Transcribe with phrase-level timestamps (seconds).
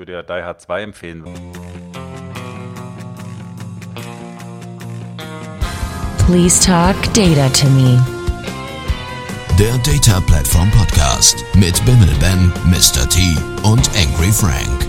[0.00, 1.24] würde ja Die Hard 2 empfehlen.
[6.26, 8.02] Please talk data to me.
[9.58, 13.06] Der Data Platform Podcast mit Bimmel Ben, Mr.
[13.08, 14.79] T und Angry Frank.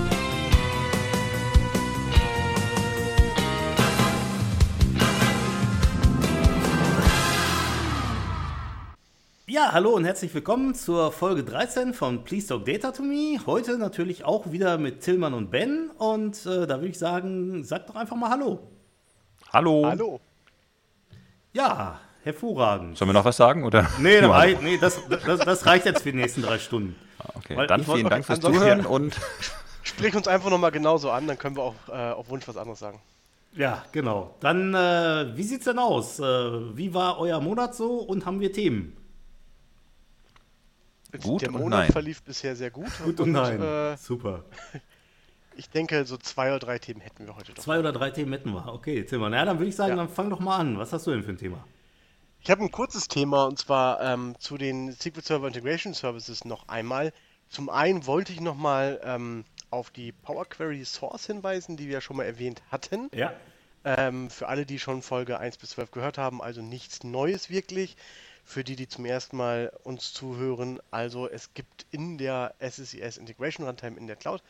[9.72, 13.40] Ja, hallo und herzlich willkommen zur Folge 13 von Please Talk Data to Me.
[13.46, 15.90] Heute natürlich auch wieder mit Tillmann und Ben.
[15.98, 18.60] Und äh, da würde ich sagen, sagt doch einfach mal Hallo.
[19.54, 19.86] Hallo.
[19.86, 20.20] Hallo.
[21.54, 22.98] Ja, hervorragend.
[22.98, 23.64] Sollen wir noch was sagen?
[23.64, 23.90] Oder?
[23.98, 26.98] Nee, Nur rei nee das, das, das reicht jetzt für die nächsten drei Stunden.
[27.20, 27.32] Hallo.
[27.36, 29.16] Okay, Weil dann vielen Dank fürs Zuhören und
[29.84, 32.80] Sprich uns einfach nochmal genauso an, dann können wir auch äh, auf Wunsch was anderes
[32.80, 33.00] sagen.
[33.54, 34.36] Ja, genau.
[34.42, 36.20] Dann, äh, wie sieht's denn aus?
[36.20, 36.24] Äh,
[36.76, 38.98] wie war euer Monat so und haben wir Themen?
[41.24, 41.92] Gut Der und Monat nein.
[41.92, 42.90] verlief bisher sehr gut.
[43.04, 43.62] Gut und nein.
[43.62, 44.44] Äh, Super.
[45.56, 47.64] ich denke, so zwei oder drei Themen hätten wir heute doch.
[47.64, 48.68] Zwei oder drei Themen hätten wir.
[48.74, 49.34] Okay, Tillmann.
[49.34, 49.96] Ja, dann würde ich sagen, Ja.
[49.98, 50.78] dann fang doch mal an.
[50.78, 51.64] Was hast du denn für ein Thema?
[52.44, 56.68] Ich habe ein kurzes Thema und zwar ähm, zu den SQL Server Integration Services noch
[56.70, 57.14] einmal.
[57.50, 62.02] Zum einen wollte ich nochmal ähm, auf die Power Query Source hinweisen, die wir ja
[62.02, 63.10] schon mal erwähnt hatten.
[63.14, 63.34] Ja.
[63.84, 67.96] Ähm, für alle, die schon Folge 1 bis 12 gehört haben, also nichts Neues wirklich.
[68.44, 73.66] Für die, die zum ersten Mal uns zuhören, also es gibt in der SSIS Integration
[73.66, 74.44] Runtime in der Cloud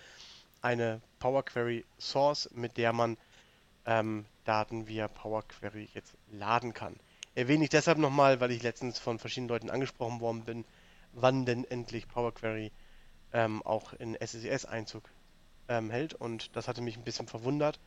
[0.62, 3.18] eine Power Query Source, mit der man
[3.86, 6.96] ähm, Daten via Power Query jetzt laden kann.
[7.36, 10.66] Erwähne ich deshalb nochmal, weil ich letztens von verschiedenen Leuten angesprochen worden bin,
[11.14, 12.72] wann denn endlich Power Query
[13.34, 15.04] ähm, auch in SSIS Einzug
[15.68, 17.80] ähm, hält und das hatte mich ein bisschen verwundert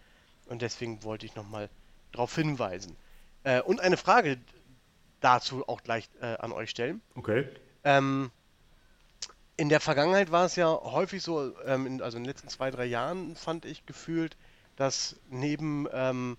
[0.47, 1.69] und deswegen wollte ich nochmal
[2.13, 2.97] darauf hinweisen.
[3.45, 4.39] Äh, und eine Frage
[5.25, 7.03] dazu auch gleich äh, an euch stellen.
[7.15, 7.49] Okay.
[7.85, 8.31] Ähm,
[9.57, 12.71] in der Vergangenheit war es ja häufig so, ähm, in, also in den letzten zwei,
[12.71, 14.37] drei Jahren fand ich gefühlt,
[14.77, 16.37] dass neben ähm,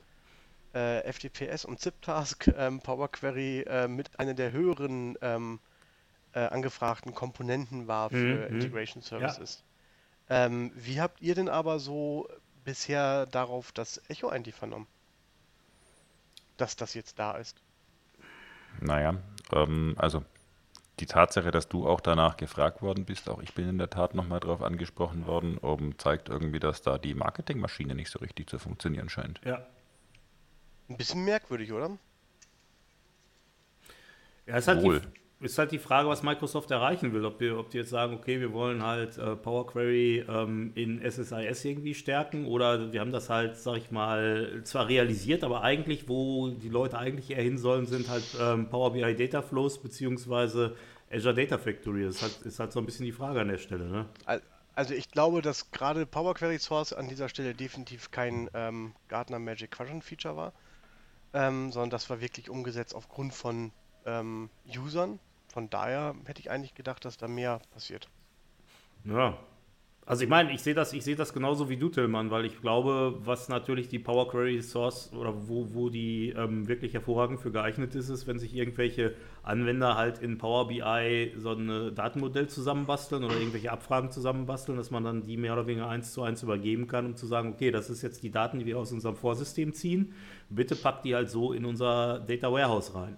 [0.74, 5.60] äh, FTPS und ZipTask ähm, Power Query äh, mit einer der höheren ähm,
[6.34, 8.62] äh, angefragten Komponenten war für Mhm, mhm.
[8.62, 9.64] Integration Services.
[10.30, 12.30] Ähm, wie habt ihr denn aber so
[12.64, 14.88] bisher darauf das Echo eigentlich vernommen?
[16.58, 17.62] Dass das jetzt da ist.
[18.82, 19.16] Naja,
[19.52, 20.24] ähm, also
[21.00, 24.16] die Tatsache, dass du auch danach gefragt worden bist, auch ich bin in der Tat
[24.16, 28.60] nochmal drauf angesprochen worden, um, zeigt irgendwie, dass da die Marketingmaschine nicht so richtig zu
[28.60, 29.42] funktionieren scheint.
[29.44, 29.66] Ja.
[30.88, 31.98] Ein bisschen merkwürdig, oder?
[34.46, 35.02] Ja, ist halt, Wohl.
[35.02, 35.08] die,
[35.46, 37.26] ist halt die Frage, was Microsoft erreichen will.
[37.26, 41.00] Ob die, ob die jetzt sagen, okay, wir wollen halt äh, Power Query ähm, in
[41.02, 46.10] SSIS irgendwie stärken oder wir haben das halt, sag ich mal, zwar realisiert, aber eigentlich,
[46.10, 50.76] wo die Leute eigentlich eher hin sollen, sind halt ähm, Power BI Data Flows beziehungsweise
[51.12, 52.04] Azure Data Factory.
[52.04, 53.86] Das ist halt, ist halt so ein bisschen die Frage an der Stelle.
[53.86, 54.06] Ne?
[54.26, 54.42] Al-
[54.76, 59.40] Also ich glaube, dass gerade Power Query Source an dieser Stelle definitiv kein ähm, Gartner
[59.40, 60.54] Magic Quadrant Feature war,
[61.34, 63.72] ähm, sondern das war wirklich umgesetzt aufgrund von
[64.06, 65.20] ähm, Usern.
[65.56, 68.10] Von daher hätte ich eigentlich gedacht, dass da mehr passiert.
[69.06, 69.38] Ja.
[70.06, 73.16] Also ich meine, ich sehe das, ich das genauso wie du, Tillmann, weil ich glaube,
[73.24, 77.96] was natürlich die Power Query Source oder wo, wo die ähm, wirklich hervorragend für geeignet
[77.96, 83.38] ist, ist, wenn sich irgendwelche Anwender halt in Power BI so ein Datenmodell zusammenbasteln oder
[83.38, 87.06] irgendwelche Abfragen zusammenbasteln, dass man dann die mehr oder weniger eins zu eins übergeben kann,
[87.06, 90.14] um zu sagen, okay, das ist jetzt die Daten, die wir aus unserem Vorsystem ziehen,
[90.50, 93.18] bitte packt die halt so in unser Data Warehouse rein.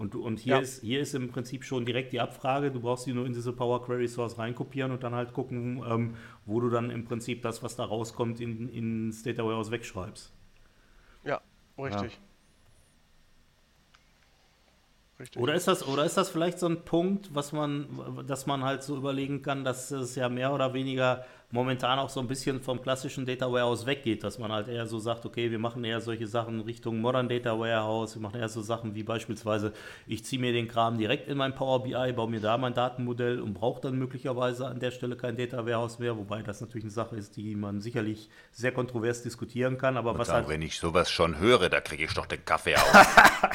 [0.00, 0.60] Und, und hier, Ja.
[0.60, 2.70] ist, hier ist im Prinzip schon direkt die Abfrage.
[2.70, 6.16] Du brauchst die nur in diese Power Query Source reinkopieren und dann halt gucken, ähm,
[6.46, 10.32] wo du dann im Prinzip das, was da rauskommt, in, ins Data Warehouse wegschreibst.
[11.24, 11.40] Ja,
[11.78, 12.18] richtig.
[15.18, 15.42] Richtig.
[15.42, 18.82] Oder ist das, oder ist das vielleicht so ein Punkt, was man, dass man halt
[18.82, 22.80] so überlegen kann, dass es ja mehr oder weniger momentan auch so ein bisschen vom
[22.80, 26.26] klassischen Data Warehouse weggeht, dass man halt eher so sagt, okay, wir machen eher solche
[26.26, 29.72] Sachen Richtung Modern Data Warehouse, wir machen eher so Sachen wie beispielsweise,
[30.06, 33.40] ich ziehe mir den Kram direkt in mein Power BI, baue mir da mein Datenmodell
[33.40, 36.92] und brauche dann möglicherweise an der Stelle kein Data Warehouse mehr, wobei das natürlich eine
[36.92, 40.78] Sache ist, die man sicherlich sehr kontrovers diskutieren kann, aber was Dann, halt wenn ich
[40.78, 42.92] sowas schon höre, da kriege ich doch den Kaffee auf.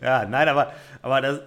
[0.00, 1.40] Ja, nein, aber, aber, das,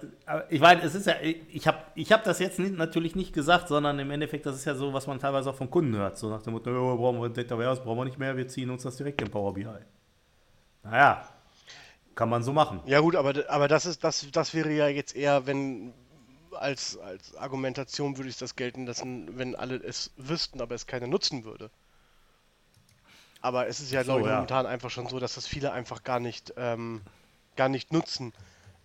[0.50, 3.68] ich meine, es ist ja, ich habe ich hab das jetzt nicht, natürlich nicht gesagt,
[3.68, 6.18] sondern im Endeffekt, das ist ja so, was man teilweise auch von Kunden hört.
[6.18, 8.70] So nach dem Motto, oh, brauchen wir Data Warehouse, brauchen wir nicht mehr, wir ziehen
[8.70, 9.66] uns das direkt in Power BI.
[10.84, 11.28] Naja,
[12.14, 12.80] kann man so machen.
[12.86, 15.92] Ja gut, aber, aber das ist das, das wäre ja jetzt eher, wenn
[16.54, 21.06] als, als Argumentation würde ich das gelten lassen, wenn alle es wüssten, aber es keiner
[21.06, 21.70] nutzen würde.
[23.40, 24.34] Aber es ist ja, So, glaube ich, ja.
[24.34, 27.00] momentan einfach schon so, dass das viele einfach gar nicht, ähm,
[27.56, 28.32] gar nicht nutzen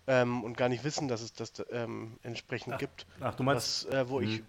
[0.06, 3.06] ähm, und gar nicht wissen, dass es das ähm, entsprechend gibt.
[3.20, 4.42] Ach, du meinst, Das, äh, wo ich,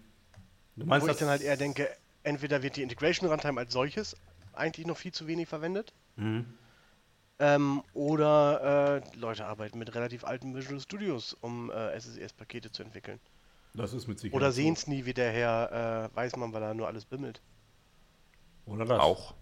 [0.76, 1.88] du meinst wo ich dann halt eher denke,
[2.22, 4.16] entweder wird die Integration Runtime als solches
[4.52, 5.92] eigentlich noch viel zu wenig verwendet.
[6.16, 6.46] Mhm.
[7.38, 13.18] Ähm, oder äh, Leute arbeiten mit relativ alten Visual Studios, um äh, SSES-Pakete zu entwickeln.
[13.72, 14.36] Das ist mit Sicherheit.
[14.36, 17.40] Oder sehen es nie, wie der Herr äh, Weißmann, weil er nur alles bimmelt.
[18.66, 19.00] Oder das.
[19.00, 19.34] Auch.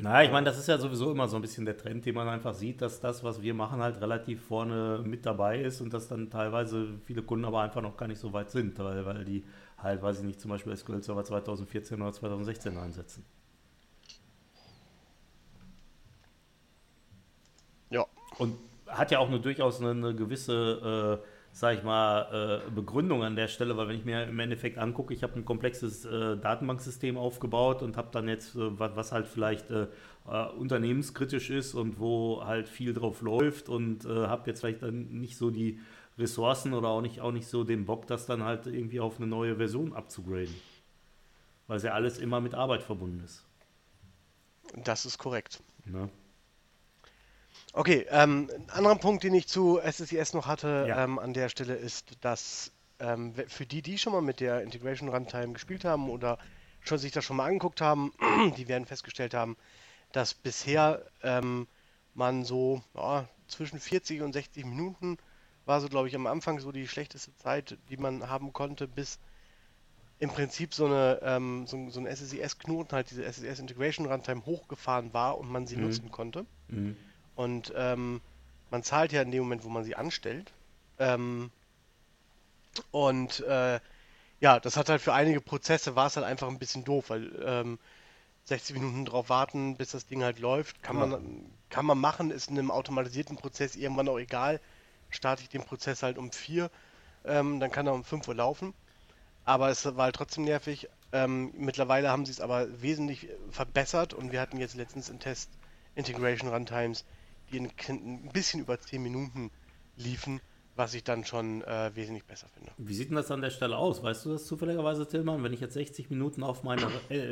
[0.00, 2.28] Naja, ich meine, das ist ja sowieso immer so ein bisschen der Trend, den man
[2.28, 6.08] einfach sieht, dass das, was wir machen, halt relativ vorne mit dabei ist und dass
[6.08, 9.44] dann teilweise viele Kunden aber einfach noch gar nicht so weit sind, weil, weil die
[9.78, 13.24] halt, weiß ich nicht, zum Beispiel SQL Server 2014 oder 2016 einsetzen.
[17.90, 18.04] Ja.
[18.38, 18.58] Und
[18.88, 23.36] hat ja auch eine, durchaus eine, eine gewisse, äh, sag ich mal, äh, Begründung an
[23.36, 27.16] der Stelle, weil wenn ich mir im Endeffekt angucke, ich habe ein komplexes äh, Datenbanksystem
[27.16, 29.86] aufgebaut und habe dann jetzt, äh, was, was halt vielleicht äh,
[30.28, 35.20] äh, unternehmenskritisch ist und wo halt viel drauf läuft und äh, habe jetzt vielleicht dann
[35.20, 35.78] nicht so die
[36.18, 39.28] Ressourcen oder auch nicht, auch nicht so den Bock, das dann halt irgendwie auf eine
[39.28, 40.54] neue Version abzugraden.
[41.68, 43.46] Weil es ja alles immer mit Arbeit verbunden ist.
[44.82, 45.62] Das ist korrekt.
[45.84, 46.10] Ne?
[47.76, 51.02] Okay, ähm, ein anderer Punkt, den ich zu SSIS noch hatte Ja.
[51.02, 55.08] ähm, an der Stelle ist, dass ähm, für die, die schon mal mit der Integration
[55.08, 56.38] Runtime gespielt haben oder
[56.80, 58.12] schon sich das schon mal angeguckt haben,
[58.56, 59.56] die werden festgestellt haben,
[60.12, 61.66] dass bisher ähm,
[62.14, 65.16] man so ja, zwischen 40 und 60 Minuten
[65.64, 69.18] war so, glaube ich, am Anfang so die schlechteste Zeit, die man haben konnte, bis
[70.18, 74.44] im Prinzip so eine ähm, so, ein- so ein SSIS-Knoten, halt diese SSIS Integration Runtime
[74.46, 75.82] hochgefahren war und man sie Mhm.
[75.82, 76.46] nutzen konnte.
[76.68, 76.96] Mhm.
[77.36, 78.20] Und ähm,
[78.70, 80.52] man zahlt ja in dem Moment, wo man sie anstellt.
[80.98, 81.50] Ähm,
[82.90, 83.80] und äh,
[84.40, 87.32] ja, das hat halt für einige Prozesse war es halt einfach ein bisschen doof, weil
[87.44, 87.80] ähm,
[88.44, 91.06] 60 Minuten drauf warten, bis das Ding halt läuft, kann Ja.
[91.06, 94.60] man kann man machen, ist in einem automatisierten Prozess irgendwann auch egal.
[95.10, 96.70] Starte ich den Prozess halt um 4,
[97.24, 98.74] ähm, dann kann er um 5 Uhr laufen.
[99.44, 100.88] Aber es war halt trotzdem nervig.
[101.12, 105.50] Ähm, mittlerweile haben sie es aber wesentlich verbessert und wir hatten jetzt letztens im Test
[105.94, 107.04] Integration Runtimes,
[107.54, 109.50] die in, ein bisschen über 10 Minuten
[109.96, 110.40] liefen,
[110.76, 112.72] was ich dann schon äh, wesentlich besser finde.
[112.78, 114.02] Wie sieht denn das an der Stelle aus?
[114.02, 115.42] Weißt du das zufälligerweise, Tillmann?
[115.44, 116.88] Wenn ich jetzt 60 Minuten auf meine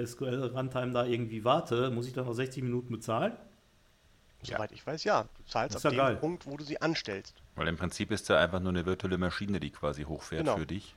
[0.06, 3.32] SQL-Runtime da irgendwie warte, muss ich dann auch 60 Minuten bezahlen?
[4.44, 4.56] Ja.
[4.56, 5.24] Soweit ich weiß, ja.
[5.36, 6.16] Du zahlst ab ja dem geil.
[6.16, 7.34] Punkt, wo du sie anstellst.
[7.54, 10.56] Weil im Prinzip ist ja einfach nur eine virtuelle Maschine, die quasi hochfährt Genau.
[10.56, 10.96] für dich.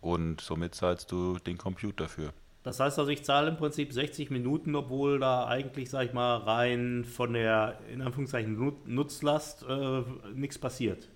[0.00, 2.32] Und somit zahlst du den Computer für.
[2.62, 6.36] Das heißt also, ich zahle im Prinzip 60 Minuten, obwohl da eigentlich, sag ich mal,
[6.36, 10.02] rein von der, in Anführungszeichen, Nut- Nutzlast äh,
[10.34, 11.08] nichts passiert.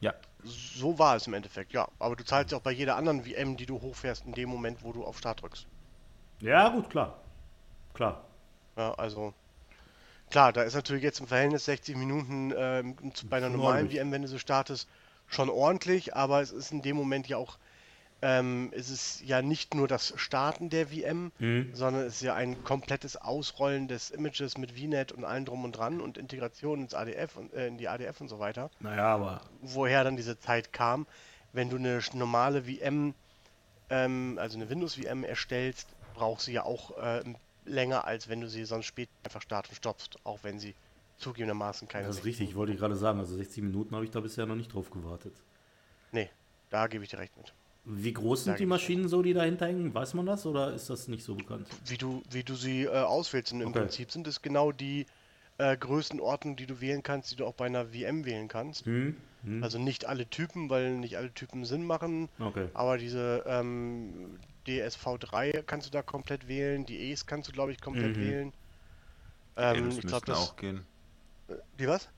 [0.00, 0.14] Ja.
[0.42, 1.88] So war es im Endeffekt, ja.
[2.00, 4.82] Aber du zahlst ja auch bei jeder anderen VM, die du hochfährst, in dem Moment,
[4.82, 5.66] wo du auf Start drückst.
[6.40, 7.18] Ja, gut, klar.
[7.94, 8.24] Klar.
[8.76, 9.32] Ja, also
[10.30, 12.50] klar, da ist natürlich jetzt im Verhältnis 60 Minuten
[13.14, 13.88] zu- bei einer normalen.
[13.88, 14.88] VM, wenn du so startest,
[15.28, 17.56] schon ordentlich, aber es ist in dem Moment ja auch,
[18.24, 21.74] ähm, es ist ja nicht nur das Starten der VM, Mhm.
[21.74, 25.72] sondern es ist ja ein komplettes Ausrollen des Images mit VNet und allem drum und
[25.72, 28.70] dran und Integration ins ADF und äh, in die ADF und so weiter.
[28.80, 31.06] Naja, aber Woher dann diese Zeit kam,
[31.52, 33.12] wenn du eine normale VM,
[33.90, 37.36] ähm, also eine Windows-VM erstellst, brauchst du ja auch ähm,
[37.66, 40.74] länger, als wenn du sie sonst später einfach start und stoppst, auch wenn sie
[41.18, 42.06] zugegebenermaßen keine.
[42.06, 43.18] das ist 60 richtig, wollte ich gerade sagen.
[43.18, 45.34] Also 60 Minuten habe ich da bisher noch nicht drauf gewartet.
[46.12, 46.30] Nee,
[46.70, 47.52] da gebe ich dir recht mit.
[47.86, 49.92] Wie groß sind die Maschinen so, die dahinter hängen?
[49.92, 51.66] Weiß man das oder ist das nicht so bekannt?
[51.84, 53.52] Wie du, wie du sie äh, auswählst.
[53.52, 53.80] Und im Okay.
[53.80, 55.04] Prinzip sind es genau die
[55.58, 58.86] äh, Größenordnung, die du wählen kannst, die du auch bei einer VM wählen kannst.
[58.86, 59.16] Hm?
[59.44, 59.62] Hm?
[59.62, 62.30] Also nicht alle Typen, weil nicht alle Typen Sinn machen.
[62.40, 62.68] okay.
[62.72, 67.80] Aber diese ähm, DSV3 kannst du da komplett wählen, die E's kannst du, glaube ich,
[67.82, 68.20] komplett Mhm.
[68.20, 68.52] wählen.
[69.56, 70.38] L Ähm, müssten ich glaube, das.
[70.38, 70.86] auch gehen.
[71.76, 72.08] Wie was?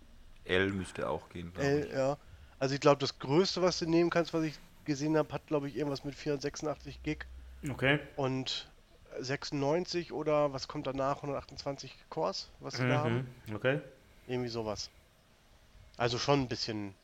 [0.45, 1.53] L müsste auch gehen.
[1.59, 1.93] L, ich.
[1.93, 2.17] ja.
[2.59, 4.55] Also ich glaube, das größte, was du nehmen kannst, was ich
[4.87, 7.27] gesehen habe, hat, glaube ich, irgendwas mit 486 Gig
[7.71, 7.99] Okay.
[8.17, 8.71] und
[9.19, 11.17] 96 oder was kommt danach?
[11.17, 13.29] 128 Cores, was sie da haben.
[13.47, 13.57] Mhm.
[13.57, 13.81] Okay.
[14.27, 14.91] Irgendwie sowas.
[15.97, 16.95] Also schon ein bisschen,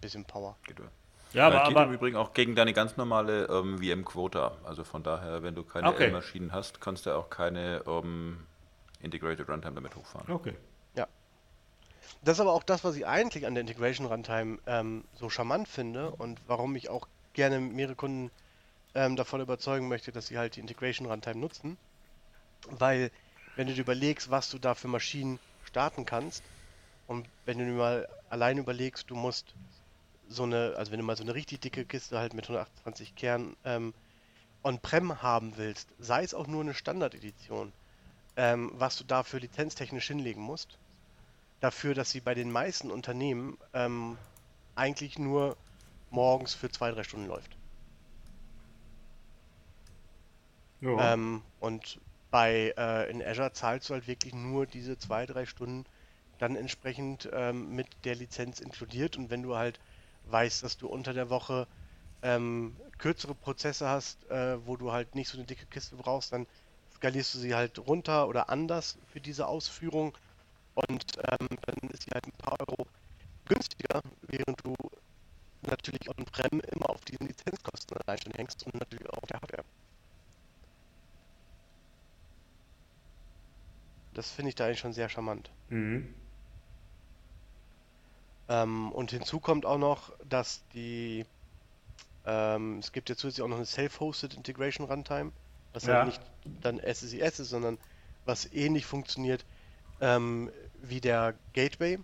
[0.00, 0.56] bisschen Power.
[0.66, 0.84] Geht ja.
[1.32, 4.58] Ja, Weil aber, geht im aber Übrigen auch gegen deine ganz normale ähm, VM-Quota.
[4.64, 6.04] Also von daher, wenn du keine Okay.
[6.04, 8.46] L-Maschinen hast, kannst du auch keine ähm,
[9.00, 10.30] Integrated Runtime damit hochfahren.
[10.30, 10.54] okay.
[12.24, 15.66] Das ist aber auch das, was ich eigentlich an der Integration Runtime ähm, so charmant
[15.66, 18.30] finde und warum ich auch gerne mehrere Kunden
[18.94, 21.76] ähm, davon überzeugen möchte, dass sie halt die Integration Runtime nutzen.
[22.68, 23.10] Weil,
[23.56, 26.44] wenn du dir überlegst, was du da für Maschinen starten kannst
[27.06, 29.54] und wenn du dir mal allein überlegst, du musst
[30.28, 33.56] so eine, also wenn du mal so eine richtig dicke Kiste halt mit 128 Kern
[33.64, 33.94] ähm,
[34.62, 37.72] on-prem haben willst, sei es auch nur eine Standard-Edition,
[38.36, 40.78] ähm, was du dafür lizenztechnisch hinlegen musst,
[41.60, 44.18] dafür, dass sie bei den meisten Unternehmen ähm,
[44.74, 45.56] eigentlich nur
[46.12, 47.58] morgens für zwei, drei Stunden läuft.
[50.80, 51.14] Ja.
[51.14, 52.00] Ähm, und
[52.30, 55.84] bei äh, in Azure zahlst du halt wirklich nur diese zwei, drei Stunden
[56.38, 59.16] dann entsprechend ähm, mit der Lizenz inkludiert.
[59.18, 59.80] Und wenn du halt
[60.24, 61.68] weißt, dass du unter der Woche
[62.22, 66.48] ähm, kürzere Prozesse hast, äh, wo du halt nicht so eine dicke Kiste brauchst, dann
[66.92, 70.18] skalierst du sie halt runter oder anders für diese Ausführung
[70.74, 72.88] und ähm, dann ist sie halt ein paar Euro
[73.46, 74.74] günstiger, während du
[75.62, 79.64] natürlich on-prem immer auf diesen Lizenzkosten allein schon hängst und natürlich auch auf der Hardware.
[84.14, 85.50] Das finde ich da eigentlich schon sehr charmant.
[85.68, 86.14] Mhm.
[88.48, 91.24] Ähm, und hinzu kommt auch noch, dass die
[92.24, 95.32] ähm, es gibt ja zusätzlich auch noch eine Self-Hosted Integration Runtime,
[95.72, 95.94] was ja.
[95.94, 96.20] halt nicht
[96.60, 97.78] dann SSIS ist, sondern
[98.24, 99.44] was ähnlich funktioniert
[100.00, 101.98] ähm, wie der Gateway.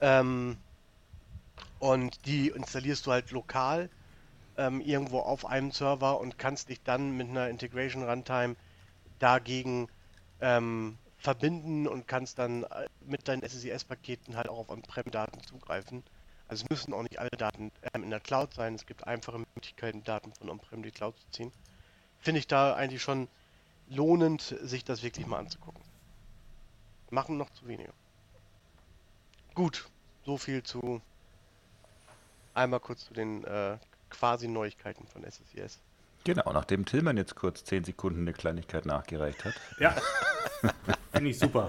[0.00, 0.58] Ähm,
[1.84, 3.90] und die installierst du halt lokal
[4.56, 8.56] ähm, irgendwo auf einem Server und kannst dich dann mit einer Integration Runtime
[9.18, 9.88] dagegen
[10.40, 16.02] ähm, verbinden und kannst dann äh, mit deinen SSIS-Paketen halt auch auf On-Prem-Daten zugreifen.
[16.48, 18.74] Also es müssen auch nicht alle Daten ähm, in der Cloud sein.
[18.76, 21.52] Es gibt einfache Möglichkeiten, Daten von On-Prem in die Cloud zu ziehen.
[22.18, 23.28] Finde ich da eigentlich schon
[23.88, 25.82] lohnend, sich das wirklich mal anzugucken.
[27.10, 27.92] Machen noch zu wenige.
[29.54, 29.86] Gut,
[30.24, 31.02] so viel zu
[32.54, 33.78] einmal kurz zu den äh,
[34.10, 35.80] quasi Neuigkeiten von SSIS.
[36.24, 39.54] Genau, nachdem Tillmann jetzt kurz 10 Sekunden eine Kleinigkeit nachgereicht hat.
[39.78, 39.94] Ja,
[41.12, 41.66] finde ich super.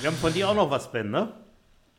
[0.00, 1.32] Wir haben von dir auch noch was, Ben, ne?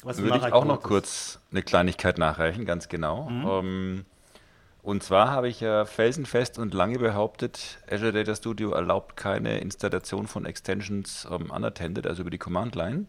[0.04, 3.30] Was Würde ich auch noch kurz eine Kleinigkeit nachreichen, ganz genau.
[3.30, 3.46] Mhm.
[3.46, 4.06] Um, ähm,
[4.84, 10.28] und zwar habe ich ja felsenfest und lange behauptet, Azure Data Studio erlaubt keine Installation
[10.28, 13.08] von Extensions um, ähm, unattended, also über die Command Line.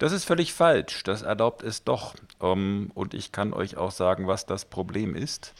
[0.00, 1.02] Das ist völlig falsch.
[1.02, 2.14] Das erlaubt es doch.
[2.40, 5.52] Ähm, und ich kann euch auch sagen, was das Problem ist.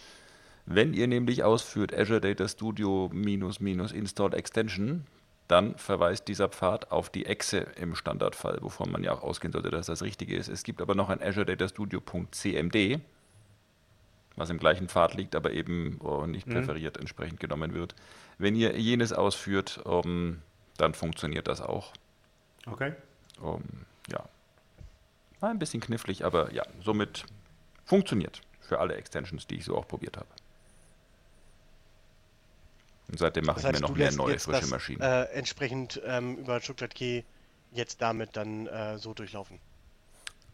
[0.65, 5.07] Wenn ihr nämlich ausführt Azure Data Studio minus minus install extension,
[5.47, 9.69] dann verweist dieser Pfad auf die Exe im Standardfall, wovon man ja auch ausgehen sollte,
[9.69, 10.49] dass das Richtige ist.
[10.49, 13.01] Es gibt aber noch ein Azure Data Studio.cmd,
[14.37, 16.53] was im gleichen Pfad liegt, aber eben oh, nicht mhm.
[16.53, 17.95] präferiert entsprechend genommen wird.
[18.39, 20.43] Wenn ihr jenes ausführt, um, ähm,
[20.79, 21.93] dann funktioniert das auch.
[22.65, 22.95] Okay.
[23.43, 23.63] Um,
[24.11, 24.25] ja.
[25.41, 27.25] War ein bisschen knifflig, aber ja, somit
[27.85, 30.29] funktioniert für alle Extensions, die ich so auch probiert habe.
[33.11, 35.01] Und seitdem mache das heißt, ich mir noch mehr neue, frische das, Maschinen.
[35.01, 37.23] Äh, entsprechend ähm, über Stuttgart Key
[37.73, 39.59] jetzt damit dann äh, so durchlaufen.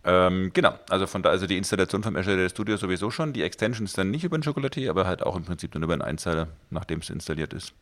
[0.05, 3.93] Ähm, genau, also von da, also die Installation vom Azure Studio sowieso schon, die Extensions
[3.93, 7.01] dann nicht über den Chocolatier, aber halt auch im Prinzip dann über einen Einzeiler, nachdem
[7.01, 7.75] es installiert ist.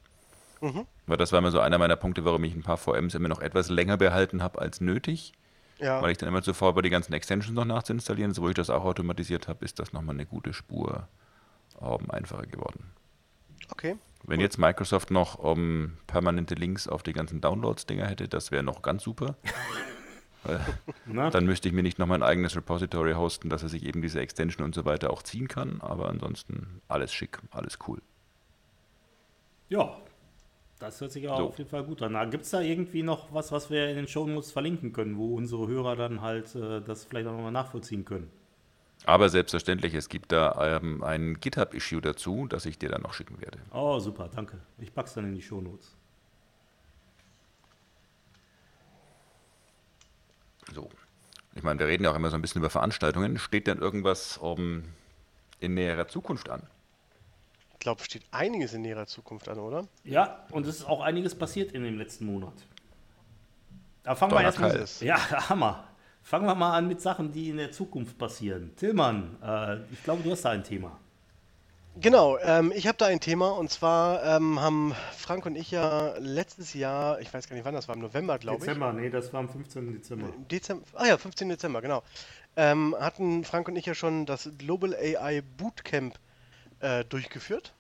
[0.63, 0.87] Mhm.
[1.07, 3.41] Weil das war immer so einer meiner Punkte, warum ich ein paar VMs immer noch
[3.41, 5.35] etwas länger behalten habe als nötig.
[5.79, 6.01] Ja.
[6.01, 8.71] Weil ich dann immer zuvor bei die ganzen Extensions noch nachzuinstallieren, so wo ich das
[8.71, 11.09] auch automatisiert habe, ist das nochmal eine gute Spur
[11.79, 12.93] um, einfacher geworden.
[13.71, 13.97] Okay.
[14.23, 18.83] Wenn jetzt Microsoft noch um, permanente Links auf die ganzen Downloads-Dinger hätte, das wäre noch
[18.83, 19.37] ganz super.
[21.07, 24.21] dann müsste ich mir nicht noch mein eigenes Repository hosten, dass er sich eben diese
[24.21, 25.81] Extension und so weiter auch ziehen kann.
[25.81, 28.01] Aber ansonsten alles schick, alles cool.
[29.69, 29.97] Ja,
[30.85, 31.47] das hört sich auch so.
[31.49, 32.31] auf jeden Fall gut an.
[32.31, 35.37] Gibt es da irgendwie noch was, was wir in den Show Notes verlinken können, wo
[35.37, 38.31] unsere Hörer dann halt äh, das vielleicht auch nochmal nachvollziehen können?
[39.07, 43.41] Aber selbstverständlich, es gibt da ähm, ein GitHub-Issue dazu, das ich dir dann noch schicken
[43.41, 43.59] werde.
[43.73, 44.59] Oh, super, danke.
[44.79, 45.95] Ich pack's dann in die Shownotes.
[50.73, 50.89] So.
[51.55, 53.39] Ich meine, wir reden ja auch immer so ein bisschen über Veranstaltungen.
[53.39, 54.85] Steht denn irgendwas um,
[55.61, 56.63] in näherer Zukunft an?
[57.85, 59.87] Ich glaube, steht einiges in näherer Zukunft an, oder?
[60.05, 62.55] Ja, und es ist auch einiges passiert in dem letzten Monat.
[64.03, 64.87] Da fangen wir erstmal.
[65.01, 65.19] Ja,
[65.51, 65.85] Hammer.
[66.23, 68.75] Fangen wir mal an mit Sachen, die in der Zukunft passieren.
[68.77, 70.99] Tillmann, äh, ich glaube, du hast da ein Thema.
[72.01, 76.15] Genau, ähm, ich habe da ein Thema und zwar ähm, haben Frank und ich ja
[76.17, 78.65] letztes Jahr, ich weiß gar nicht wann, das war im November, glaube ich.
[78.65, 79.93] Dezember, nee, das war am 15.
[79.93, 80.29] Dezember.
[80.51, 80.87] Dezember.
[80.95, 81.51] Ah ja, 15.
[81.51, 82.03] Dezember, genau.
[82.57, 86.19] Ähm, hatten Frank und ich ja schon das Global AI Bootcamp äh,
[87.09, 87.73] durchgeführt.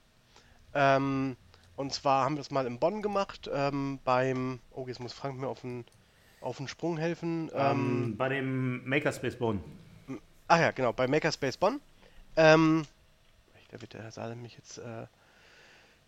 [0.75, 1.37] Ähm,
[1.76, 5.38] und zwar haben wir das mal in Bonn gemacht, ähm, beim, oh, jetzt muss Frank
[5.38, 5.84] mir auf den
[6.44, 7.50] auf den Sprung helfen.
[7.54, 7.70] Ähm,
[8.11, 9.64] ähm, bei dem Makerspace Bonn.
[10.46, 11.80] Ach ja, genau, bei Makerspace Bonn.
[12.37, 12.84] Ähm,
[13.70, 14.78] da wird der Saal mich jetzt.
[14.78, 15.06] Äh,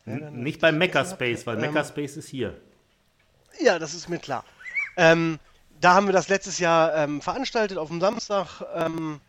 [0.04, 2.56] ja, nicht beim Makerspace, weil ähm, Makerspace ist hier.
[3.58, 4.44] Ja, das ist mir klar.
[4.96, 5.40] Ähm,
[5.80, 8.62] da haben wir das letztes Jahr ähm, veranstaltet auf dem Samstag.
[8.74, 9.20] Ähm,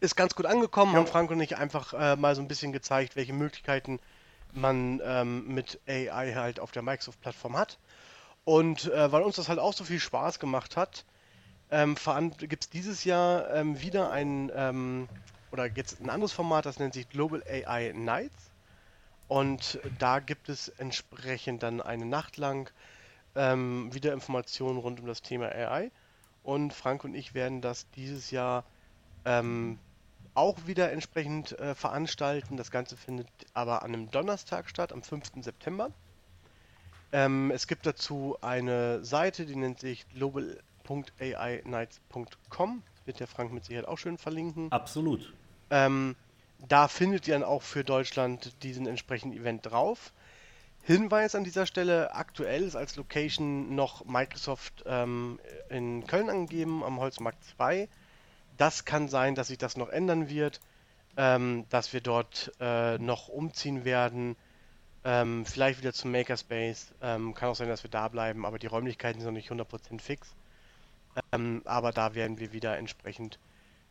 [0.00, 0.98] ist ganz gut angekommen, ja.
[0.98, 4.00] haben Frank und ich einfach äh, mal so ein bisschen gezeigt, welche Möglichkeiten
[4.52, 7.78] man ähm, mit AI halt auf der Microsoft-Plattform hat.
[8.44, 11.04] Und äh, weil uns das halt auch so viel Spaß gemacht hat,
[11.70, 11.96] ähm,
[12.38, 15.08] gibt es dieses Jahr ähm, wieder ein, ähm,
[15.50, 18.50] oder jetzt ein anderes Format, das nennt sich Global AI Nights.
[19.28, 22.70] Und da gibt es entsprechend dann eine Nacht lang
[23.34, 25.90] ähm, wieder Informationen rund um das Thema AI.
[26.42, 28.64] Und Frank und ich werden das dieses Jahr
[29.24, 29.78] ähm,
[30.34, 32.56] auch wieder entsprechend äh, veranstalten.
[32.56, 35.32] Das Ganze findet aber an einem Donnerstag statt, am 5.
[35.40, 35.90] September.
[37.12, 42.82] Ähm, es gibt dazu eine Seite, die nennt sich global.ainights.com.
[43.04, 44.72] Wird der Frank mit Sicherheit auch schön verlinken.
[44.72, 45.32] Absolut.
[45.70, 46.16] Ähm,
[46.68, 50.12] da findet ihr dann auch für Deutschland diesen entsprechenden Event drauf.
[50.82, 55.38] Hinweis an dieser Stelle, aktuell ist als Location noch Microsoft ähm,
[55.70, 57.88] in Köln angegeben, am Holzmarkt 2.
[58.56, 60.60] Das kann sein, dass sich das noch ändern wird,
[61.16, 64.36] ähm, dass wir dort äh, noch umziehen werden,
[65.04, 66.94] ähm, vielleicht wieder zum Makerspace.
[67.00, 70.00] Ähm, kann auch sein, dass wir da bleiben, aber die Räumlichkeiten sind noch nicht 100%
[70.00, 70.34] fix.
[71.32, 73.38] Ähm, aber da werden wir wieder entsprechend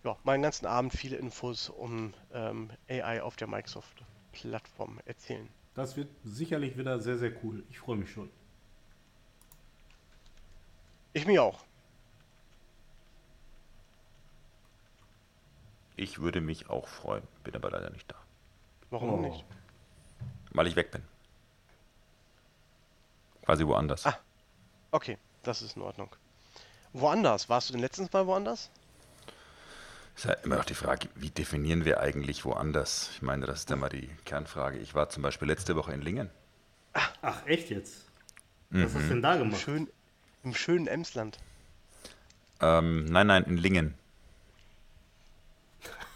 [0.03, 5.47] ja, meinen ganzen Abend viele Infos um ähm, AI auf der Microsoft-Plattform erzählen.
[5.75, 7.63] Das wird sicherlich wieder sehr, sehr cool.
[7.69, 8.29] Ich freue mich schon.
[11.13, 11.63] Ich mich auch.
[16.03, 18.15] Ich würde mich auch freuen, bin aber leider nicht da,
[18.89, 19.17] Warum Oh.
[19.21, 19.45] nicht?
[20.51, 21.01] weil ich weg bin.
[23.45, 24.05] Quasi woanders.
[24.05, 24.17] Ah.
[24.91, 26.09] Okay, das ist in Ordnung.
[26.91, 27.47] Woanders?
[27.47, 28.69] Warst du denn letztens mal woanders?
[30.17, 33.09] Ist ja immer noch die Frage, wie definieren wir eigentlich woanders?
[33.13, 34.77] Ich meine, das ist ja mal die Kernfrage.
[34.79, 36.29] Ich war zum Beispiel letzte Woche in Lingen.
[37.21, 38.05] Ach, echt jetzt?
[38.71, 39.61] Was hast du denn da gemacht?
[39.61, 39.87] Schön,
[40.43, 41.39] Im schönen Emsland.
[42.59, 43.95] Ähm, nein, nein, in Lingen.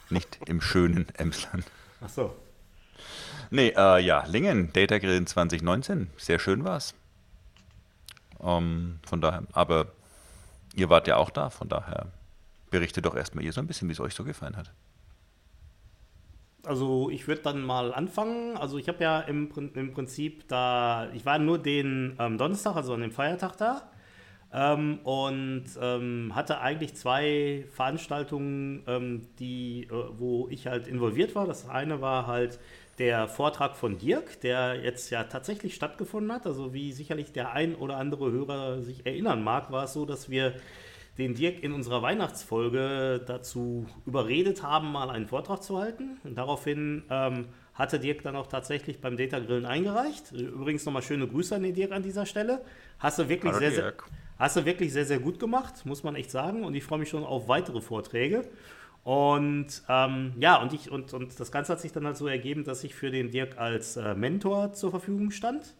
[0.10, 1.66] Nicht im schönen Emsland.
[2.02, 2.36] Ach so.
[3.50, 6.10] Nee, äh, ja, Lingen, Data Grill 2019.
[6.18, 6.94] Sehr schön war's.
[8.42, 9.88] Ähm, von daher, aber
[10.76, 12.08] ihr wart ja auch da, von daher
[12.70, 14.72] berichtet doch erstmal ihr so ein bisschen, wie es euch so gefallen hat.
[16.64, 18.58] Also ich würde dann mal anfangen.
[18.58, 22.94] Also ich habe ja im, im Prinzip da, ich war nur den ähm, Donnerstag, also
[22.94, 23.89] an dem Feiertag da.
[24.53, 31.45] Ähm, und ähm, hatte eigentlich zwei Veranstaltungen, ähm, die, äh, wo ich halt involviert war.
[31.45, 32.60] Das eine war halt
[32.97, 36.47] der Vortrag von Dirk, der jetzt ja tatsächlich stattgefunden hat.
[36.47, 40.29] Also wie sicherlich der ein oder andere Hörer sich erinnern mag, war es so, dass
[40.29, 40.55] wir
[41.17, 46.19] den Dirk in unserer Weihnachtsfolge dazu überredet haben, mal einen Vortrag zu halten.
[46.23, 50.31] Und daraufhin ähm, hatte Dirk dann auch tatsächlich beim Data Grillen eingereicht.
[50.31, 52.62] Übrigens nochmal schöne Grüße an den Dirk an dieser Stelle.
[52.99, 54.05] Hast du wirklich Hallo, sehr, sehr, Dirk.
[54.39, 56.63] Hast du wirklich sehr, sehr gut gemacht, muss man echt sagen.
[56.63, 58.47] Und ich freue mich schon auf weitere Vorträge.
[59.04, 62.65] Und ähm, ja, und, ich, und, und das Ganze hat sich dann halt so ergeben,
[62.65, 65.76] dass ich für den Dirk als äh, Mentor zur Verfügung stand.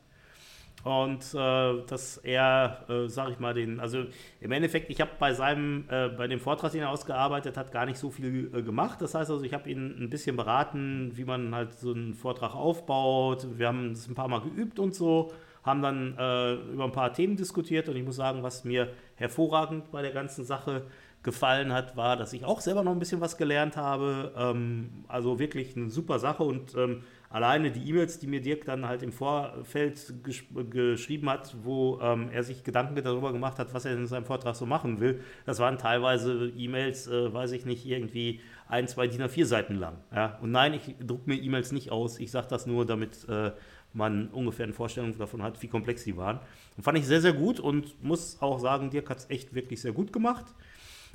[0.84, 4.06] Und äh, dass er, äh, sag ich mal, den, also
[4.40, 7.86] im Endeffekt, ich habe bei seinem, äh, bei dem Vortrag, den er ausgearbeitet hat, gar
[7.86, 9.02] nicht so viel äh, gemacht.
[9.02, 12.56] Das heißt also, ich habe ihn ein bisschen beraten, wie man halt so einen Vortrag
[12.56, 13.48] aufbaut.
[13.58, 15.34] Wir haben das ein paar Mal geübt und so,
[15.68, 19.92] haben dann äh, über ein paar Themen diskutiert und ich muss sagen, was mir hervorragend
[19.92, 20.88] bei der ganzen Sache
[21.24, 24.32] gefallen hat, war, dass ich auch selber noch ein bisschen was gelernt habe.
[24.38, 28.88] Ähm, also wirklich eine super Sache und ähm, alleine die E-Mails, die mir Dirk dann
[28.88, 33.84] halt im Vorfeld gesch geschrieben hat, wo ähm, er sich Gedanken darüber gemacht hat, was
[33.86, 37.86] er in seinem Vortrag so machen will, das waren teilweise E-Mails, äh, weiß ich nicht,
[37.86, 39.98] irgendwie ein, zwei DIN A4 Seiten lang.
[40.14, 40.38] Ja?
[40.42, 43.52] Und nein, ich drucke mir E-Mails nicht aus, ich sage das nur, damit äh,
[43.98, 46.40] man ungefähr eine Vorstellung davon hat, wie komplex die waren.
[46.78, 49.82] Und fand ich sehr, sehr gut und muss auch sagen, Dirk hat es echt wirklich
[49.82, 50.46] sehr gut gemacht.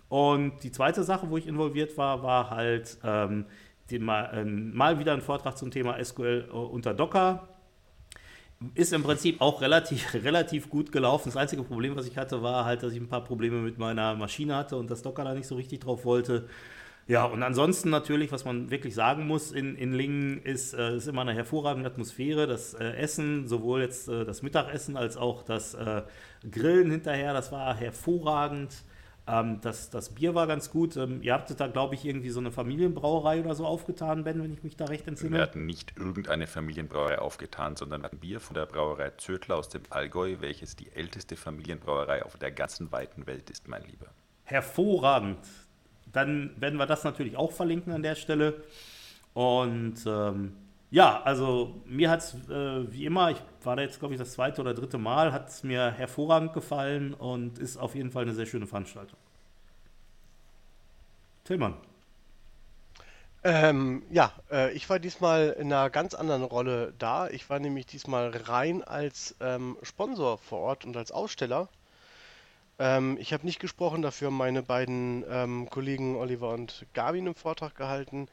[0.09, 3.47] Und die zweite Sache, wo ich involviert war, war halt ähm,
[3.99, 7.49] mal, ähm, mal wieder ein Vortrag zum Thema SQL äh, unter Docker.
[8.75, 11.29] Ist im Prinzip auch relativ, relativ gut gelaufen.
[11.29, 14.15] Das einzige Problem, was ich hatte, war halt, dass ich ein paar Probleme mit meiner
[14.15, 16.49] Maschine hatte und das Docker da nicht so richtig drauf wollte.
[17.09, 21.09] Ja, und ansonsten natürlich, was man wirklich sagen muss in, in Lingen, ist, äh, ist
[21.09, 22.47] immer eine hervorragende Atmosphäre.
[22.47, 26.03] Das äh, Essen, sowohl jetzt äh, das Mittagessen als auch das äh,
[26.51, 28.85] Grillen hinterher, das war hervorragend.
[29.27, 30.97] Ähm, das, das Bier war ganz gut.
[30.97, 34.53] Ähm, ihr habtet da, glaube ich, irgendwie so eine Familienbrauerei oder so aufgetan, Ben, wenn
[34.53, 35.37] ich mich da recht entsinne.
[35.37, 39.83] Wir hatten nicht irgendeine Familienbrauerei aufgetan, sondern ein Bier von der Brauerei Zödler aus dem
[39.91, 44.07] Allgäu, welches die älteste Familienbrauerei auf der ganzen weiten Welt ist, mein Lieber.
[44.45, 45.39] Hervorragend.
[46.13, 48.63] Dann werden wir das natürlich auch verlinken an der Stelle.
[49.35, 50.55] Und ähm,
[50.91, 54.33] ja, also mir hat es äh, wie immer, ich war da jetzt, glaube ich, das
[54.33, 58.35] zweite oder dritte Mal, hat es mir hervorragend gefallen und ist auf jeden Fall eine
[58.35, 59.19] sehr schöne Veranstaltung.
[61.45, 61.75] Tillmann.
[63.45, 67.29] Ähm, ja, äh, ich war diesmal in einer ganz anderen Rolle da.
[67.29, 71.69] Ich war nämlich diesmal rein als ähm, Sponsor vor Ort und als Aussteller.
[72.83, 77.37] Ähm, ich habe nicht gesprochen, dafür haben meine beiden ähm, Kollegen Oliver und Gabi einen
[77.37, 78.27] Vortrag gehalten.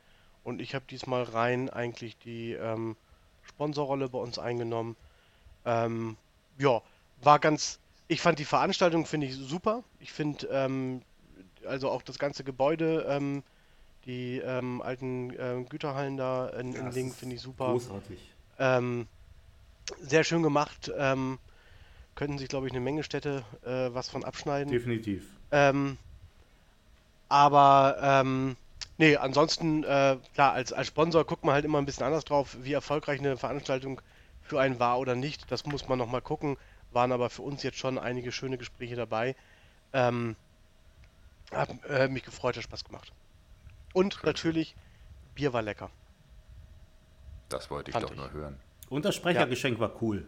[0.44, 2.96] Und ich habe diesmal rein eigentlich die ähm,
[3.44, 4.96] Sponsorrolle bei uns eingenommen.
[5.66, 6.18] Ähm,
[6.58, 6.82] ja,
[7.22, 9.84] war ganz, ich fand die Veranstaltung, finde ich super.
[10.00, 11.04] Ich finde, ähm,
[11.68, 13.44] also auch das ganze Gebäude, ähm,
[14.06, 17.74] die ähm, alten ähm, Güterhallen da in, in das Link, ist finde ich super.
[17.74, 18.18] Großartig.
[20.02, 20.92] Sehr schön gemacht.
[20.98, 21.38] Ähm,
[22.19, 24.73] könnten sich, glaube ich, eine Menge Städte äh, was von abschneiden.
[24.73, 25.25] Definitiv.
[25.53, 25.97] Ähm,
[27.29, 28.58] aber ähm,
[28.97, 32.58] nee, ansonsten, äh, klar, als, als Sponsor guckt man halt immer ein bisschen anders drauf,
[32.62, 34.01] wie erfolgreich eine Veranstaltung
[34.41, 35.49] für einen war oder nicht.
[35.49, 36.58] Das muss man nochmal gucken.
[36.91, 39.34] Waren aber für uns jetzt schon einige schöne Gespräche dabei.
[39.93, 40.36] Ähm,
[41.53, 43.13] hab äh, mich gefreut, hat Spaß gemacht.
[43.93, 44.75] Und natürlich,
[45.36, 45.89] Bier war lecker.
[47.47, 48.17] Das wollte ich Fand doch ich.
[48.17, 48.60] nur hören.
[48.89, 50.25] Und das Sprechergeschenk war cool.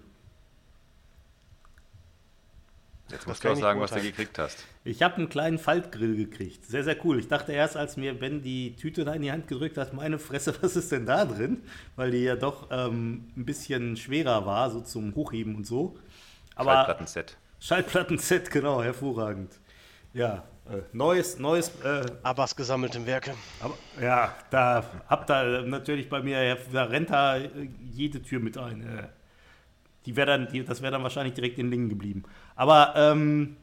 [3.12, 4.66] Jetzt musst du auch sagen, was du gekriegt hast.
[4.84, 6.66] Ich habe einen kleinen Faltgrill gekriegt.
[6.66, 7.20] Sehr, sehr cool.
[7.20, 10.20] Ich dachte erst, als mir Ben die Tüte da in die Hand gedrückt hat, meine
[10.20, 11.64] Fresse, was ist denn da drin?
[11.96, 15.98] Weil die ja doch ähm, ein bisschen schwerer war, so zum Hochheben und so.
[16.56, 17.38] Aber Schallplattenset.
[17.60, 19.52] Schallplatten-Set, genau, hervorragend.
[20.14, 23.34] Ja, äh, neues, neues, äh, Abbas gesammeltem Werke.
[23.60, 27.38] aber ja, da habt ihr natürlich bei mir, da rennt da
[27.92, 28.82] jede Tür mit ein.
[28.82, 29.08] Äh,
[30.06, 32.24] die wäre dann, die, das wäre dann wahrscheinlich direkt in Lingen geblieben.
[32.56, 33.58] Aber, ähm,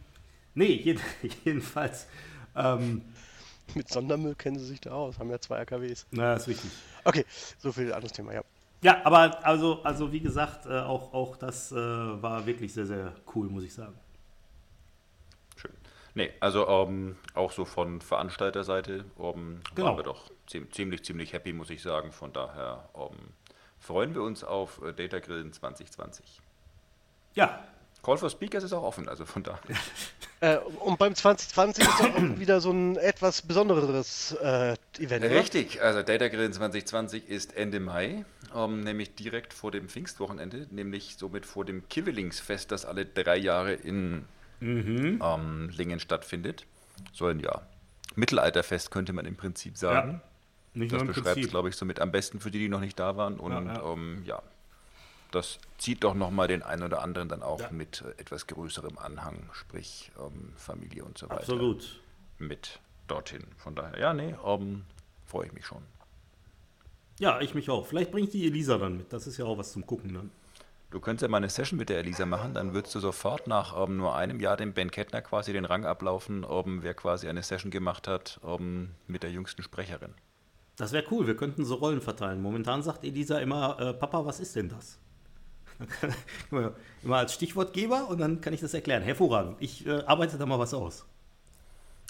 [0.54, 1.00] nee, jeden,
[1.44, 2.06] jedenfalls,
[2.56, 3.02] ähm,
[3.74, 6.06] Mit Sondermüll kennen sie sich da aus, haben ja zwei AKWs.
[6.10, 6.70] na, ist richtig.
[7.04, 7.24] Okay,
[7.58, 8.42] so viel anderes Thema, ja.
[8.82, 13.12] Ja, aber also, also wie gesagt, äh, auch, auch das äh, war wirklich sehr, sehr
[13.34, 13.94] cool, muss ich sagen.
[15.56, 15.72] Schön.
[16.14, 19.88] Nee, also ähm, auch so von Veranstalterseite ähm, Genau.
[19.88, 22.12] waren wir doch ziem- ziemlich, ziemlich happy, muss ich sagen.
[22.12, 23.16] Von daher ähm,
[23.78, 26.40] freuen wir uns auf äh, Data Grillen 2020.
[27.34, 27.64] Ja,
[28.02, 29.60] Call for Speakers ist auch offen, also von daher.
[30.40, 35.34] Äh, und beim 2020 ist auch wieder so ein etwas besonderes äh, Event, oder?
[35.34, 41.16] Richtig, also Data Grillen 2020 ist Ende Mai, ähm, nämlich direkt vor dem Pfingstwochenende, nämlich
[41.18, 44.26] somit vor dem Kivelingsfest, das alle drei Jahre in
[44.60, 46.66] ähm, Lingen stattfindet.
[47.12, 47.62] So ein ja,
[48.14, 50.20] Mittelalterfest könnte man im Prinzip sagen.
[50.72, 53.16] nicht Das beschreibt es, glaube ich, somit am besten für die, die noch nicht da
[53.16, 53.40] waren.
[53.40, 53.92] Und Ja, ja, ja.
[53.92, 54.40] ähm, ja
[55.30, 57.70] das zieht doch nochmal den einen oder anderen dann auch Ja.
[57.70, 62.00] mit äh, etwas größerem Anhang, sprich ähm, Familie und so weiter, Absolut.
[62.38, 63.44] mit dorthin.
[63.56, 64.84] Von daher, ja, nee, ähm,
[65.26, 65.82] freue ich mich schon.
[67.18, 67.86] Ja, ich mich auch.
[67.86, 69.12] Vielleicht bringt die Elisa dann mit.
[69.12, 70.30] Das ist ja auch was zum Gucken dann.
[70.90, 73.76] Du könntest ja mal eine Session mit der Elisa machen, dann würdest du sofort nach
[73.78, 77.42] ähm, nur einem Jahr dem Ben Kettner quasi den Rang ablaufen, ähm, wer quasi eine
[77.42, 80.14] Session gemacht hat ähm, mit der jüngsten Sprecherin.
[80.76, 81.26] Das wäre cool.
[81.26, 82.40] Wir könnten so Rollen verteilen.
[82.40, 84.98] Momentan sagt Elisa immer, äh, Papa, was ist denn das?
[87.02, 89.02] immer, als Stichwortgeber und dann kann ich das erklären.
[89.02, 89.56] Hervorragend.
[89.60, 91.06] Ich äh, arbeite da mal was aus.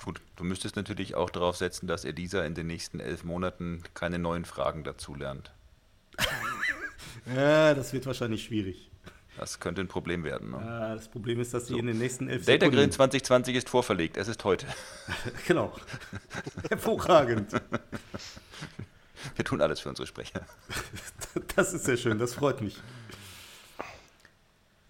[0.05, 4.19] Gut, du müsstest natürlich auch darauf setzen, dass Elisa in den nächsten elf Monaten keine
[4.19, 5.53] neuen Fragen dazu lernt.
[7.35, 8.91] Ja, das wird wahrscheinlich schwierig.
[9.39, 10.51] Das könnte ein Problem werden.
[10.51, 10.57] Ne?
[10.59, 12.91] Ja, das Problem ist, dass sie in den nächsten elf Data Sekunden...
[12.91, 14.67] 2020 ist vorverlegt, es ist heute.
[15.47, 15.73] Genau.
[16.69, 17.53] Hervorragend.
[19.37, 20.47] Wir tun alles für unsere Sprecher.
[21.55, 22.19] Das ist sehr schön.
[22.19, 22.81] Das freut mich.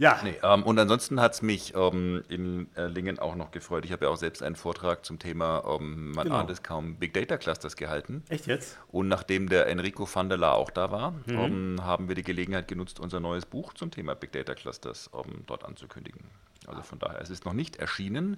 [0.01, 3.85] Ja, Nee, ähm, und ansonsten hat es mich ähm, in äh, Lingen auch noch gefreut.
[3.85, 6.37] Ich habe ja auch selbst einen Vortrag zum Thema, ähm, man Genau.
[6.39, 8.23] ahnt es kaum, Big Data Clusters gehalten.
[8.29, 8.79] echt jetzt?
[8.93, 12.69] Und nachdem der Enrico van der La auch da war, ähm, haben wir die Gelegenheit
[12.69, 16.21] genutzt, unser neues Buch zum Thema Big Data Clusters ähm, dort anzukündigen.
[16.69, 18.37] Also von daher, es ist noch nicht erschienen,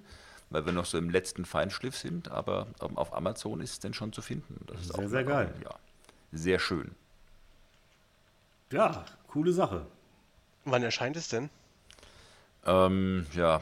[0.48, 3.92] weil wir noch so im letzten Feinschliff sind, aber ähm, auf Amazon ist es denn
[3.92, 4.64] schon zu finden.
[4.66, 5.52] Das ist Sehr, auch sehr geil.
[5.62, 5.74] Ja,
[6.32, 6.92] sehr schön.
[8.72, 9.84] Ja, coole Sache.
[10.64, 11.50] Wann erscheint es denn?
[12.66, 13.60] Ähm, ja,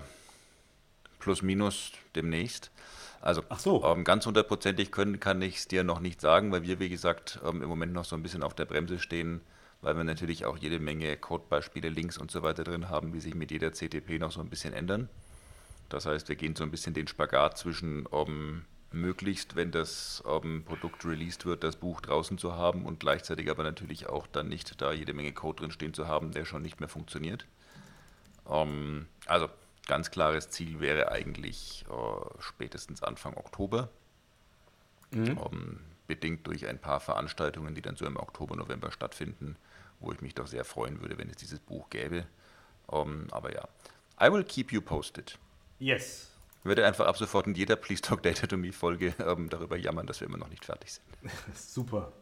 [1.18, 2.70] plus minus demnächst.
[3.20, 3.84] Also Ach so.
[3.84, 7.40] ähm, ganz hundertprozentig können, kann ich es dir noch nicht sagen, weil wir, wie gesagt,
[7.44, 9.40] ähm, im Moment noch so ein bisschen auf der Bremse stehen,
[9.80, 13.34] weil wir natürlich auch jede Menge Codebeispiele, Links und so weiter drin haben, die sich
[13.34, 15.08] mit jeder CTP noch so ein bisschen ändern.
[15.88, 20.64] Das heißt, wir gehen so ein bisschen den Spagat zwischen ähm, möglichst, wenn das ähm,
[20.64, 24.80] Produkt released wird, das Buch draußen zu haben und gleichzeitig aber natürlich auch dann nicht
[24.80, 27.46] da jede Menge Code drin stehen zu haben, der schon nicht mehr funktioniert.
[28.48, 29.48] Ähm, also
[29.86, 33.90] ganz klares Ziel wäre eigentlich äh, spätestens Anfang Oktober.
[35.12, 39.56] Ähm, bedingt durch ein paar Veranstaltungen, die dann so im Oktober, November stattfinden,
[40.00, 42.26] wo ich mich doch sehr freuen würde, wenn es dieses Buch gäbe.
[42.90, 43.68] Ähm, aber ja,
[44.20, 45.38] I will keep you posted.
[45.78, 46.30] Yes.
[46.60, 49.76] Ich werde einfach ab sofort in jeder Please Talk Data to Me Folge ähm, darüber
[49.76, 51.06] jammern, dass wir immer noch nicht fertig sind.
[51.54, 52.12] Super.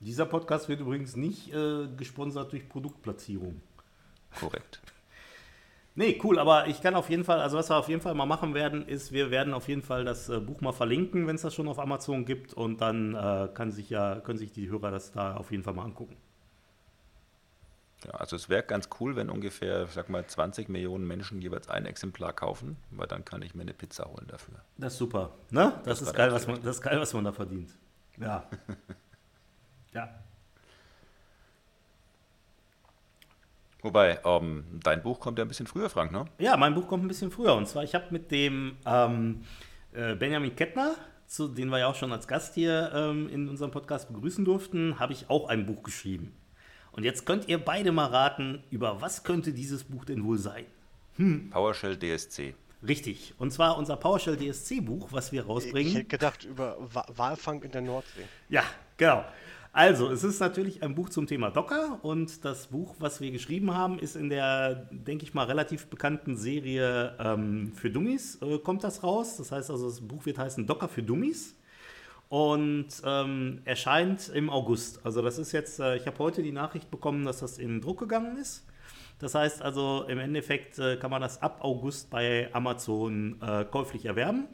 [0.00, 3.60] Dieser Podcast wird übrigens nicht äh, gesponsert durch Produktplatzierung.
[4.38, 4.80] Korrekt.
[5.94, 8.24] Nee, cool, aber ich kann auf jeden Fall, also was wir auf jeden Fall mal
[8.24, 11.42] machen werden, ist, wir werden auf jeden Fall das äh, Buch mal verlinken, wenn es
[11.42, 14.92] das schon auf Amazon gibt und dann äh, kann sich ja, können sich die Hörer
[14.92, 16.16] das da auf jeden Fall mal angucken.
[18.04, 21.84] Ja, also es wäre ganz cool, wenn ungefähr, sag mal, 20 Millionen Menschen jeweils ein
[21.84, 24.54] Exemplar kaufen, weil dann kann ich mir eine Pizza holen dafür.
[24.76, 25.32] Das ist super.
[25.50, 25.72] Ne?
[25.84, 27.76] Das, Das ist geil, was man, das ist geil, was man da verdient.
[28.18, 28.48] Ja.
[29.92, 30.08] ja.
[33.80, 36.24] Wobei, ähm, dein Buch kommt ja ein bisschen früher, Frank, ne?
[36.38, 37.54] Ja, mein Buch kommt ein bisschen früher.
[37.54, 39.42] Und zwar, ich habe mit dem ähm,
[39.92, 40.94] äh, Benjamin Kettner,
[41.26, 44.98] zu, den wir ja auch schon als Gast hier ähm, in unserem Podcast begrüßen durften,
[44.98, 46.34] habe ich auch ein Buch geschrieben.
[46.98, 50.64] Und jetzt könnt ihr beide mal raten, über was könnte dieses Buch denn wohl sein?
[51.52, 52.56] PowerShell DSC.
[52.84, 53.34] Richtig.
[53.38, 55.92] Und zwar unser PowerShell DSC-Buch, was wir Ich rausbringen.
[55.92, 58.24] hätte gedacht über Wa Walfang in der Nordsee.
[58.48, 58.64] Ja,
[58.96, 59.24] genau.
[59.72, 63.72] Also, es ist natürlich ein Buch zum Thema Docker und das Buch, was wir geschrieben
[63.76, 68.82] haben, ist in der, denke ich mal, relativ bekannten Serie ähm, für Dummies, äh, kommt
[68.82, 69.36] das raus.
[69.36, 71.54] Das heißt also, das Buch wird heißen Docker für Dummies
[72.28, 75.00] und ähm, erscheint im August.
[75.04, 78.00] Also, das ist jetzt, äh, ich habe heute die Nachricht bekommen, dass das in Druck
[78.00, 78.66] gegangen ist.
[79.18, 84.04] Das heißt also, im Endeffekt äh, kann man das ab August bei Amazon äh, käuflich
[84.04, 84.46] erwerben.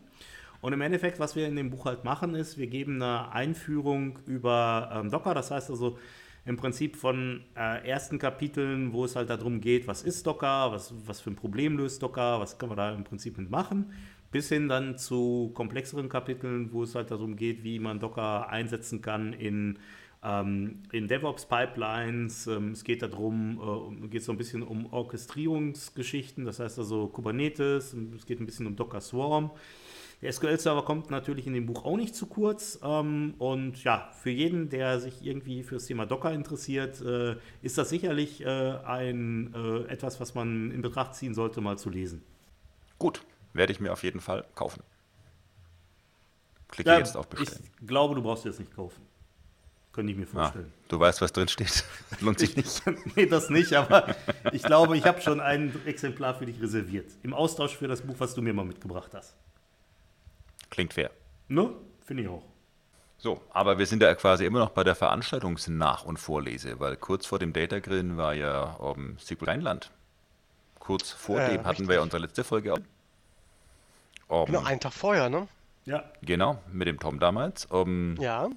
[0.62, 4.18] Und im Endeffekt, was wir in dem Buch halt machen, ist, wir geben eine Einführung
[4.24, 5.34] über ähm, Docker.
[5.34, 5.98] Das heißt also
[6.46, 10.94] im Prinzip von äh, ersten Kapiteln, wo es halt darum geht, was ist Docker, was,
[11.06, 13.92] was für ein Problem löst Docker, was können wir da im Prinzip mit machen,
[14.34, 19.00] bis hin dann zu komplexeren Kapiteln, wo es halt darum geht, wie man Docker einsetzen
[19.00, 19.78] kann in
[20.24, 22.48] ähm, in DevOps-Pipelines.
[22.48, 27.94] Ähm, es geht darum, äh, geht so ein bisschen um Orchestrierungsgeschichten, das heißt also Kubernetes,
[28.16, 29.52] es geht ein bisschen um Docker Swarm.
[30.20, 32.80] Der SQL-Server kommt natürlich in dem Buch auch nicht zu kurz.
[32.82, 37.78] Ähm, und ja, für jeden, der sich irgendwie für das Thema Docker interessiert, äh, ist
[37.78, 42.20] das sicherlich äh, ein, äh, etwas, was man in Betracht ziehen sollte, mal zu lesen.
[42.98, 43.22] Gut,
[43.54, 44.82] werde ich mir auf jeden Fall kaufen.
[46.68, 47.62] Klicke Ja, jetzt auf Bestellen.
[47.80, 49.02] ich glaube, du brauchst es nicht kaufen.
[49.92, 50.72] Könnte ich mir Ah, vorstellen.
[50.88, 51.84] du weißt, was drin steht.
[52.20, 52.82] Lohnt sich nicht.
[53.16, 54.14] nee, das nicht, aber
[54.52, 57.12] ich glaube, ich habe schon ein Exemplar für dich reserviert.
[57.22, 59.36] Im Austausch für das Buch, was du mir mal mitgebracht hast.
[60.70, 61.10] Klingt fair.
[61.46, 61.70] Ne?
[62.04, 62.42] Finde ich auch.
[63.18, 67.24] So, aber wir sind ja quasi immer noch bei der Veranstaltungsnach- und Vorlese, weil kurz
[67.26, 69.92] vor dem Data Grillen war ja um, SQL Rheinland.
[70.80, 71.88] Kurz vor Äh, dem hatten richtig.
[71.88, 72.74] wir ja unsere letzte Folge.
[74.28, 75.48] Um, Genau, einen Tag vorher, ne?
[75.84, 77.66] Ja, genau, mit dem Tom damals.
[77.66, 78.48] Um, Ja.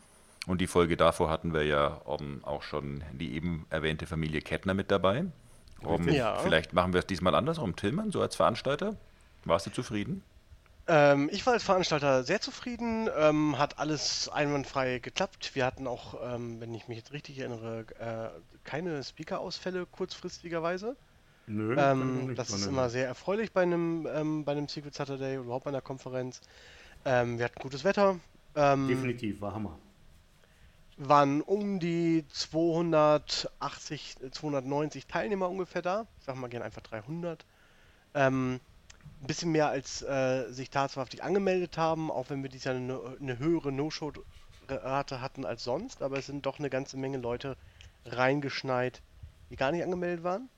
[0.48, 4.74] Und die Folge davor hatten wir ja um, auch schon die eben erwähnte Familie Kettner
[4.74, 5.26] mit dabei.
[5.82, 6.16] Um, Richtig.
[6.16, 6.38] Ja.
[6.38, 7.76] Vielleicht machen wir es diesmal andersrum.
[7.76, 8.96] Tillmann, so als Veranstalter,
[9.44, 10.24] warst du zufrieden?
[10.88, 15.52] Ähm, ich war als Veranstalter sehr zufrieden, ähm, hat alles einwandfrei geklappt.
[15.54, 18.30] Wir hatten auch, ähm, wenn ich mich jetzt richtig erinnere, äh,
[18.64, 20.96] keine Speaker-Ausfälle kurzfristigerweise.
[21.48, 21.76] Nö.
[21.78, 25.66] Ähm, das ist immer sehr erfreulich bei einem, ähm, bei einem Secret Saturday oder überhaupt
[25.66, 26.42] bei einer Konferenz.
[27.06, 28.20] Ähm, wir hatten gutes Wetter.
[28.56, 29.78] Ähm, Definitiv, war Hammer.
[30.98, 36.08] waren um die 280, äh, 290 Teilnehmer ungefähr da.
[36.20, 37.46] Ich sag mal gerne einfach 300.
[38.14, 38.60] Ähm,
[39.22, 43.00] ein bisschen mehr als äh, sich tatsächlich angemeldet haben, auch wenn wir dieses Jahr eine,
[43.20, 47.58] eine höhere No-Show-Rate hatten als sonst, aber es sind doch eine ganze Menge Leute
[48.06, 49.02] reingeschneit,
[49.50, 50.50] die gar nicht angemeldet waren.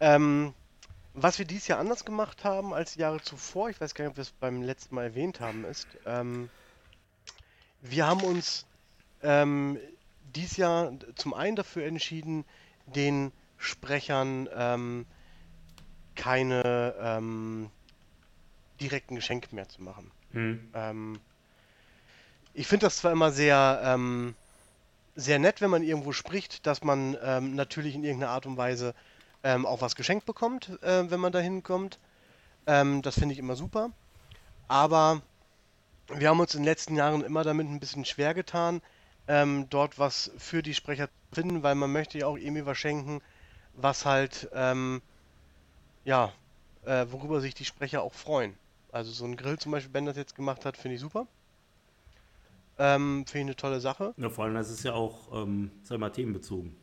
[0.00, 0.54] Ähm,
[1.14, 4.10] was wir dieses Jahr anders gemacht haben als die Jahre zuvor, ich weiß gar nicht,
[4.10, 6.50] ob wir es beim letzten Mal erwähnt haben, ist, ähm,
[7.80, 8.66] wir haben uns
[9.22, 9.78] ähm,
[10.34, 12.44] dieses Jahr zum einen dafür entschieden,
[12.86, 15.06] den Sprechern ähm,
[16.16, 17.70] keine ähm,
[18.80, 20.10] direkten Geschenke mehr zu machen.
[20.32, 20.68] Hm.
[20.74, 21.20] Ähm,
[22.52, 24.34] ich finde das zwar immer sehr, ähm,
[25.16, 28.94] sehr nett, wenn man irgendwo spricht, dass man ähm, natürlich in irgendeiner Art und Weise
[29.44, 32.00] ähm, auch was geschenkt bekommt, äh, wenn man da hinkommt.
[32.66, 33.90] Ähm, das finde ich immer super.
[34.66, 35.22] Aber
[36.08, 38.80] wir haben uns in den letzten Jahren immer damit ein bisschen schwer getan,
[39.28, 42.78] ähm, dort was für die Sprecher zu finden, weil man möchte ja auch irgendwie was
[42.78, 43.20] schenken,
[43.74, 45.02] was halt, ähm,
[46.04, 46.32] ja,
[46.84, 48.56] äh, worüber sich die Sprecher auch freuen.
[48.92, 51.26] Also so ein Grill zum Beispiel, Ben das jetzt gemacht hat, finde ich super.
[52.78, 54.14] Ähm, finde ich eine tolle Sache.
[54.16, 56.76] Ja, vor allem, das ist ja auch, ähm, sag mal, themenbezogen.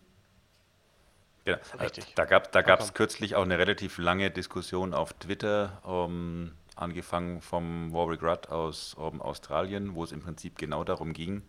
[1.46, 1.58] Genau.
[1.80, 2.14] Richtig.
[2.16, 2.62] Da gab es da
[2.94, 9.22] kürzlich auch eine relativ lange Diskussion auf Twitter, ähm, angefangen vom Warwick Rudd aus ähm,
[9.22, 11.42] Australien, wo es im Prinzip genau darum ging.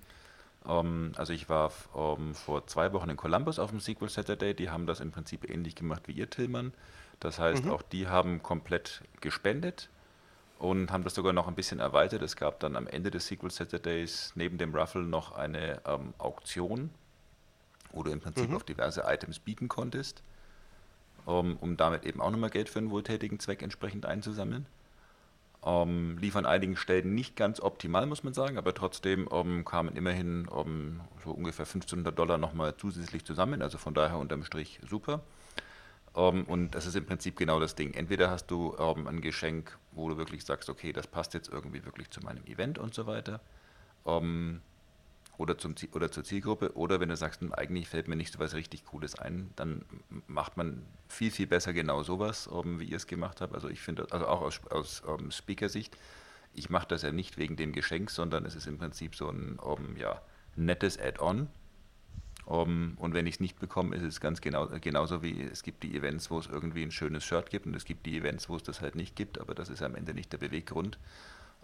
[0.66, 4.86] Ähm, also ich war vor zwei Wochen in Columbus auf dem Sequel Saturday, die haben
[4.86, 6.72] das im Prinzip ähnlich gemacht wie ihr, Tillmann.
[7.20, 9.90] Das heißt, auch die haben komplett gespendet
[10.58, 12.22] und haben das sogar noch ein bisschen erweitert.
[12.22, 15.80] Es gab dann am Ende des Sequel Saturdays neben dem Raffle noch eine
[16.18, 16.90] Auktion,
[17.92, 20.22] wo du im Prinzip auf diverse Items bieten konntest,
[21.24, 24.66] um, um damit eben auch nochmal Geld für einen wohltätigen Zweck entsprechend einzusammeln.
[25.64, 29.94] Ähm, lief an einigen Stellen nicht ganz optimal, muss man sagen, aber trotzdem ähm, kamen
[29.94, 33.62] immerhin ähm, so ungefähr 1500 Dollar nochmal zusätzlich zusammen.
[33.62, 35.20] Also von daher unterm Strich super.
[36.16, 37.94] Ähm, und das ist im Prinzip genau das Ding.
[37.94, 41.84] Entweder hast du ähm, ein Geschenk, wo du wirklich sagst, okay, das passt jetzt irgendwie
[41.84, 43.40] wirklich zu meinem Event und so weiter.
[44.04, 44.62] Ähm,
[45.38, 46.76] oder, zum, oder zur Zielgruppe.
[46.76, 49.84] Oder wenn du sagst, hm, eigentlich fällt mir nicht so was richtig Cooles ein, dann
[50.26, 53.54] macht man viel, viel besser genau sowas, um, wie ihr es gemacht habt.
[53.54, 55.96] Also ich finde, also auch aus, aus um, Speaker-Sicht,
[56.54, 59.58] ich mache das ja nicht wegen dem Geschenk, sondern es ist im Prinzip so ein
[59.58, 60.20] um, ja,
[60.54, 61.48] nettes Add-on.
[62.44, 65.84] Um, und wenn ich es nicht bekomme, ist es ganz genau, genauso wie es gibt
[65.84, 68.56] die Events, wo es irgendwie ein schönes Shirt gibt und es gibt die Events, wo
[68.56, 70.98] es das halt nicht gibt, aber das ist am Ende nicht der Beweggrund.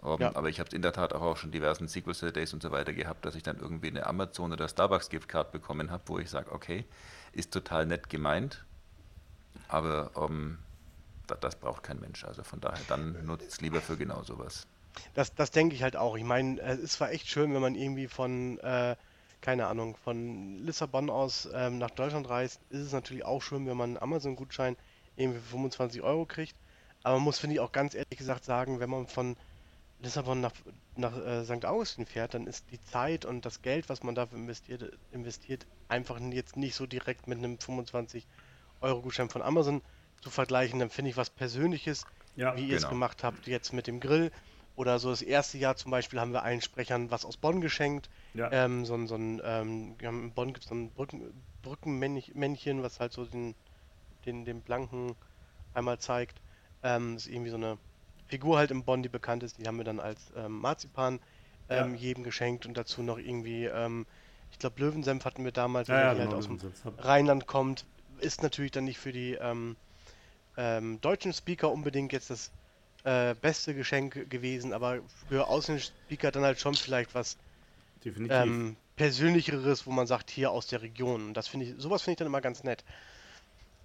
[0.01, 0.33] Um, ja.
[0.35, 2.71] Aber ich habe es in der Tat auch, auch schon diversen Sequel Days und so
[2.71, 6.29] weiter gehabt, dass ich dann irgendwie eine Amazon oder Starbucks Giftcard bekommen habe, wo ich
[6.29, 6.85] sage, okay,
[7.33, 8.63] ist total nett gemeint,
[9.67, 10.57] aber um,
[11.27, 12.23] das, das, braucht kein Mensch.
[12.23, 14.67] Also von daher, dann nutzt es lieber für genau sowas.
[15.15, 16.17] Das, das denke ich halt auch.
[16.17, 18.95] Ich meine, es ist zwar echt schön, wenn man irgendwie von, äh,
[19.41, 23.77] keine Ahnung, von Lissabon aus ähm, nach Deutschland reist, ist es natürlich auch schön, wenn
[23.77, 24.77] man einen Amazon-Gutschein
[25.17, 26.55] irgendwie für 25 Euro kriegt.
[27.03, 29.35] Aber man muss, finde ich, auch ganz ehrlich gesagt sagen, wenn man von
[29.99, 30.53] Lissabon nach,
[30.95, 31.65] nach äh, St.
[31.65, 36.19] Augustin fährt, dann ist die Zeit und das Geld, was man dafür investiert, investiert, einfach
[36.19, 39.81] jetzt nicht so direkt mit einem 25-Euro-Gutschein von Amazon
[40.21, 40.79] zu vergleichen.
[40.79, 42.91] Dann finde ich was Persönliches, ja, wie ihr es genau.
[42.91, 44.31] gemacht habt, jetzt mit dem Grill.
[44.75, 48.09] Oder so das erste Jahr zum Beispiel haben wir allen Sprechern was aus Bonn geschenkt.
[48.33, 48.49] Ja.
[48.53, 53.11] Ähm, so, so ein, ähm, in Bonn gibt es so ein Brücken, Brückenmännchen, was halt
[53.11, 53.55] so den,
[54.25, 55.17] den, den Blanken
[55.73, 56.41] einmal zeigt.
[56.81, 57.77] Ähm, das ist irgendwie so eine
[58.29, 61.19] Figur halt im Bonn, die bekannt ist, die haben wir dann als ähm, Marzipan
[61.67, 61.99] ähm, ja.
[61.99, 64.05] jedem geschenkt und dazu noch irgendwie, ähm,
[64.51, 66.59] ich glaube, Löwensenf hatten wir damals, ja, ja, genau, halt aus dem
[66.97, 67.85] Rheinland kommt.
[68.19, 69.75] Ist natürlich dann nicht für die ähm,
[70.57, 72.51] ähm, deutschen Speaker unbedingt jetzt das
[73.03, 77.37] äh, beste Geschenk gewesen, aber für ausländische Speaker dann halt schon vielleicht was
[78.05, 81.27] ähm, persönlicheres, wo man sagt, hier aus der Region.
[81.27, 82.83] Und das finde ich, sowas finde ich dann immer ganz nett.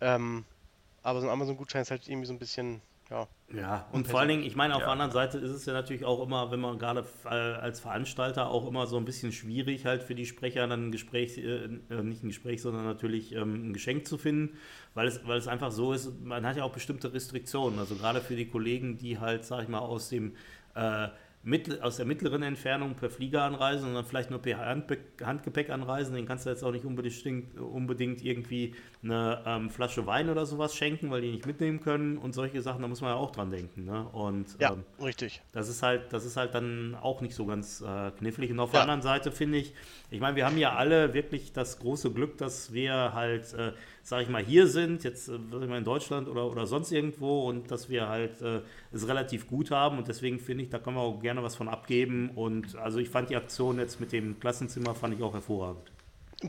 [0.00, 2.82] aber so ein Amazon-Gutschein ist halt irgendwie so ein bisschen
[3.14, 3.28] ja.
[3.52, 4.86] Ja, und vor allen Dingen, ich meine, auf ja.
[4.86, 8.48] der anderen Seite ist es ja natürlich auch immer, wenn man gerade äh, als Veranstalter
[8.48, 12.02] auch immer so ein bisschen schwierig halt für die Sprecher dann ein Gespräch, äh, äh,
[12.02, 14.56] nicht ein Gespräch, sondern natürlich ähm, ein Geschenk zu finden,
[14.94, 18.20] weil es, weil es einfach so ist, man hat ja auch bestimmte Restriktionen, also gerade
[18.20, 20.34] für die Kollegen, die halt, sag ich mal, aus dem
[20.74, 21.08] äh,
[21.44, 25.68] mit, aus der mittleren Entfernung per Flieger anreisen und dann vielleicht nur per Handbe Handgepäck
[25.68, 26.14] anreisen.
[26.14, 30.74] Den kannst du jetzt auch nicht unbedingt, unbedingt irgendwie eine ähm, Flasche Wein oder sowas
[30.74, 33.50] schenken, weil die nicht mitnehmen können und solche Sachen, da muss man ja auch dran
[33.50, 33.84] denken.
[33.84, 34.08] Ne?
[34.08, 35.42] Und, ja, ähm, richtig.
[35.52, 38.50] Das ist, halt, das ist halt dann auch nicht so ganz äh, knifflig.
[38.50, 38.78] Und auf ja.
[38.78, 39.74] der anderen Seite finde ich,
[40.10, 43.72] ich meine, wir haben ja alle wirklich das große Glück, dass wir halt äh,
[44.04, 47.70] sage ich mal, hier sind, jetzt äh, mal in Deutschland oder, oder sonst irgendwo und
[47.70, 48.60] dass wir halt äh,
[48.92, 51.68] es relativ gut haben und deswegen finde ich, da kann man auch gerne was von
[51.68, 55.90] abgeben und also ich fand die Aktion jetzt mit dem Klassenzimmer, fand ich auch hervorragend.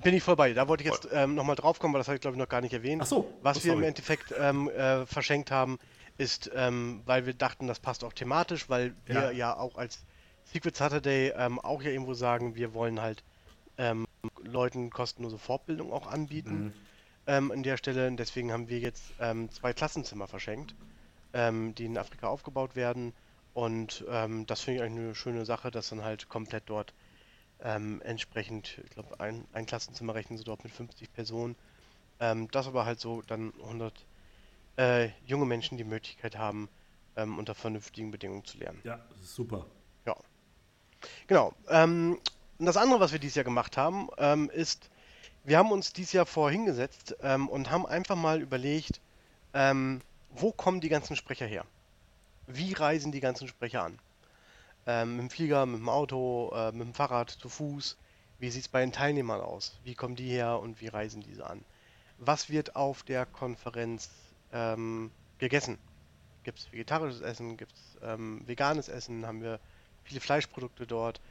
[0.04, 0.52] Bin ich vorbei.
[0.52, 2.50] Da wollte ich jetzt ähm, nochmal drauf kommen, weil das habe ich glaube ich noch
[2.50, 3.02] gar nicht erwähnt.
[3.02, 3.34] Ach so.
[3.42, 5.80] Was oh, wir im Endeffekt ähm, äh, verschenkt haben,
[6.18, 10.04] ist, ähm, weil wir dachten, das passt auch thematisch, weil wir ja, ja auch als
[10.44, 13.24] Secret Saturday ähm, auch ja irgendwo sagen, wir wollen halt
[13.78, 14.06] ähm,
[14.44, 16.66] Leuten kostenlose Fortbildung auch anbieten.
[16.66, 16.74] Mhm
[17.28, 18.08] ähm, an der Stelle.
[18.08, 20.76] Und deswegen haben wir jetzt ähm, zwei Klassenzimmer verschenkt,
[21.34, 23.14] ähm, die in Afrika aufgebaut werden.
[23.54, 26.94] Und ähm, das finde ich eigentlich eine schöne Sache, dass dann halt komplett dort
[27.62, 31.56] ähm, entsprechend, ich glaube, ein, ein Klassenzimmer rechnen sie dort mit 50 Personen.
[32.20, 34.06] Ähm, das aber halt so dann 100
[34.78, 36.70] äh, junge Menschen die Möglichkeit haben,
[37.18, 38.82] unter vernünftigen Bedingungen zu lernen.
[38.84, 39.66] Ja, das ist super.
[40.06, 40.18] Ja.
[41.28, 41.54] Genau.
[41.70, 42.20] und
[42.60, 44.10] das andere, was wir dieses Jahr gemacht haben,
[44.50, 44.90] ist
[45.46, 49.00] wir haben uns dieses Jahr vorhingesetzt ähm, und haben einfach mal überlegt,
[49.54, 51.66] ähm, wo kommen die ganzen Sprecher her?
[52.48, 54.00] Wie reisen die ganzen Sprecher an?
[54.88, 57.96] Ähm, mit dem Flieger, mit dem Auto, äh, mit dem Fahrrad, zu Fuß?
[58.40, 59.78] Wie sieht es bei den Teilnehmern aus?
[59.84, 61.64] Wie kommen die her und wie reisen diese an?
[62.18, 64.10] Was wird auf der Konferenz
[64.52, 65.78] ähm, gegessen?
[66.44, 67.58] Gibt es vegetarisches Essen?
[67.58, 69.26] Gibt es ähm, veganes Essen?
[69.26, 69.60] Haben wir
[70.04, 71.22] viele Fleischprodukte dort?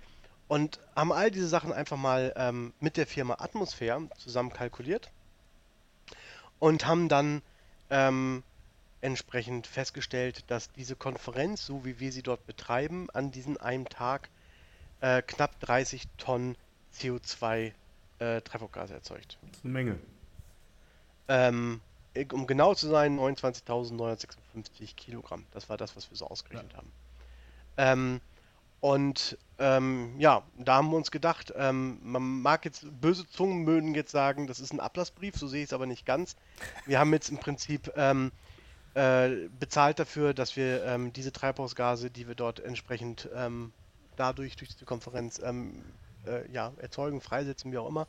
[0.46, 5.10] Und haben all diese Sachen einfach mal ähm, mit der Firma Atmosphäre zusammen kalkuliert
[6.58, 7.42] und haben dann
[7.90, 8.42] ähm,
[9.00, 14.28] entsprechend festgestellt, dass diese Konferenz, so wie wir sie dort betreiben, an diesem einen Tag
[15.00, 16.56] äh, knapp 30 Tonnen
[16.94, 17.72] CO2
[18.18, 19.38] äh, Treibhausgase erzeugt.
[19.42, 19.98] Das ist eine Menge.
[21.28, 21.80] Ähm,
[22.32, 25.44] um genau zu sein, 29.956 Kilogramm.
[25.52, 26.78] Das war das, was wir so ausgerechnet ja.
[26.78, 26.92] haben.
[27.76, 28.20] Ähm,
[28.84, 33.94] und ähm, ja, da haben wir uns gedacht, ähm, man mag jetzt, böse Zungen mögen
[33.94, 36.36] jetzt sagen, das ist ein Ablassbrief, so sehe ich es aber nicht ganz.
[36.84, 38.30] Wir haben jetzt im Prinzip ähm,
[38.92, 43.72] äh, bezahlt dafür, dass wir ähm, diese Treibhausgase, die wir dort entsprechend ähm,
[44.16, 45.82] dadurch durch die Konferenz ähm,
[46.26, 48.06] äh, ja, erzeugen, freisetzen, wie auch immer,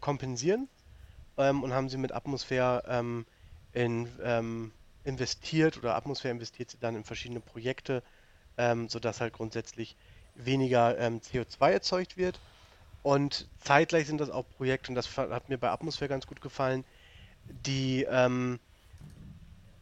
[0.00, 0.68] kompensieren
[1.36, 3.24] und haben sie mit Atmosphäre
[3.72, 4.06] in,
[5.04, 8.02] investiert oder Atmosphäre investiert sie dann in verschiedene Projekte,
[8.56, 9.96] sodass halt grundsätzlich
[10.34, 12.40] weniger CO2 erzeugt wird.
[13.02, 16.84] Und zeitgleich sind das auch Projekte, und das hat mir bei Atmosphäre ganz gut gefallen,
[17.66, 18.60] die ähm,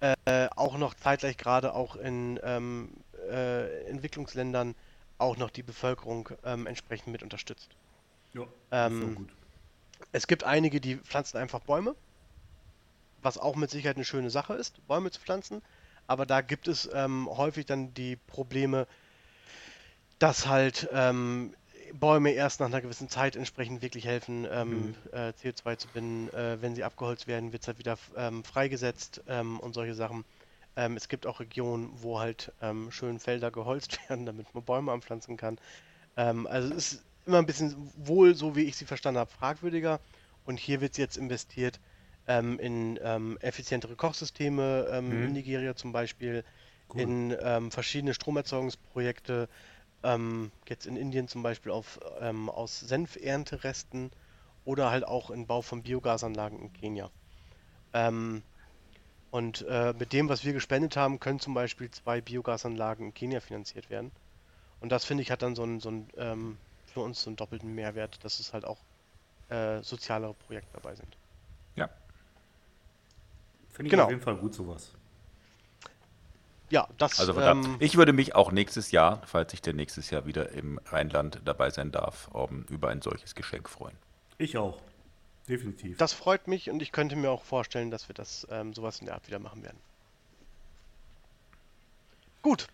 [0.01, 2.91] äh, auch noch zeitgleich gerade auch in ähm,
[3.31, 4.75] äh, Entwicklungsländern
[5.19, 7.69] auch noch die Bevölkerung ähm, entsprechend mit unterstützt.
[8.33, 9.29] Ja, ähm, gut.
[10.13, 11.95] Es gibt einige, die pflanzen einfach Bäume,
[13.23, 15.61] was auch mit Sicherheit eine schöne Sache ist, Bäume zu pflanzen.
[16.11, 18.89] Aber da gibt es ähm, häufig dann die Probleme,
[20.19, 21.55] dass halt ähm,
[21.93, 24.95] Bäume erst nach einer gewissen Zeit entsprechend wirklich helfen, ähm, mhm.
[25.13, 26.29] äh, CO2 zu binden.
[26.35, 30.25] Äh, wenn sie abgeholzt werden, wird es halt wieder ähm, freigesetzt ähm, und solche Sachen.
[30.75, 34.91] Ähm, es gibt auch Regionen, wo halt ähm, schön Felder geholzt werden, damit man Bäume
[34.91, 35.59] anpflanzen kann.
[36.17, 40.01] Ähm, also es ist immer ein bisschen wohl, so wie ich sie verstanden habe, fragwürdiger.
[40.45, 41.79] Und hier wird jetzt investiert
[42.31, 42.97] in
[43.41, 45.25] effizientere Kochsysteme, mhm.
[45.25, 46.45] in Nigeria zum Beispiel,
[46.95, 47.01] cool.
[47.01, 49.49] in verschiedene Stromerzeugungsprojekte,
[50.03, 54.11] ähm, jetzt in Indien zum Beispiel auf, ähm, aus Senfernteresten
[54.65, 57.11] oder halt auch im Bau von Biogasanlagen in Kenia.
[57.93, 58.43] Ähm,
[59.31, 63.41] und äh, mit dem, was wir gespendet haben, können zum Beispiel zwei Biogasanlagen in Kenia
[63.41, 64.11] finanziert werden.
[64.81, 67.37] Und das finde ich hat dann so einen, so einen ähm, für uns so einen
[67.37, 68.79] doppelten Mehrwert, dass es halt auch
[69.49, 71.17] äh, sozialere Projekte dabei sind.
[71.77, 71.89] Ja.
[73.81, 74.05] Finde ich genau.
[74.05, 74.93] auf jeden Fall gut sowas
[76.71, 77.19] ja, das.
[77.21, 80.81] Also ähm, ich würde mich auch nächstes Jahr, falls ich denn nächstes Jahr wieder im
[80.87, 83.97] Rheinland dabei sein darf, um, über ein solches Geschenk freuen.
[84.39, 84.81] Ich auch.
[85.49, 85.99] Definitiv.
[85.99, 89.07] Das freut mich und ich könnte mir auch vorstellen, dass wir das ähm, sowas in
[89.07, 89.79] der Art wieder machen werden.
[92.43, 92.69] Gut.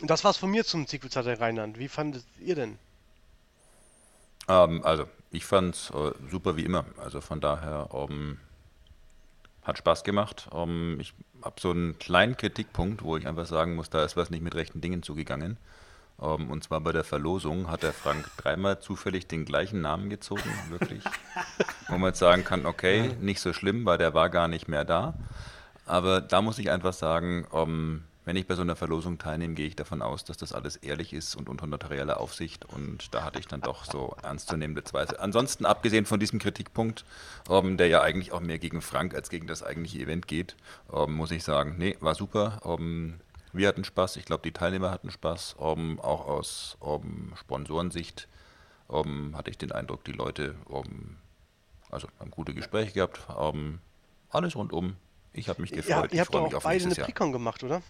[0.00, 1.78] Das war's von mir zum der Rheinland.
[1.78, 2.78] Wie fandet ihr denn?
[4.48, 6.86] Ähm, also, ich fand's äh, super wie immer.
[6.96, 8.38] Also von daher ähm,
[9.62, 10.48] hat Spaß gemacht.
[10.52, 14.30] Ähm, ich habe so einen kleinen Kritikpunkt, wo ich einfach sagen muss, da ist was
[14.30, 15.58] nicht mit rechten Dingen zugegangen.
[16.16, 20.10] Um, ähm, und zwar bei der Verlosung hat der Frank dreimal zufällig den gleichen Namen
[20.10, 21.02] gezogen, wirklich.
[21.88, 24.84] wo man jetzt sagen kann, okay, nicht so schlimm, weil der war gar nicht mehr
[24.84, 25.14] da.
[25.86, 29.66] Aber da muss ich einfach sagen, um, wenn ich bei so einer Verlosung teilnehme, gehe
[29.66, 32.64] ich davon aus, dass das alles ehrlich ist und unter notarielle Aufsicht.
[32.64, 35.16] Und da hatte ich dann doch so ernstzunehmende Zweifel.
[35.16, 37.04] Ansonsten, abgesehen von diesem Kritikpunkt,
[37.48, 40.54] ähm, der ja eigentlich auch mehr gegen Frank als gegen das eigentliche Event geht,
[40.94, 42.60] ähm, muss ich sagen, nee, war super.
[42.64, 43.18] Ähm,
[43.52, 45.56] wir hatten Spaß, ich glaube, die Teilnehmer hatten Spaß.
[45.58, 48.28] Ähm, auch aus ähm, Sponsorensicht
[48.92, 50.54] ähm, hatte ich den Eindruck, die Leute
[51.90, 53.26] also haben gute Gespräche gehabt.
[54.30, 54.94] alles rundum
[55.32, 56.12] ich habe mich gefreut.
[56.12, 57.82] Ja, ihr habt doch auch beide eine Precon gemacht, oder?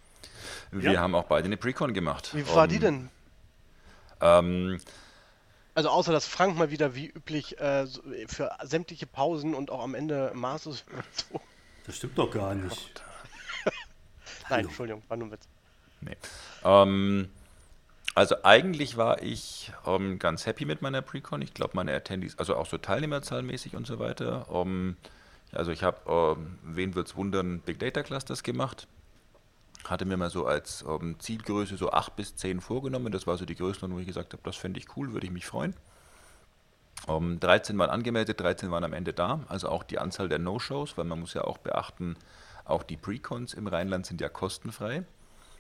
[0.71, 1.01] Wir ja.
[1.01, 2.35] haben auch beide eine Precon gemacht.
[2.35, 3.09] Wie war um, die denn?
[4.21, 4.81] Ähm,
[5.75, 7.87] also außer dass Frank mal wieder wie üblich äh,
[8.27, 11.41] für sämtliche Pausen und auch am Ende maßlos so.
[11.87, 13.03] Das stimmt doch gar nicht.
[14.51, 15.49] Nein, Entschuldigung, war nur ein Witz.
[16.01, 16.17] Nee.
[16.65, 17.31] Ähm,
[18.15, 21.43] also eigentlich war ich ähm, ganz happy mit meiner Precon.
[21.43, 24.47] Ich glaube, meine Attendees, also auch so teilnehmerzahlmäßig und so weiter.
[24.53, 24.97] Ähm,
[25.53, 28.87] also ich habe, ähm, wen wird es wundern, Big Data Clusters gemacht.
[29.85, 33.13] Hatte mir mal so als ähm, Zielgröße so 8 bis 10 vorgenommen.
[33.13, 35.33] Das war so die Größe, wo ich gesagt habe, das fände ich cool, würde ich
[35.33, 35.75] mich freuen.
[37.09, 39.41] Ähm, 13 waren angemeldet, 13 waren am Ende da.
[39.49, 42.17] Also auch die Anzahl der No-Shows, weil man muss ja auch beachten,
[42.65, 45.05] auch die Precons im Rheinland sind ja kostenfrei.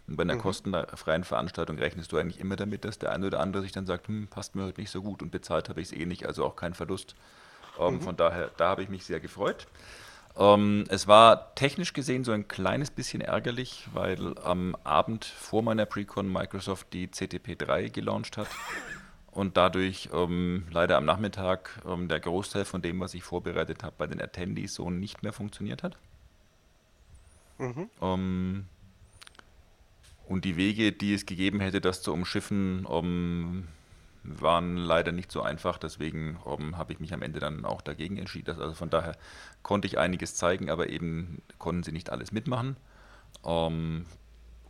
[0.07, 0.41] Und bei einer mhm.
[0.41, 4.09] kostenfreien Veranstaltung rechnest du eigentlich immer damit, dass der eine oder andere sich dann sagt,
[4.09, 6.45] hm, passt mir heute nicht so gut und bezahlt habe ich es eh nicht, also
[6.45, 7.15] auch kein Verlust.
[7.79, 8.01] Ähm, mhm.
[8.01, 9.67] Von daher, da habe ich mich sehr gefreut.
[10.37, 15.87] Ähm, es war technisch gesehen so ein kleines bisschen ärgerlich, weil am Abend vor meiner
[15.87, 18.49] Precon Microsoft die CTP 3 gelauncht hat
[19.33, 23.95] und dadurch ähm, leider am Nachmittag ähm, der Großteil von dem, was ich vorbereitet habe,
[23.99, 25.97] bei den Attendees so nicht mehr funktioniert hat.
[27.59, 27.91] Mhm.
[28.01, 28.67] Ähm,
[30.27, 33.67] und die Wege, die es gegeben hätte, das zu umschiffen, um,
[34.23, 38.61] waren leider nicht so einfach, deswegen habe ich mich am Ende dann auch dagegen entschieden.
[38.61, 39.17] Also von daher
[39.63, 42.77] konnte ich einiges zeigen, aber eben konnten sie nicht alles mitmachen.
[43.43, 44.07] Um, ähm,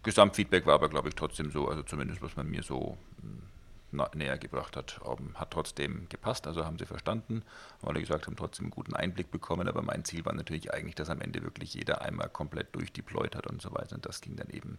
[0.03, 4.39] Gesamtfeedback war aber, glaube ich, trotzdem so, also zumindest was man mir so hm, näher
[4.39, 7.43] gebracht hat, um, ähm, hat trotzdem gepasst, also haben sie verstanden,
[7.83, 10.95] weil sie gesagt haben, trotzdem einen guten Einblick bekommen, aber mein Ziel war natürlich eigentlich,
[10.95, 14.37] dass am Ende wirklich jeder einmal komplett durchdeployt hat und so weiter und das ging
[14.37, 14.79] dann eben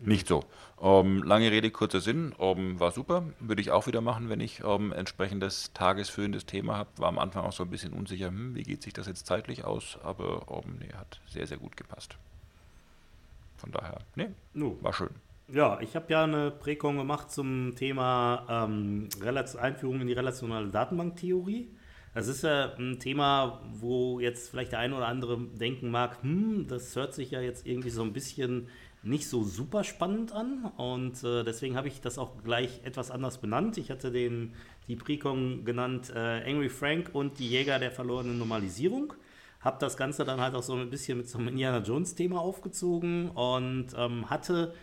[0.00, 0.44] Nicht so.
[0.82, 2.34] Ähm, lange Rede, kurzer Sinn.
[2.38, 3.24] Ähm, war super.
[3.40, 6.90] Würde ich auch wieder machen, wenn ich ähm, entsprechendes tagesfüllendes Thema habe.
[6.96, 9.64] War am Anfang auch so ein bisschen unsicher, hm, wie geht sich das jetzt zeitlich
[9.64, 9.98] aus?
[10.02, 12.16] Aber ähm, nee, hat sehr, sehr gut gepasst.
[13.56, 14.76] Von daher, nee, Nu.
[14.82, 15.10] war schön.
[15.48, 19.08] Ja, ich habe ja eine Präkon gemacht zum Thema ähm,
[19.60, 21.68] Einführung in die relationale Datenbanktheorie.
[22.14, 26.66] Das ist ja ein Thema, wo jetzt vielleicht der eine oder andere denken mag, hm,
[26.68, 28.68] das hört sich ja jetzt irgendwie so ein bisschen
[29.04, 33.38] nicht so super spannend an und äh, deswegen habe ich das auch gleich etwas anders
[33.38, 33.76] benannt.
[33.78, 34.54] Ich hatte den,
[34.88, 39.12] die Präkon genannt äh, Angry Frank und die Jäger der verlorenen Normalisierung.
[39.60, 43.30] Habe das Ganze dann halt auch so ein bisschen mit so einem Indiana Jones-Thema aufgezogen
[43.30, 44.74] und ähm, hatte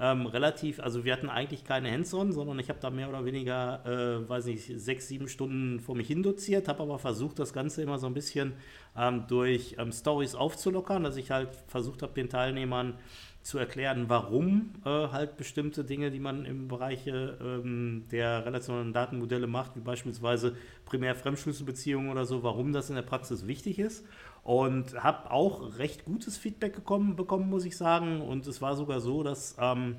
[0.00, 3.84] ähm, relativ, also wir hatten eigentlich keine Hands-on, sondern ich habe da mehr oder weniger,
[3.84, 7.98] äh, weiß nicht, sechs, sieben Stunden vor mich hin habe aber versucht, das Ganze immer
[7.98, 8.52] so ein bisschen
[8.96, 12.94] ähm, durch ähm, Stories aufzulockern, dass ich halt versucht habe, den Teilnehmern
[13.42, 19.46] zu erklären, warum äh, halt bestimmte Dinge, die man im Bereich ähm, der relationalen Datenmodelle
[19.46, 24.04] macht, wie beispielsweise Primär-Fremdschlüsselbeziehungen oder so, warum das in der Praxis wichtig ist.
[24.48, 28.22] Und habe auch recht gutes Feedback gekommen, bekommen, muss ich sagen.
[28.22, 29.96] Und es war sogar so, dass ähm,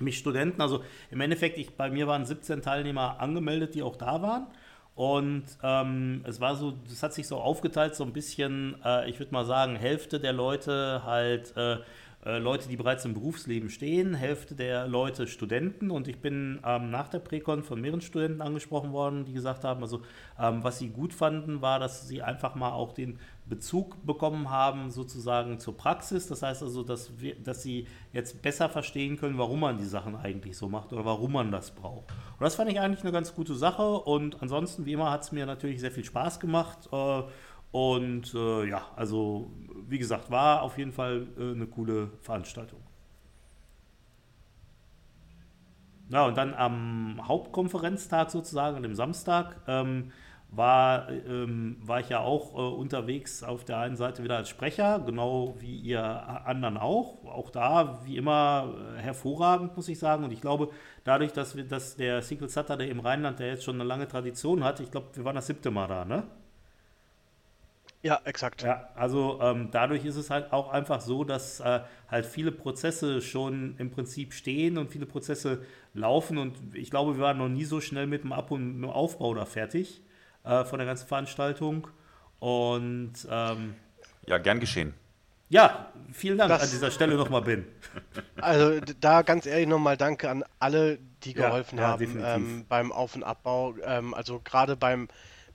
[0.00, 4.20] mich Studenten, also im Endeffekt, ich, bei mir waren 17 Teilnehmer angemeldet, die auch da
[4.20, 4.48] waren.
[4.96, 9.20] Und ähm, es war so, das hat sich so aufgeteilt, so ein bisschen, äh, ich
[9.20, 11.76] würde mal sagen, Hälfte der Leute halt äh,
[12.24, 16.90] äh, Leute, die bereits im Berufsleben stehen, Hälfte der Leute Studenten und ich bin ähm,
[16.90, 20.02] nach der Präkon von mehreren Studenten angesprochen worden, die gesagt haben, also
[20.38, 24.90] ähm, was sie gut fanden, war, dass sie einfach mal auch den Bezug bekommen haben
[24.90, 26.26] sozusagen zur Praxis.
[26.26, 30.16] Das heißt also, dass, wir, dass sie jetzt besser verstehen können, warum man die Sachen
[30.16, 32.10] eigentlich so macht oder warum man das braucht.
[32.10, 35.32] Und das fand ich eigentlich eine ganz gute Sache und ansonsten, wie immer, hat es
[35.32, 36.88] mir natürlich sehr viel Spaß gemacht.
[36.92, 37.22] Äh,
[37.72, 39.50] und äh, ja, also
[39.88, 42.80] wie gesagt, war auf jeden Fall äh, eine coole Veranstaltung.
[46.10, 50.10] Ja, und dann am Hauptkonferenztag sozusagen, an dem Samstag, ähm,
[50.50, 55.00] war, ähm, war ich ja auch äh, unterwegs auf der einen Seite wieder als Sprecher,
[55.00, 56.02] genau wie ihr
[56.46, 57.24] anderen auch.
[57.26, 60.24] Auch da, wie immer, äh, hervorragend, muss ich sagen.
[60.24, 60.70] Und ich glaube,
[61.04, 64.64] dadurch, dass, wir, dass der Secret Saturday im Rheinland, der jetzt schon eine lange Tradition
[64.64, 66.24] hat, ich glaube, wir waren das siebte Mal da, ne?
[68.02, 68.62] Ja, exakt.
[68.62, 73.20] Ja, also ähm, dadurch ist es halt auch einfach so, dass äh, halt viele Prozesse
[73.20, 75.62] schon im Prinzip stehen und viele Prozesse
[75.94, 78.88] laufen und ich glaube, wir waren noch nie so schnell mit dem Ab- und dem
[78.88, 80.00] Aufbau da fertig
[80.44, 81.88] äh, von der ganzen Veranstaltung
[82.38, 83.74] und ähm,
[84.26, 84.94] Ja, gern geschehen.
[85.48, 87.64] ja, vielen Dank Das- an dieser Stelle nochmal, Ben.
[88.40, 92.32] Also da ganz ehrlich nochmal Danke an alle, die Ja, geholfen ja, haben definitiv.
[92.32, 93.74] ähm, beim Auf- und Abbau.
[93.84, 95.08] Ähm, also gerade beim,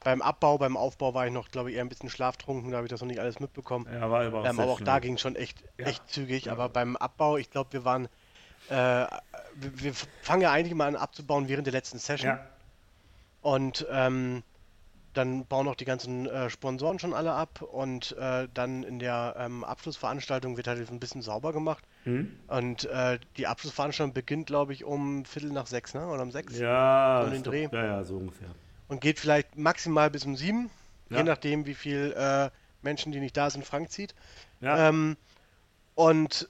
[0.04, 2.88] beim Abbau, beim Aufbau war ich noch, glaube ich, eher ein bisschen schlaftrunken, da habe
[2.88, 3.88] ich das noch nicht alles mitbekommen.
[3.92, 5.88] Ja, war aber auch, Ähm, aber auch da ging schon echt, Ja.
[5.88, 6.52] echt zügig.
[6.52, 8.06] Aber beim Abbau, ich glaube, wir waren,
[8.70, 8.74] äh,
[9.56, 12.30] wir, wir fangen ja eigentlich mal an abzubauen während der letzten Session.
[12.32, 12.46] Ja,
[13.42, 14.44] Und ähm,
[15.14, 19.36] dann bauen auch die ganzen äh, Sponsoren schon alle ab und äh, dann in der
[19.38, 21.84] ähm, Abschlussveranstaltung wird halt ein bisschen sauber gemacht.
[22.06, 22.32] Hm?
[22.48, 26.08] Und äh, die Abschlussveranstaltung beginnt, glaube ich, um Viertel nach sechs, ne?
[26.08, 26.58] Oder um sechs.
[26.58, 27.68] ja, So den ist doch- Dreh.
[27.72, 28.50] ja, ja, so ungefähr.
[28.94, 30.70] Und geht vielleicht maximal bis um sieben,
[31.10, 31.18] Ja.
[31.18, 32.50] je nachdem, wie viel äh,
[32.82, 34.14] Menschen, die nicht da sind, Frank zieht.
[34.62, 35.18] Ja, Ähm,
[35.96, 36.48] und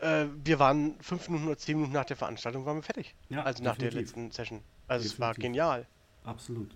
[0.00, 3.14] äh, wir waren fünf Minuten oder zehn Minuten nach der Veranstaltung waren wir fertig.
[3.28, 4.14] Ja, also nach der definitiv.
[4.16, 4.60] letzten Session.
[4.88, 5.42] Also es war Definitiv.
[5.42, 5.86] genial.
[6.24, 6.70] Absolut.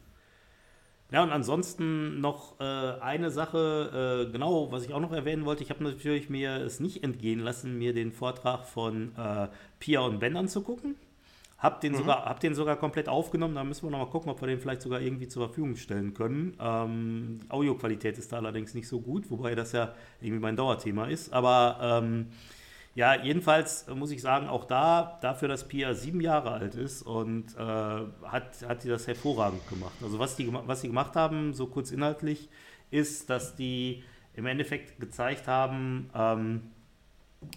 [1.10, 5.62] Ja, und ansonsten noch äh, eine Sache, äh, genau, was ich auch noch erwähnen wollte.
[5.62, 9.48] Ich habe natürlich mir es nicht entgehen lassen, mir den Vortrag von äh,
[9.78, 10.96] Pia und Ben anzugucken.
[11.64, 13.54] Hab den, sogar, hab den sogar komplett aufgenommen.
[13.54, 16.12] Da müssen wir noch mal gucken, ob wir den vielleicht sogar irgendwie zur Verfügung stellen
[16.12, 16.56] können.
[16.60, 21.06] Ähm, die Audioqualität ist da allerdings nicht so gut, wobei das ja irgendwie mein Dauerthema
[21.06, 21.32] ist.
[21.32, 22.26] Aber ähm,
[22.94, 27.56] ja, jedenfalls muss ich sagen, auch da, dafür, dass Pia sieben Jahre alt ist und
[27.56, 29.94] äh, hat, hat die das hervorragend gemacht.
[30.02, 32.50] Also was die, was sie gemacht haben, so kurz inhaltlich,
[32.90, 34.04] ist, dass die
[34.34, 36.73] im Endeffekt gezeigt haben, ähm,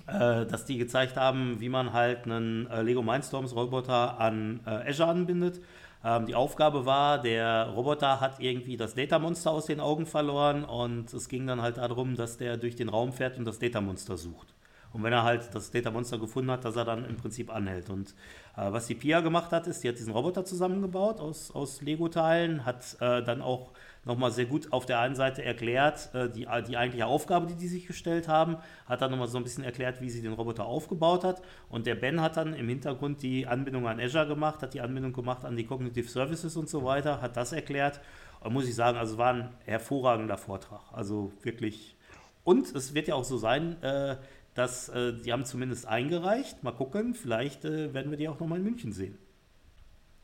[0.07, 4.89] äh, dass die gezeigt haben, wie man halt einen äh, Lego Mindstorms Roboter an äh,
[4.89, 5.61] Azure anbindet.
[6.03, 10.63] Ähm, die Aufgabe war, der Roboter hat irgendwie das Data Monster aus den Augen verloren
[10.63, 13.81] und es ging dann halt darum, dass der durch den Raum fährt und das Data
[13.81, 14.53] Monster sucht.
[14.93, 17.89] Und wenn er halt das Data Monster gefunden hat, dass er dann im Prinzip anhält.
[17.89, 18.15] Und
[18.57, 22.97] was die Pia gemacht hat, ist, die hat diesen Roboter zusammengebaut aus, aus Lego-Teilen, hat
[22.99, 23.71] äh, dann auch
[24.03, 27.67] nochmal sehr gut auf der einen Seite erklärt, äh, die, die eigentliche Aufgabe, die die
[27.67, 31.23] sich gestellt haben, hat dann nochmal so ein bisschen erklärt, wie sie den Roboter aufgebaut
[31.23, 31.43] hat.
[31.69, 35.13] Und der Ben hat dann im Hintergrund die Anbindung an Azure gemacht, hat die Anbindung
[35.13, 37.99] gemacht an die Cognitive Services und so weiter, hat das erklärt.
[38.39, 40.81] Und muss ich sagen, also war ein hervorragender Vortrag.
[40.93, 41.95] Also wirklich.
[42.43, 44.15] Und es wird ja auch so sein, äh,
[44.57, 46.63] dass äh, die haben zumindest eingereicht.
[46.63, 49.17] Mal gucken, vielleicht äh, werden wir die auch nochmal in München sehen.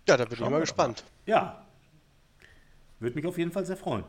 [0.07, 1.03] Ja, da bin ich Schauen mal wir gespannt.
[1.25, 1.63] Ja,
[2.99, 4.03] würde mich auf jeden Fall sehr freuen.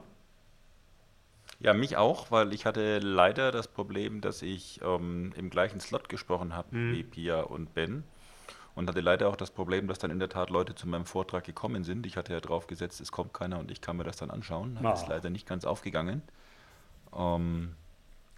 [1.61, 6.09] Ja, mich auch, weil ich hatte leider das Problem, dass ich ähm, im gleichen Slot
[6.09, 6.93] gesprochen habe Mhm.
[6.95, 8.05] wie Pia und Ben.
[8.75, 11.45] Und hatte leider auch das Problem, dass dann in der Tat Leute zu meinem Vortrag
[11.45, 12.07] gekommen sind.
[12.07, 14.79] Ich hatte ja drauf gesetzt, es kommt keiner und ich kann mir das dann anschauen.
[14.83, 15.11] Das ist Ah.
[15.11, 16.23] leider nicht ganz aufgegangen.
[17.17, 17.77] Ähm,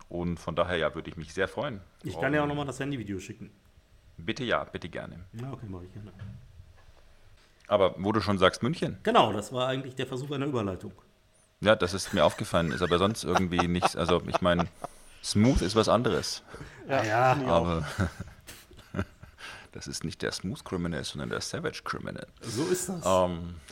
[0.08, 1.80] und von daher ja, würde ich mich sehr freuen.
[2.04, 3.50] Ich kann dir auch nochmal das Handyvideo schicken.
[4.16, 5.20] Bitte ja, bitte gerne.
[5.34, 6.12] Ja, okay, mache ich gerne.
[7.68, 10.92] Aber wo du schon sagst München, Genau, das war eigentlich der Versuch einer Überleitung.
[11.60, 13.96] ja, das ist mir aufgefallen, ist aber sonst irgendwie nichts.
[13.96, 14.66] Also ich meine,
[15.24, 16.42] smooth ist was anderes.
[16.88, 17.32] Ja, Ja.
[17.46, 17.86] Aber
[19.72, 22.26] das ist nicht der Smooth Criminal, sondern der Savage Criminal.
[22.40, 23.02] So ist das.
[23.04, 23.56] Ähm,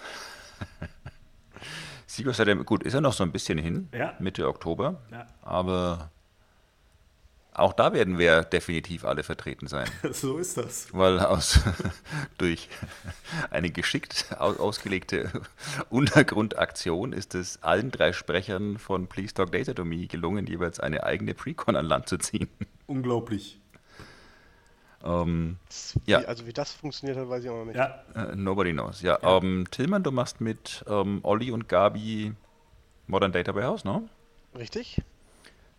[2.06, 4.14] Sigurd hat ja, gut, ist ja noch so ein bisschen hin, Ja.
[4.18, 5.26] Mitte Oktober, Ja.
[5.42, 6.10] aber
[7.54, 10.88] auch da werden wir definitiv alle vertreten sein, So ist das.
[10.92, 11.60] weil aus,
[12.38, 12.68] durch
[13.50, 15.30] eine geschickt au- ausgelegte
[15.90, 21.04] Untergrundaktion ist es allen drei Sprechern von Please Talk Data to Me gelungen, jeweils eine
[21.04, 22.48] eigene Precon an Land zu ziehen.
[22.86, 23.60] Unglaublich.
[25.04, 25.58] Ähm,
[26.06, 26.18] Wie, ja.
[26.20, 27.76] Also wie das funktioniert hat, weiß ich auch noch nicht.
[27.76, 29.02] Ja, Äh, nobody knows.
[29.02, 32.32] Ja, Ähm, Tillmann, du machst mit ähm, Olli und Gabi
[33.06, 34.08] Modern Data Warehouse, ne?
[34.56, 35.02] Richtig?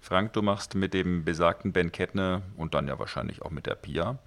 [0.05, 3.73] Frank, du machst mit dem besagten Ben Kettner und dann ja wahrscheinlich auch mit der
[3.73, 4.19] Pia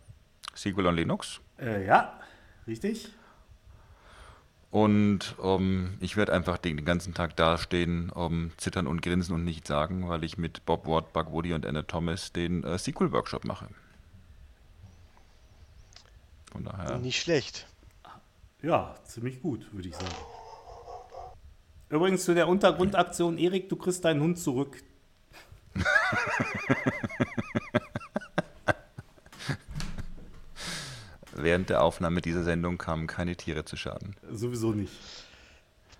[0.56, 1.40] SQL on Linux.
[1.60, 2.18] äh, ja,
[2.66, 3.10] richtig.
[4.72, 9.44] Und ähm, ich werde einfach den, den ganzen Tag dastehen, ähm, zittern und grinsen und
[9.44, 13.44] nichts sagen, weil ich mit Bob Ward, Bug Woody und Anna Thomas den äh, SQL-Workshop
[13.44, 13.68] mache.
[16.50, 16.98] Von daher.
[16.98, 17.68] Nicht schlecht.
[18.62, 20.16] Ja, ziemlich gut, würde ich sagen.
[21.88, 24.82] Übrigens zu der Untergrundaktion, Erik, du kriegst deinen Hund zurück.
[31.34, 34.16] Während der Aufnahme dieser Sendung kamen keine Tiere zu Schaden.
[34.30, 34.92] Sowieso nicht.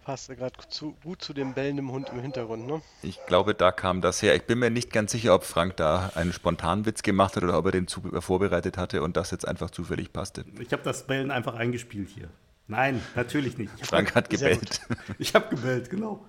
[0.04, 2.80] Passt gerade zu, gut zu dem bellenden Hund im Hintergrund, ne?
[3.02, 4.34] Ich glaube, da kam das her.
[4.34, 7.66] Ich bin mir nicht ganz sicher, ob Frank da einen Spontanwitz gemacht hat oder ob
[7.66, 10.46] er den zu, vorbereitet hatte und das jetzt einfach zufällig passte.
[10.60, 12.30] Ich habe das Bellen einfach eingespielt hier.
[12.68, 13.70] Nein, natürlich nicht.
[13.76, 14.80] Ich habe Frank hat gebellt.
[15.18, 16.24] ich hab gebellt, genau.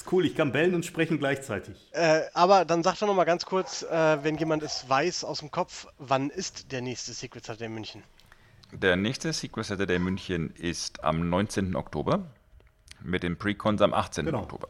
[0.00, 1.76] Ist cool, ich kann bellen und sprechen gleichzeitig.
[1.92, 5.40] Äh, aber dann sag doch noch mal ganz kurz, äh, wenn jemand es weiß aus
[5.40, 8.02] dem Kopf, wann ist der nächste Secret Saturday in München?
[8.72, 11.76] Der nächste Secret Saturday München ist am 19.
[11.76, 12.22] Oktober
[13.02, 14.24] mit den Precons am 18.
[14.24, 14.40] Genau.
[14.40, 14.68] Oktober.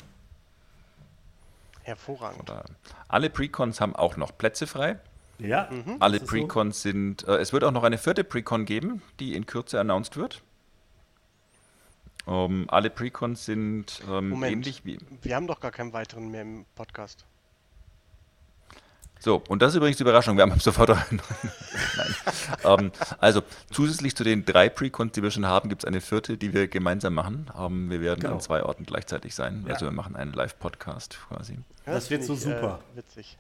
[1.85, 2.49] Hervorragend.
[2.49, 2.65] Da,
[3.07, 4.99] alle Precons haben auch noch Plätze frei.
[5.39, 5.69] Ja,
[6.01, 6.37] Alle das ist so.
[6.39, 7.29] Precons sind.
[7.29, 10.43] Äh, es wird auch noch eine vierte Precon geben, die in Kürze announced wird.
[12.27, 14.99] Ähm, alle Precons sind ähm, Moment, ähnlich wie.
[15.23, 17.25] wir haben doch gar keinen weiteren mehr im Podcast.
[19.23, 20.37] So, und das ist übrigens die Überraschung.
[20.39, 21.21] Wir haben ab sofort einen.
[21.97, 22.15] Nein.
[22.65, 26.39] ähm, also, zusätzlich zu den drei Precons, die wir schon haben, gibt es eine vierte,
[26.39, 27.51] die wir gemeinsam machen.
[27.59, 28.35] Ähm, wir werden Genau.
[28.35, 29.65] an zwei Orten gleichzeitig sein.
[29.67, 29.75] Ja.
[29.75, 31.59] Also, wir machen einen Live-Podcast quasi.
[31.87, 32.81] Ja, Das wird so super.
[32.95, 33.37] Äh, witzig.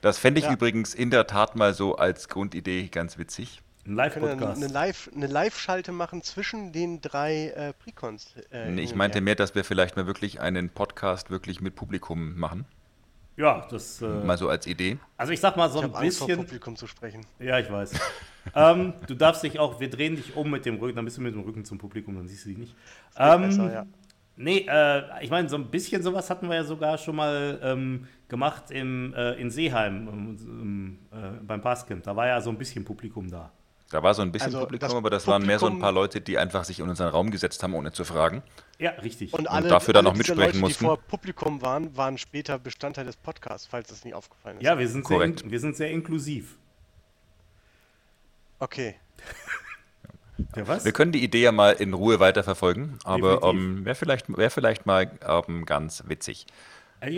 [0.00, 0.52] Das fände ich Ja.
[0.52, 3.62] übrigens in der Tat mal so als Grundidee ganz witzig.
[3.86, 4.72] Ein können eine Live-Podcast.
[4.72, 8.34] Live, eine Live-Schalte machen zwischen den drei äh, Precons.
[8.52, 9.22] Äh, Nee, ich meinte her.
[9.22, 12.66] mehr, dass wir vielleicht mal wirklich einen Podcast wirklich mit Publikum machen.
[13.36, 14.02] Ja, das.
[14.02, 14.98] Äh, Mal so als Idee.
[15.16, 16.44] also ich sag mal so Ich ein habe Angst vor bisschen.
[16.44, 17.24] Publikum zu sprechen.
[17.38, 17.92] Ja, ich weiß.
[18.54, 21.22] ähm, du darfst dich auch, wir drehen dich um mit dem Rücken, dann bist du
[21.22, 22.76] mit dem Rücken zum Publikum, dann siehst du dich nicht.
[23.16, 23.86] Ähm, Besser, ja.
[24.36, 28.06] Nee, äh, ich meine, so ein bisschen sowas hatten wir ja sogar schon mal ähm,
[28.28, 32.02] gemacht im, äh, in Seeheim ähm, äh, beim Passcamp.
[32.04, 33.52] Da war ja so ein bisschen Publikum da.
[33.90, 35.82] Da war so ein bisschen Also, Publikum, das aber das waren mehr so ein Publikum-
[35.82, 38.42] paar Leute, die einfach sich in unseren Raum gesetzt haben, ohne zu fragen.
[38.78, 39.32] Ja, richtig.
[39.34, 40.78] Und alle, dafür dann noch mitsprechen Leute, mussten.
[40.78, 44.62] die vor Publikum waren, waren später Bestandteil des Podcasts, falls das nicht aufgefallen ist.
[44.62, 45.50] ja, wir sind, sehr, Korrekt.
[45.50, 46.56] wir sind sehr inklusiv.
[48.58, 48.94] Okay.
[50.56, 50.86] Ja, was?
[50.86, 54.86] Wir können die Idee ja mal in Ruhe weiterverfolgen, aber ähm, wäre vielleicht, wär vielleicht
[54.86, 56.46] mal ähm, ganz witzig.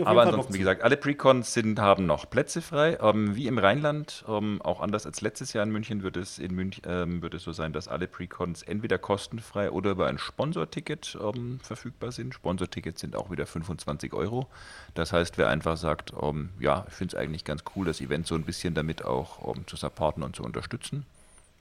[0.04, 2.98] Aber ansonsten, wie gesagt, alle Precons sind, haben noch Plätze frei.
[3.00, 6.54] Ähm, wie im Rheinland, ähm, auch anders als letztes Jahr in München, wird es in
[6.54, 11.18] München ähm, wird es so sein, dass alle Precons entweder kostenfrei oder über ein Sponsorticket
[11.20, 12.32] ähm, verfügbar sind.
[12.32, 14.46] Sponsortickets sind auch wieder 25 Euro.
[14.94, 18.28] Das heißt, wer einfach sagt, ähm, ja, ich finde es eigentlich ganz cool, das Event
[18.28, 21.06] so ein bisschen damit auch ähm, zu supporten und zu unterstützen.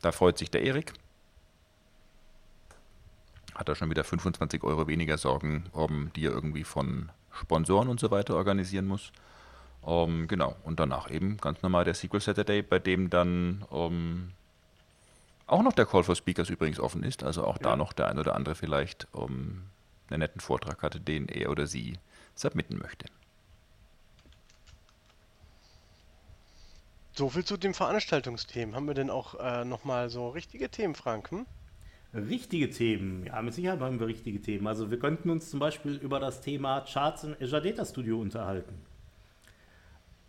[0.03, 0.93] Da freut sich der Erik.
[3.55, 7.99] Hat er schon wieder 25 Euro weniger Sorgen, ähm, die er irgendwie von Sponsoren und
[7.99, 9.11] so weiter organisieren muss.
[9.85, 14.31] Ähm, genau, und danach eben ganz normal der Sequel Saturday, bei dem dann ähm,
[15.47, 17.23] auch noch der Call for Speakers übrigens offen ist.
[17.23, 17.75] Also auch da Ja.
[17.75, 19.63] noch der ein oder andere vielleicht ähm,
[20.09, 21.97] einen netten Vortrag hatte, den er oder sie
[22.35, 23.05] submitten möchte.
[27.13, 28.75] So viel zu den Veranstaltungsthemen.
[28.75, 31.31] Haben wir denn auch äh, nochmal so richtige Themen, Frank?
[31.31, 31.45] Hm?
[32.13, 34.67] Richtige Themen, ja, mit Sicherheit haben wir richtige Themen.
[34.67, 38.73] Also wir könnten uns zum Beispiel über das Thema Charts in Azure Data Studio unterhalten.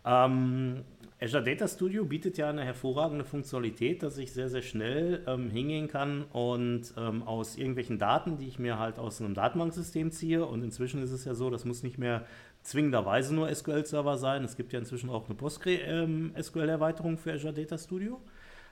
[0.05, 0.83] Ähm,
[1.21, 5.87] Azure Data Studio bietet ja eine hervorragende Funktionalität, dass ich sehr, sehr schnell ähm, hingehen
[5.89, 10.63] kann und ähm, aus irgendwelchen Daten, die ich mir halt aus einem Datenbanksystem ziehe, und
[10.63, 12.25] inzwischen ist es ja so, das muss nicht mehr
[12.61, 14.43] zwingenderweise nur SQL-Server sein.
[14.43, 18.21] Es gibt ja inzwischen auch eine PostgreSQL-Erweiterung für Azure Data Studio.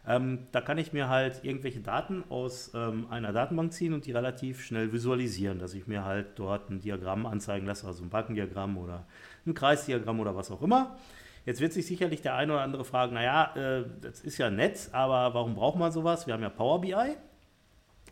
[0.08, 4.12] Ähm, da kann ich mir halt irgendwelche Daten aus ähm, einer Datenbank ziehen und die
[4.12, 8.78] relativ schnell visualisieren, dass ich mir halt dort ein Diagramm anzeigen lasse, also ein Balkendiagramm
[8.78, 9.06] oder
[9.46, 10.98] ein Kreisdiagramm oder was auch immer.
[11.46, 14.90] Jetzt wird sich sicherlich der eine oder andere fragen, naja, äh, das ist ja nett,
[14.92, 16.26] aber warum braucht man sowas?
[16.26, 17.16] Wir haben ja Power BI.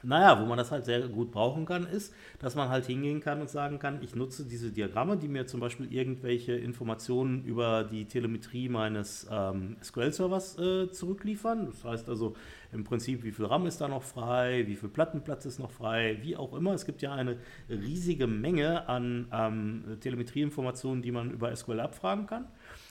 [0.04, 3.41] Naja, wo man das halt sehr gut brauchen kann, ist, dass man halt hingehen kann
[3.41, 8.06] und sagen kann, ich nutze diese Diagramme, die mir zum Beispiel irgendwelche Informationen über die
[8.06, 11.68] Telemetrie meines ähm, SQL-Servers äh, zurückliefern.
[11.68, 12.36] Das heißt also
[12.72, 16.20] im Prinzip, wie viel RAM ist da noch frei, wie viel Plattenplatz ist noch frei,
[16.22, 16.74] wie auch immer.
[16.74, 17.38] Es gibt ja eine
[17.68, 22.45] riesige Menge an ähm, Telemetrieinformationen, die man über SQL abfragen kann.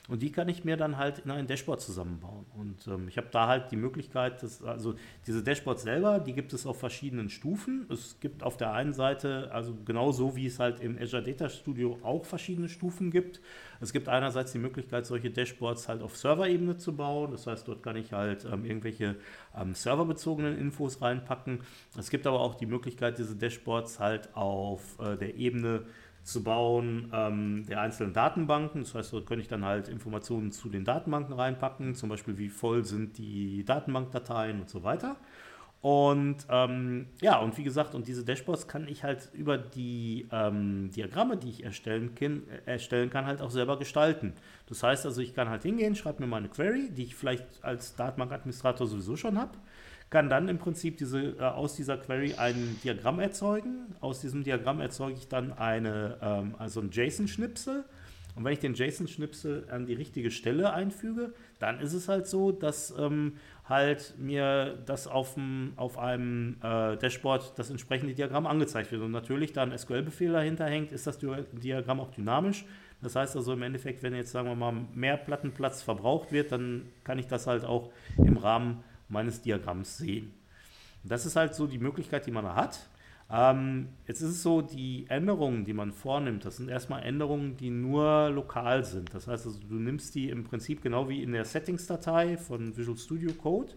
[0.08, 2.46] Und die kann ich mir dann halt in ein Dashboard zusammenbauen.
[2.56, 4.94] Und ähm, ich habe da halt die Möglichkeit, dass, also
[5.26, 7.86] diese Dashboards selber, die gibt es auf verschiedenen Stufen.
[7.90, 11.98] Es gibt auf der einen Seite, also genauso wie es halt im Azure Data Studio
[12.02, 13.42] auch verschiedene Stufen gibt.
[13.80, 17.32] Es gibt einerseits die Möglichkeit, solche Dashboards halt auf Serverebene zu bauen.
[17.32, 19.16] Das heißt, dort kann ich halt ähm, irgendwelche
[19.54, 21.60] ähm, serverbezogenen Infos reinpacken.
[21.98, 25.84] Es gibt aber auch die Möglichkeit, diese Dashboards halt auf äh, der Ebene
[26.28, 28.82] zu bauen ähm, der einzelnen Datenbanken.
[28.82, 32.50] Das heißt, dort könnte ich dann halt Informationen zu den Datenbanken reinpacken, zum Beispiel wie
[32.50, 35.16] voll sind die Datenbankdateien und so weiter.
[35.80, 40.90] Und ähm, ja, und wie gesagt, und diese Dashboards kann ich halt über die ähm,
[40.90, 44.34] Diagramme, die ich erstellen kann, erstellen kann, halt auch selber gestalten.
[44.66, 47.94] Das heißt also, ich kann halt hingehen, schreibe mir meine Query, die ich vielleicht als
[47.94, 49.52] Datenbankadministrator sowieso schon habe,
[50.10, 53.94] kann dann im Prinzip diese, äh, aus dieser Query ein Diagramm erzeugen.
[54.00, 57.84] Aus diesem Diagramm erzeuge ich dann eine, ähm, also ein JSON-Schnipsel.
[58.34, 62.52] Und wenn ich den JSON-Schnipsel an die richtige Stelle einfüge, dann ist es halt so,
[62.52, 63.32] dass ähm,
[63.68, 69.02] halt mir das auf, dem, auf einem äh, Dashboard das entsprechende Diagramm angezeigt wird.
[69.02, 72.64] Und natürlich, da ein SQL-Befehl dahinter hängt, ist das Diagramm auch dynamisch.
[73.02, 76.86] Das heißt also im Endeffekt, wenn jetzt, sagen wir mal, mehr Plattenplatz verbraucht wird, dann
[77.04, 80.32] kann ich das halt auch im Rahmen meines Diagramms sehen.
[81.04, 82.88] Das ist halt so die Möglichkeit, die man da hat.
[83.30, 87.70] Ähm, jetzt ist es so, die Änderungen, die man vornimmt, das sind erstmal Änderungen, die
[87.70, 89.12] nur lokal sind.
[89.12, 92.96] Das heißt also, du nimmst die im Prinzip genau wie in der Settings-Datei von Visual
[92.96, 93.74] Studio Code,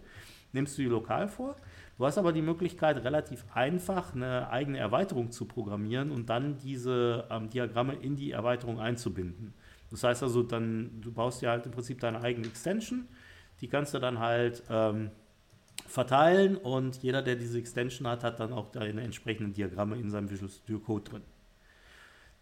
[0.53, 1.55] nimmst du die lokal vor.
[1.97, 7.27] Du hast aber die Möglichkeit, relativ einfach eine eigene Erweiterung zu programmieren und dann diese
[7.29, 9.53] ähm, Diagramme in die Erweiterung einzubinden.
[9.91, 13.05] Das heißt also, dann, du baust dir halt im Prinzip deine eigene Extension,
[13.59, 15.11] die kannst du dann halt ähm,
[15.91, 20.29] verteilen und jeder, der diese Extension hat, hat dann auch deine entsprechenden Diagramme in seinem
[20.29, 21.21] Visual Studio Code drin.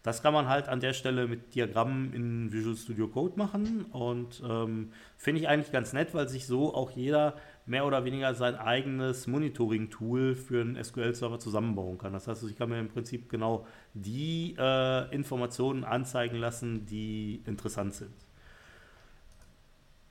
[0.02, 4.42] Das kann man halt an der Stelle mit Diagrammen in Visual Studio Code machen und
[4.48, 7.36] ähm, finde ich eigentlich ganz nett, weil sich so auch jeder
[7.66, 12.14] mehr oder weniger sein eigenes Monitoring-Tool für einen SQL-Server zusammenbauen kann.
[12.14, 17.92] Das heißt, ich kann mir im Prinzip genau die äh, Informationen anzeigen lassen, die interessant
[17.92, 18.14] sind.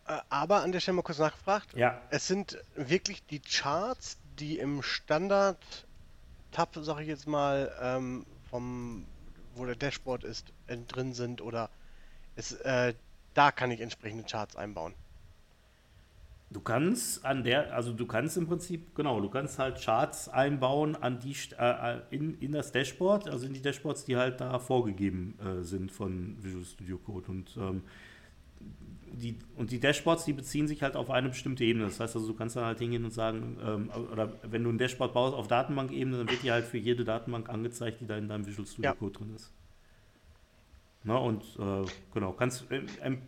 [0.09, 1.73] Äh, aber an der Stelle mal kurz nachgefragt.
[1.75, 2.01] Ja.
[2.09, 9.05] Es sind wirklich die Charts, die im Standard-Tab, sag ich jetzt mal, ähm, vom,
[9.55, 11.69] wo der Dashboard ist, äh, drin sind oder
[12.35, 12.93] es, äh,
[13.35, 14.93] da kann ich entsprechende Charts einbauen.
[16.51, 20.95] Du kannst an der, also du kannst im Prinzip, genau, du kannst halt Charts einbauen
[20.95, 24.57] an die äh, äh, in, in das Dashboard, also in die Dashboards, die halt da
[24.57, 27.29] vorgegeben äh, sind von Visual Studio Code.
[27.29, 27.83] Und ähm,
[29.19, 31.85] die, und die Dashboards, die beziehen sich halt auf eine bestimmte Ebene.
[31.85, 34.77] Das heißt also, du kannst dann halt hingehen und sagen, ähm, oder wenn du ein
[34.77, 38.27] Dashboard baust auf Datenbankebene, dann wird die halt für jede Datenbank angezeigt, die da in
[38.27, 38.95] deinem Visual Studio ja.
[38.95, 39.53] Code drin ist.
[41.03, 43.21] Na, und äh, genau, kannst im, im,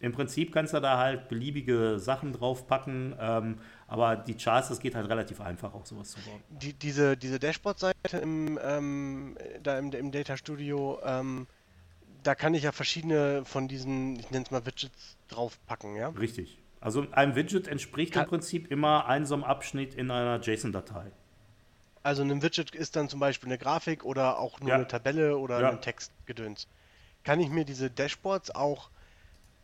[0.00, 4.94] im, Prinzip kannst du da halt beliebige Sachen draufpacken, ähm, aber die Charts, das geht
[4.94, 6.42] halt relativ einfach, auch sowas zu bauen.
[6.48, 11.46] Die, diese diese Dashboard-Seite im, ähm, da im, im Data Studio, ähm,
[12.24, 16.08] da kann ich ja verschiedene von diesen, ich nenne es mal Widgets draufpacken, ja?
[16.08, 16.58] Richtig.
[16.80, 21.12] Also einem Widget entspricht kann im Prinzip immer ein so ein Abschnitt in einer JSON-Datei.
[22.02, 24.74] Also ein Widget ist dann zum Beispiel eine Grafik oder auch nur ja.
[24.74, 25.70] eine Tabelle oder ja.
[25.70, 26.66] ein Textgedöns.
[27.22, 28.90] Kann ich mir diese Dashboards auch,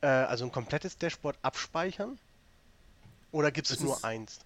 [0.01, 2.19] äh, also ein komplettes Dashboard abspeichern?
[3.33, 4.41] Oder gibt es nur eins?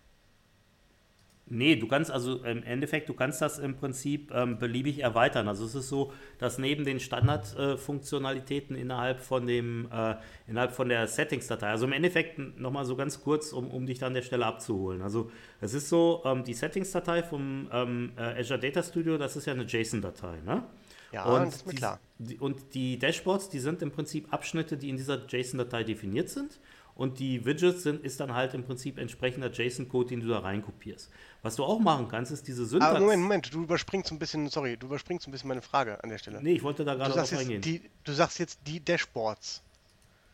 [1.46, 5.46] Nee, du kannst also im Endeffekt, du kannst das im Prinzip ähm, beliebig erweitern.
[5.46, 10.14] Also es ist so, dass neben den Standardfunktionalitäten äh, innerhalb von dem, äh,
[10.46, 14.08] innerhalb von der Settings-Datei, also im Endeffekt nochmal so ganz kurz, um, um dich dann
[14.08, 15.02] an der Stelle abzuholen.
[15.02, 15.30] Also
[15.60, 19.52] es ist so, ähm, die Settings-Datei vom ähm, äh, Azure Data Studio, das ist ja
[19.52, 20.64] eine JSON-Datei, ne?
[21.12, 22.00] Ja, und das ist mir die, klar.
[22.18, 26.58] Die, und die Dashboards, die sind im Prinzip Abschnitte, die in dieser JSON-Datei definiert sind.
[26.96, 31.10] Und die Widgets sind, ist dann halt im Prinzip entsprechender JSON-Code, den du da reinkopierst.
[31.42, 32.90] Was du auch machen kannst, ist diese Syntax.
[32.92, 36.10] Aber Moment, Moment, du überspringst ein bisschen, sorry, du überspringst ein bisschen meine Frage an
[36.10, 36.40] der Stelle.
[36.40, 37.60] Nee, ich wollte da gerade drauf eingehen.
[37.62, 39.60] Die, du sagst jetzt die Dashboards.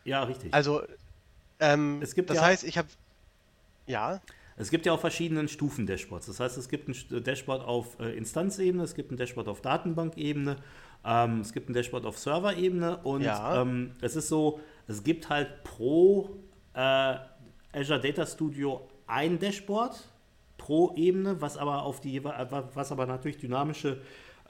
[0.05, 0.53] ja, richtig.
[0.53, 0.83] Also,
[1.59, 2.87] ähm, Es gibt das ja- heißt, ich habe.
[3.87, 4.21] Ja,
[4.57, 6.27] Es gibt ja auch verschiedene Stufen Dashboards.
[6.27, 10.57] Das heißt, es gibt ein Dashboard auf äh, Instanzebene, es gibt ein Dashboard auf Datenbankebene,
[11.03, 13.61] ähm, es gibt ein Dashboard auf Serverebene und Ja.
[13.63, 16.29] ähm, es ist so, es gibt halt pro
[16.73, 17.15] äh,
[17.73, 20.07] Azure Data Studio ein Dashboard
[20.57, 24.01] pro Ebene, was aber auf die äh, was aber natürlich dynamische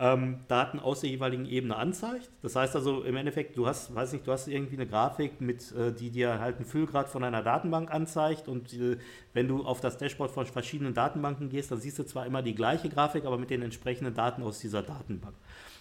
[0.01, 2.29] ähm, Daten aus der jeweiligen Ebene anzeigt.
[2.41, 5.71] Das heißt also im Endeffekt, du hast, weiß nicht, du hast irgendwie eine Grafik, mit,
[5.73, 8.97] äh, die dir halt einen Füllgrad von einer Datenbank anzeigt und äh,
[9.33, 12.55] wenn du auf das Dashboard von verschiedenen Datenbanken gehst, dann siehst du zwar immer die
[12.55, 15.35] gleiche Grafik, aber mit den entsprechenden Daten aus dieser Datenbank.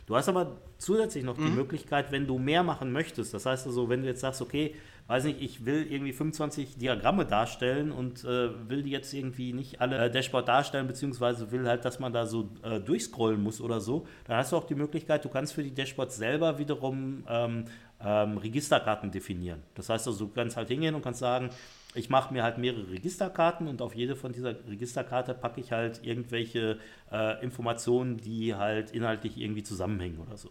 [0.07, 3.89] Du hast aber zusätzlich noch die Möglichkeit, wenn du mehr machen möchtest, das heißt also,
[3.89, 4.75] wenn du jetzt sagst, okay,
[5.11, 9.81] weiß nicht, ich will irgendwie 25 Diagramme darstellen und äh, will die jetzt irgendwie nicht
[9.81, 13.81] alle äh, Dashboard darstellen, beziehungsweise will halt, dass man da so äh, durchscrollen muss oder
[13.81, 17.65] so, dann hast du auch die Möglichkeit, du kannst für die Dashboards selber wiederum ähm,
[18.01, 19.65] ähm, Registerkarten definieren.
[19.75, 21.51] Das heißt also, du kannst halt hingehen und kannst sagen,
[21.97, 26.05] ich mache mir halt mehrere Registerkarten und auf jede von dieser Registerkarte packe ich halt
[26.05, 26.79] irgendwelche
[27.11, 30.51] äh, Informationen, die halt inhaltlich irgendwie zusammenhängen oder so.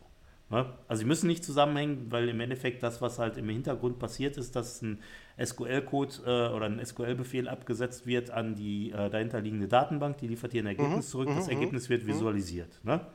[0.50, 0.66] Ne?
[0.88, 4.56] Also sie müssen nicht zusammenhängen, weil im Endeffekt das, was halt im Hintergrund passiert ist,
[4.56, 5.02] dass ein
[5.43, 10.64] SQL-Code äh, oder ein SQL-Befehl abgesetzt wird an die äh, dahinterliegende Datenbank, die liefert dir
[10.64, 12.80] ein Ergebnis zurück, das Ergebnis wird visualisiert.
[12.84, 13.06] Ne?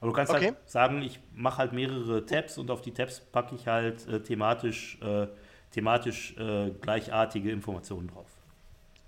[0.00, 0.52] Aber du kannst Okay.
[0.52, 4.22] halt sagen, ich mache halt mehrere Tabs und auf die Tabs packe ich halt äh,
[4.22, 5.28] thematisch, äh,
[5.72, 8.28] thematisch äh, gleichartige Informationen drauf.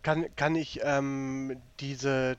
[0.03, 2.37] kann, kann ich ähm, diese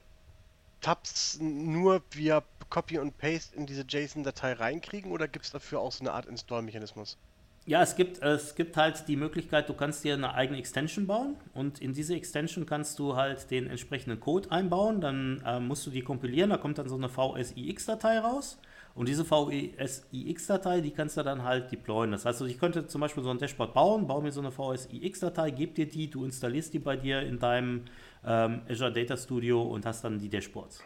[0.81, 5.91] Tabs nur via Copy und Paste in diese JSON-Datei reinkriegen oder gibt es dafür auch
[5.91, 7.17] so eine Art Install-Mechanismus?
[7.65, 11.35] Ja, es gibt, es gibt halt die Möglichkeit, du kannst dir eine eigene Extension bauen
[11.53, 15.01] und in diese Extension kannst du halt den entsprechenden Code einbauen.
[15.01, 18.57] Dann ähm, musst du die kompilieren, da kommt dann so eine VSIX-Datei raus.
[18.95, 22.11] Und diese VSIX-Datei, die kannst du dann halt deployen.
[22.11, 24.51] Das heißt, also ich könnte zum Beispiel so ein Dashboard bauen, baue mir so eine
[24.51, 27.85] VSIX-Datei, gebe dir die, du installierst die bei dir in deinem
[28.25, 30.83] ähm, Azure Data Studio und hast dann die Dashboards.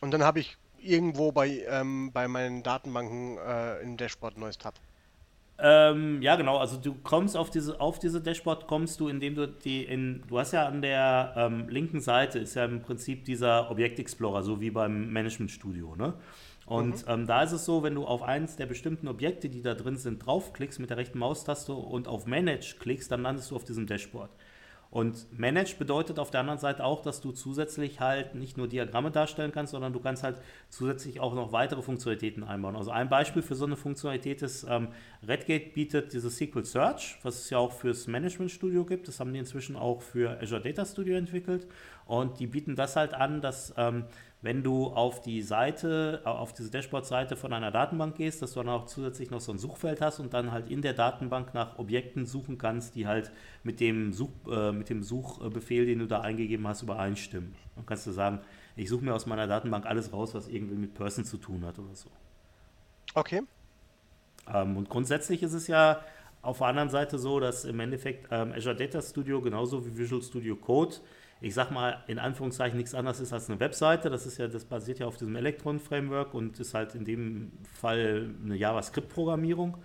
[0.00, 4.58] Und dann habe ich irgendwo bei, ähm, bei meinen Datenbanken äh, im Dashboard ein neues
[4.58, 4.74] Tab.
[5.58, 6.58] Ähm, ja, genau.
[6.58, 10.38] Also du kommst auf diese, auf diese Dashboard, kommst du, indem du die in, du
[10.38, 14.60] hast ja an der ähm, linken Seite ist ja im Prinzip dieser Objekt Explorer, so
[14.60, 16.14] wie beim Management Studio, ne?
[16.66, 19.74] Und ähm, da ist es so, wenn du auf eins der bestimmten Objekte, die da
[19.74, 23.64] drin sind, draufklickst mit der rechten Maustaste und auf Manage klickst, dann landest du auf
[23.64, 24.30] diesem Dashboard.
[24.94, 29.10] Und Manage bedeutet auf der anderen Seite auch, dass du zusätzlich halt nicht nur Diagramme
[29.10, 32.76] darstellen kannst, sondern du kannst halt zusätzlich auch noch weitere Funktionalitäten einbauen.
[32.76, 34.86] Also ein Beispiel für so eine Funktionalität ist, ähm,
[35.26, 39.08] Redgate bietet dieses SQL Search, was es ja auch fürs Management Studio gibt.
[39.08, 41.66] Das haben die inzwischen auch für Azure Data Studio entwickelt.
[42.06, 44.04] Und die bieten das halt an, dass ähm,
[44.44, 48.60] wenn du auf die Seite, äh, auf diese Dashboard-Seite von einer Datenbank gehst, dass du
[48.60, 51.78] dann auch zusätzlich noch so ein Suchfeld hast und dann halt in der Datenbank nach
[51.78, 53.32] Objekten suchen kannst, die halt
[53.62, 57.54] mit dem, Such, äh, mit dem Suchbefehl, den du da eingegeben hast, übereinstimmen.
[57.74, 58.40] Dann kannst du sagen,
[58.76, 61.78] ich suche mir aus meiner Datenbank alles raus, was irgendwie mit Person zu tun hat
[61.78, 62.10] oder so.
[63.14, 63.40] Okay.
[64.52, 66.02] Ähm, und grundsätzlich ist es ja
[66.42, 70.20] auf der anderen Seite so, dass im Endeffekt ähm, Azure Data Studio genauso wie Visual
[70.20, 70.96] Studio Code,
[71.44, 74.08] ich sag mal in Anführungszeichen nichts anderes ist als eine Webseite.
[74.08, 78.30] Das ist ja, das basiert ja auf diesem Electron-Framework und ist halt in dem Fall
[78.42, 79.76] eine JavaScript-Programmierung.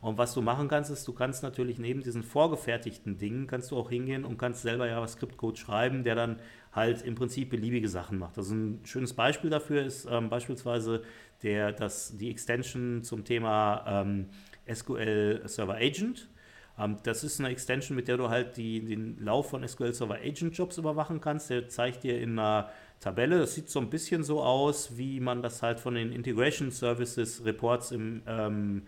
[0.00, 3.76] Und was du machen kannst, ist, du kannst natürlich neben diesen vorgefertigten Dingen, kannst du
[3.76, 6.38] auch hingehen und kannst selber JavaScript-Code schreiben, der dann
[6.72, 8.38] halt im Prinzip beliebige Sachen macht.
[8.38, 11.02] Also ein schönes Beispiel dafür ist ähm, beispielsweise
[11.42, 14.28] der, das, die Extension zum Thema ähm,
[14.72, 16.28] SQL Server Agent.
[16.78, 20.16] Ähm, das ist eine Extension, mit der du halt die, den Lauf von SQL Server
[20.16, 21.50] Agent Jobs überwachen kannst.
[21.50, 22.70] Der zeigt dir in einer
[23.00, 26.70] Tabelle, das sieht so ein bisschen so aus, wie man das halt von den Integration
[26.70, 28.82] Services Reports im ähm,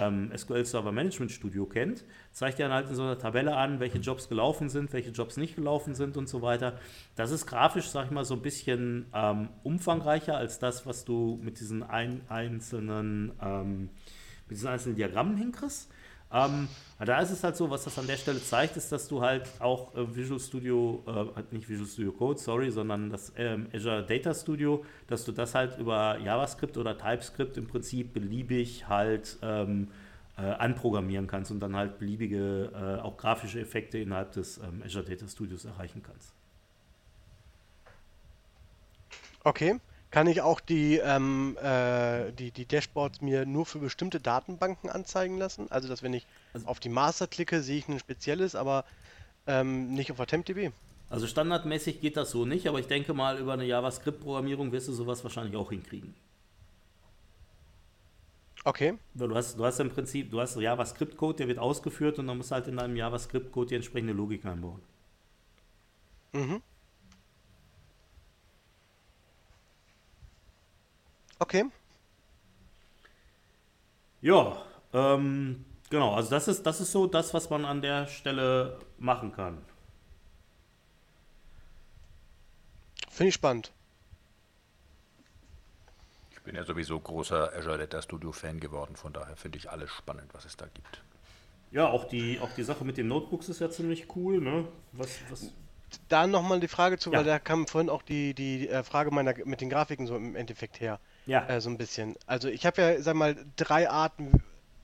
[0.00, 3.80] ähm, SQL Server Management Studio kennt, zeigt dir dann halt in so einer Tabelle an,
[3.80, 6.78] welche Jobs gelaufen sind, welche Jobs nicht gelaufen sind und so weiter.
[7.14, 11.38] Das ist grafisch, sag ich mal, so ein bisschen ähm, umfangreicher als das, was du
[11.42, 13.90] mit diesen ein, einzelnen, ähm,
[14.48, 15.90] mit diesen einzelnen Diagrammen hinkriegst.
[16.32, 16.68] Ähm,
[16.98, 19.48] Da ist es halt so, was das an der Stelle zeigt, ist, dass du halt
[19.58, 24.32] auch äh, Visual Studio, äh, nicht Visual Studio Code, sorry, sondern das ähm, Azure Data
[24.32, 29.88] Studio, dass du das halt über JavaScript oder TypeScript im Prinzip beliebig halt ähm,
[30.38, 35.04] äh, anprogrammieren kannst und dann halt beliebige, äh, auch grafische Effekte innerhalb des ähm, Azure
[35.04, 36.32] Data Studios erreichen kannst.
[39.44, 39.78] Okay.
[40.10, 45.36] Kann ich auch die, ähm, äh, die, die Dashboards mir nur für bestimmte Datenbanken anzeigen
[45.36, 45.70] lassen?
[45.70, 48.84] Also, dass wenn ich Also- auf die Master klicke, sehe ich ein spezielles, aber
[49.46, 50.70] ähm, nicht auf AttemptDB.
[51.08, 54.92] Also standardmäßig geht das so nicht, aber ich denke mal, über eine JavaScript-Programmierung wirst du
[54.92, 56.14] sowas wahrscheinlich auch hinkriegen.
[58.64, 58.94] Okay.
[59.14, 62.50] Du hast, du hast im Prinzip, du hast JavaScript-Code, der wird ausgeführt und dann musst
[62.50, 64.80] du halt in deinem JavaScript-Code die entsprechende Logik einbauen.
[66.32, 66.60] Mhm.
[71.38, 71.64] Okay.
[74.22, 74.62] Ja,
[74.92, 79.32] ähm, genau, also das ist, das ist so das, was man an der Stelle machen
[79.32, 79.58] kann.
[83.10, 83.72] Finde ich spannend.
[86.32, 89.90] Ich bin ja sowieso großer Azure Data Studio Fan geworden, von daher finde ich alles
[89.90, 91.02] spannend, was es da gibt.
[91.72, 94.68] Ja, auch die, auch die Sache mit den Notebooks ist ja ziemlich cool, ne?
[94.92, 95.52] Was, was,
[96.08, 97.18] Da nochmal die Frage zu, Ja.
[97.18, 100.36] weil da kam vorhin auch die, die äh, Frage meiner mit den Grafiken so im
[100.36, 101.00] Endeffekt her.
[101.26, 102.16] Ja, Äh, so ein bisschen.
[102.26, 104.42] Also ich habe ja, sag mal, drei Arten,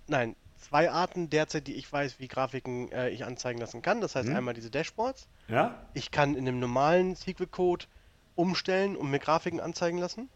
[0.09, 4.01] nein, zwei Arten derzeit, die ich weiß, wie Grafiken äh, ich anzeigen lassen kann.
[4.01, 4.37] Das heißt Mhm.
[4.37, 5.27] einmal diese Dashboards.
[5.49, 7.87] ja, Ich kann in einem normalen SQL-Code
[8.35, 10.29] umstellen und mir Grafiken anzeigen lassen.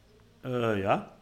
[0.45, 1.13] äh, ja.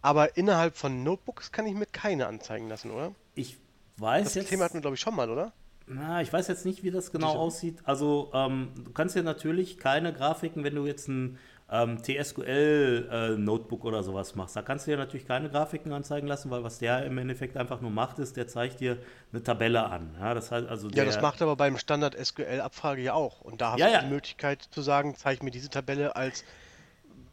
[0.00, 3.14] Aber innerhalb von Notebooks kann ich mir keine anzeigen lassen, oder?
[3.34, 3.58] Ich
[3.96, 4.48] weiß Das jetzt.
[4.50, 5.52] Thema hatten wir, glaube ich, schon mal, oder?
[5.86, 7.78] Na, ich weiß jetzt nicht, wie das genau Diese- aussieht.
[7.84, 11.38] Also, ähm, du kannst ja natürlich keine Grafiken, wenn du jetzt ein
[11.70, 14.56] ähm, TSQL-Notebook oder sowas machst.
[14.56, 17.80] Da kannst du dir natürlich keine Grafiken anzeigen lassen, weil was der im Endeffekt einfach
[17.80, 18.98] nur macht, ist, der zeigt dir
[19.32, 20.14] eine Tabelle an.
[20.18, 23.40] Ja, das heißt also Ja, der, das macht aber beim Standard SQL-Abfrage ja auch.
[23.42, 24.00] Und da hast Ja, du ja.
[24.02, 26.44] die Möglichkeit zu sagen, zeig mir diese Tabelle als,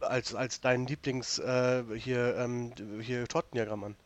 [0.00, 3.96] als, als dein Lieblings äh, hier, ähm, hier Tortendiagramm an.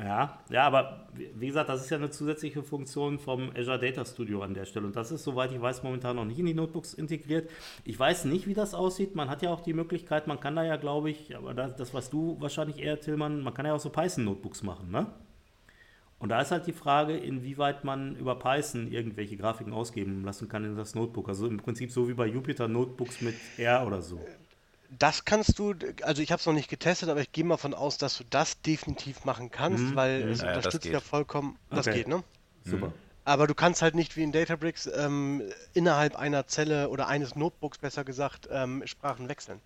[0.00, 4.42] Ja, ja, aber wie gesagt, das ist ja eine zusätzliche Funktion vom Azure Data Studio
[4.42, 4.86] an der Stelle.
[4.86, 7.50] Und das ist, soweit ich weiß, momentan noch nicht in die Notebooks integriert.
[7.84, 9.16] Ich weiß nicht, wie das aussieht.
[9.16, 11.94] Man hat ja auch die Möglichkeit, man kann da ja, glaube ich, aber das, das
[11.94, 15.06] was du wahrscheinlich eher, Tillmann, man kann ja auch so Python-Notebooks machen, ne?
[16.20, 20.64] Und da ist halt die Frage, inwieweit man über Python irgendwelche Grafiken ausgeben lassen kann
[20.64, 21.28] in das Notebook.
[21.28, 24.20] Also im Prinzip so wie bei Jupyter Notebooks mit R oder so.
[24.90, 27.74] Das kannst du, also ich habe es noch nicht getestet, aber ich gehe mal von
[27.74, 29.96] aus, dass du das definitiv machen kannst, Mhm.
[29.96, 31.92] weil es Ja, unterstützt ja vollkommen, das Okay.
[31.94, 32.24] geht, ne?
[32.64, 32.92] Super.
[33.24, 35.42] Aber du kannst halt nicht wie in Databricks ähm,
[35.74, 39.60] innerhalb einer Zelle oder eines Notebooks besser gesagt ähm, Sprachen wechseln.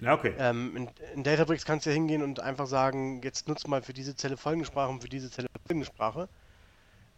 [0.00, 0.34] Ja, okay.
[0.38, 3.94] Ähm, in, in Databricks kannst du ja hingehen und einfach sagen, jetzt nutzt mal für
[3.94, 6.28] diese Zelle folgende Sprache und für diese Zelle folgende Sprache.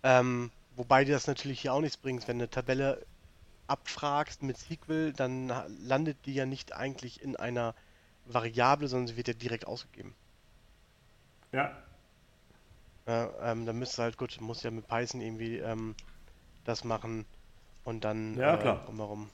[0.03, 3.07] Ähm, wobei dir das natürlich hier auch nichts bringt, wenn eine Tabelle
[3.69, 7.75] abfragst mit SQL, dann landet die ja nicht eigentlich in einer
[8.25, 10.16] Variable, sondern sie wird ja direkt ausgegeben.
[11.53, 11.85] Ja,
[13.09, 15.97] Ja, ähm, dann müsstest du halt, gut, musst ja mit Python irgendwie ähm,
[16.64, 17.27] das machen
[17.85, 18.85] und dann Ja, äh, klar.
[18.85, 19.31] drumherum.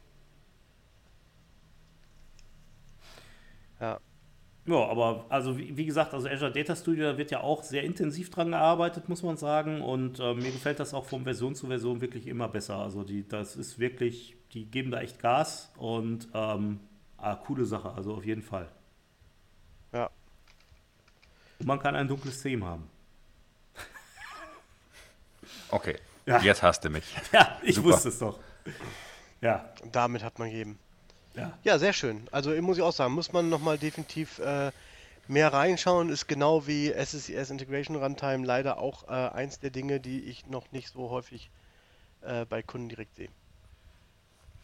[3.81, 4.01] Ja,
[4.67, 7.83] Ja, aber also wie, wie gesagt, also Azure Data Studio da wird ja auch sehr
[7.85, 9.83] intensiv dran gearbeitet, muss man sagen.
[9.83, 12.77] Und äh, mir gefällt das auch von Version zu Version wirklich immer besser.
[12.79, 16.81] Also die, das ist wirklich, die geben da echt Gas und ähm,
[17.19, 18.71] ah, coole Sache, also auf jeden Fall.
[19.93, 20.09] ja.
[21.61, 22.89] Und man kann ein dunkles Theme haben.
[25.71, 25.97] Okay,
[26.27, 26.41] Ja.
[26.41, 27.05] jetzt hast du mich.
[27.33, 27.89] Ja, ich Super.
[27.91, 28.39] wusste es doch.
[29.41, 30.79] Ja, Und damit hat man gegeben.
[31.35, 31.59] Ja.
[31.65, 32.29] Ja, sehr schön.
[32.31, 34.71] Also muss ich auch sagen, muss man nochmal definitiv äh,
[35.29, 36.09] mehr reinschauen.
[36.11, 40.71] Ist genau wie SSIS Integration Runtime leider auch äh, eins der Dinge, die ich noch
[40.73, 41.51] nicht so häufig
[42.23, 43.29] äh, bei Kunden direkt sehe.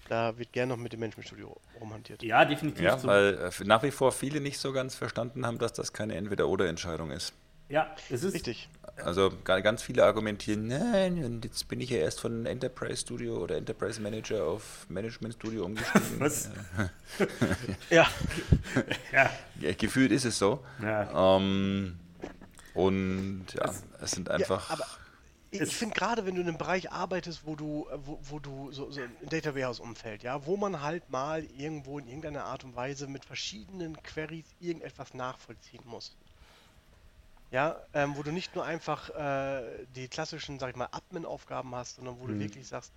[0.09, 2.23] Da wird gern noch mit dem Management-Studio rumhantiert.
[2.23, 2.85] Ja, definitiv.
[2.85, 5.93] Ja, zum- weil äh, nach wie vor viele nicht so ganz verstanden haben, dass das
[5.93, 7.33] keine Entweder-Oder-Entscheidung ist.
[7.71, 8.69] Ja, es ist Richtig.
[8.97, 13.39] Also ga- ganz viele argumentieren, nein, und jetzt bin ich ja erst von Enterprise Studio
[13.39, 16.05] oder Enterprise Manager auf Management Studio umgestiegen.
[16.21, 16.51] Was?
[17.89, 18.07] Ja,
[19.13, 20.63] Ja, Ja, gefühlt ist es so.
[20.83, 21.37] ja.
[21.37, 21.99] Ähm,
[22.75, 24.71] und ja, es sind einfach.
[24.71, 24.85] aber
[25.51, 28.71] ich, ich finde gerade, wenn du in einem Bereich arbeitest, wo du, wo, wo du
[28.71, 32.77] so, so im Data Warehouse-Umfeld, ja, wo man halt mal irgendwo in irgendeiner Art und
[32.77, 36.17] Weise mit verschiedenen Queries irgendetwas nachvollziehen muss.
[37.51, 41.97] Ja, ähm, wo du nicht nur einfach äh, die klassischen, sag ich mal, Admin-Aufgaben hast,
[41.97, 42.93] sondern wo du wirklich sagst,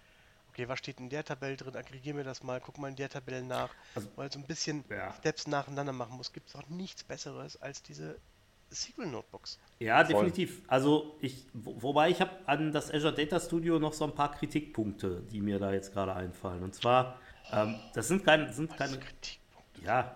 [0.49, 3.09] okay, was steht in der Tabelle drin, aggregier mir das mal, guck mal in der
[3.09, 5.11] Tabelle nach, Also- weil so ein bisschen Ja.
[5.15, 8.19] Steps nacheinander machen muss, gibt es auch nichts Besseres als diese
[8.71, 9.57] SQL Notebooks.
[9.79, 10.61] Ja, definitiv.
[10.67, 14.31] Also ich, wo, wobei ich habe an das Azure Data Studio noch so ein paar
[14.31, 16.61] Kritikpunkte, die mir da jetzt gerade einfallen.
[16.63, 17.19] Und zwar,
[17.51, 18.99] ähm, das sind keine, sind keine,
[19.83, 20.15] ja,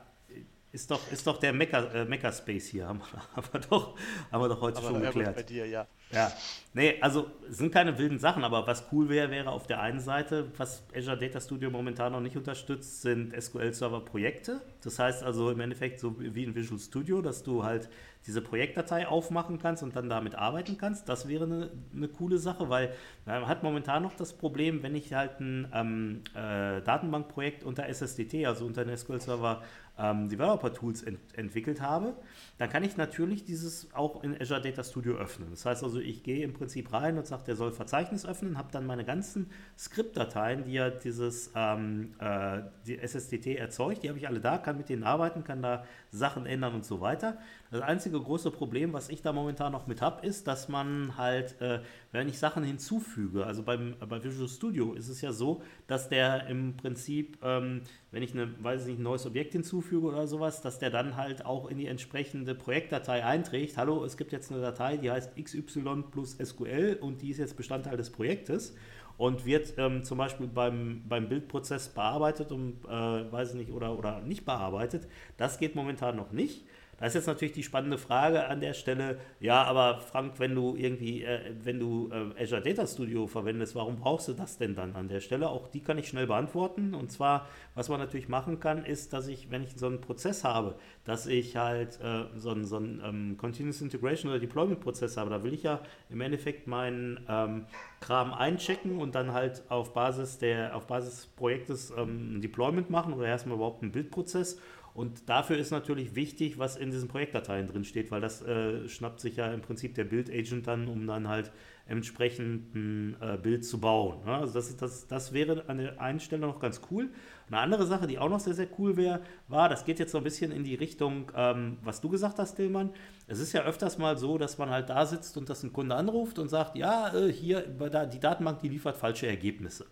[0.78, 3.02] ist doch, ist doch der Mecha, äh, Makerspace hier, haben,
[3.36, 3.98] haben, wir doch,
[4.32, 5.36] haben wir doch heute Aber schon geklärt.
[5.36, 5.88] bei dir, ja.
[6.12, 6.32] Ja,
[6.74, 10.00] nee, also es sind keine wilden Sachen, aber was cool wäre, wäre auf der einen
[10.00, 14.62] Seite, was Azure Data Studio momentan noch nicht unterstützt, sind SQL-Server-Projekte.
[14.84, 17.90] Das heißt also im Endeffekt so wie in Visual Studio, dass du halt
[18.26, 21.10] diese Projektdatei aufmachen kannst und dann damit arbeiten kannst.
[21.10, 22.94] Das wäre eine, eine coole Sache, weil
[23.26, 28.46] man hat momentan noch das Problem, wenn ich halt ein ähm, äh, Datenbankprojekt unter SSDT,
[28.46, 29.62] also unter den SQL-Server
[30.00, 32.16] ähm, Developer Tools ent entwickelt habe,
[32.58, 35.50] dann kann ich natürlich dieses auch in Azure Data Studio öffnen.
[35.52, 38.70] Das heißt also, ich gehe im Prinzip rein und sage, der soll Verzeichnis öffnen, habe
[38.72, 44.28] dann meine ganzen Skriptdateien, die ja dieses ähm, äh, die SSDT erzeugt, die habe ich
[44.28, 47.38] alle da, kann mit denen arbeiten, kann da Sachen ändern und so weiter.
[47.70, 51.60] Das einzige große Problem, was ich da momentan noch mit habe, ist, dass man halt,
[51.60, 51.82] äh,
[52.14, 56.48] wenn ich Sachen hinzufüge, also beim, bei Visual Studio ist es ja so, dass der
[56.48, 60.62] im Prinzip, ähm, wenn ich eine, weiß ich nicht, ein neues Objekt hinzufüge oder sowas,
[60.62, 63.76] dass der dann halt auch in die entsprechende Projektdatei einträgt.
[63.76, 67.58] Hallo, es gibt jetzt eine Datei, die heißt XY plus SQL und die ist jetzt
[67.58, 68.76] Bestandteil des Projektes
[69.18, 73.98] und wird ähm, zum Beispiel beim, beim Bildprozess bearbeitet und äh, weiß ich nicht, oder,
[73.98, 75.08] oder nicht bearbeitet.
[75.38, 76.66] Das geht momentan noch nicht.
[76.98, 80.76] Da ist jetzt natürlich die spannende Frage an der Stelle, ja, aber Frank, wenn du
[80.76, 84.96] irgendwie, äh, wenn du äh, Azure Data Studio verwendest, warum brauchst du das denn dann
[84.96, 85.50] an der Stelle?
[85.50, 86.96] Auch die kann ich schnell beantworten.
[86.96, 90.44] Und zwar, was man natürlich machen kann, ist, dass ich, wenn ich so einen Prozess
[90.44, 95.30] habe, dass ich halt äh, so einen, so einen ähm, Continuous Integration oder Deployment-Prozess habe,
[95.30, 97.66] da will ich ja im Endeffekt meinen ähm,
[98.00, 102.90] Kram einchecken und dann halt auf Basis der, auf Basis des Projektes ähm, ein Deployment
[102.90, 104.60] machen oder erstmal überhaupt einen Bildprozess.
[104.98, 109.20] Und dafür ist natürlich wichtig, was in diesen Projektdateien drin steht, weil das äh, schnappt
[109.20, 111.52] sich ja im Prinzip der Build-Agent dann, um dann halt
[111.86, 114.22] entsprechend ein äh, Bild zu bauen.
[114.26, 117.12] Ja, also das, das, das wäre an der einen Stelle noch ganz cool.
[117.46, 120.18] Eine andere Sache, die auch noch sehr, sehr cool wäre, war, das geht jetzt so
[120.18, 122.90] ein bisschen in die Richtung, ähm, was du gesagt hast, Tillmann.
[123.28, 125.94] Es ist ja öfters mal so, dass man halt da sitzt und dass ein Kunde
[125.94, 129.86] anruft und sagt, ja, äh, hier, die Datenbank, die liefert falsche Ergebnisse.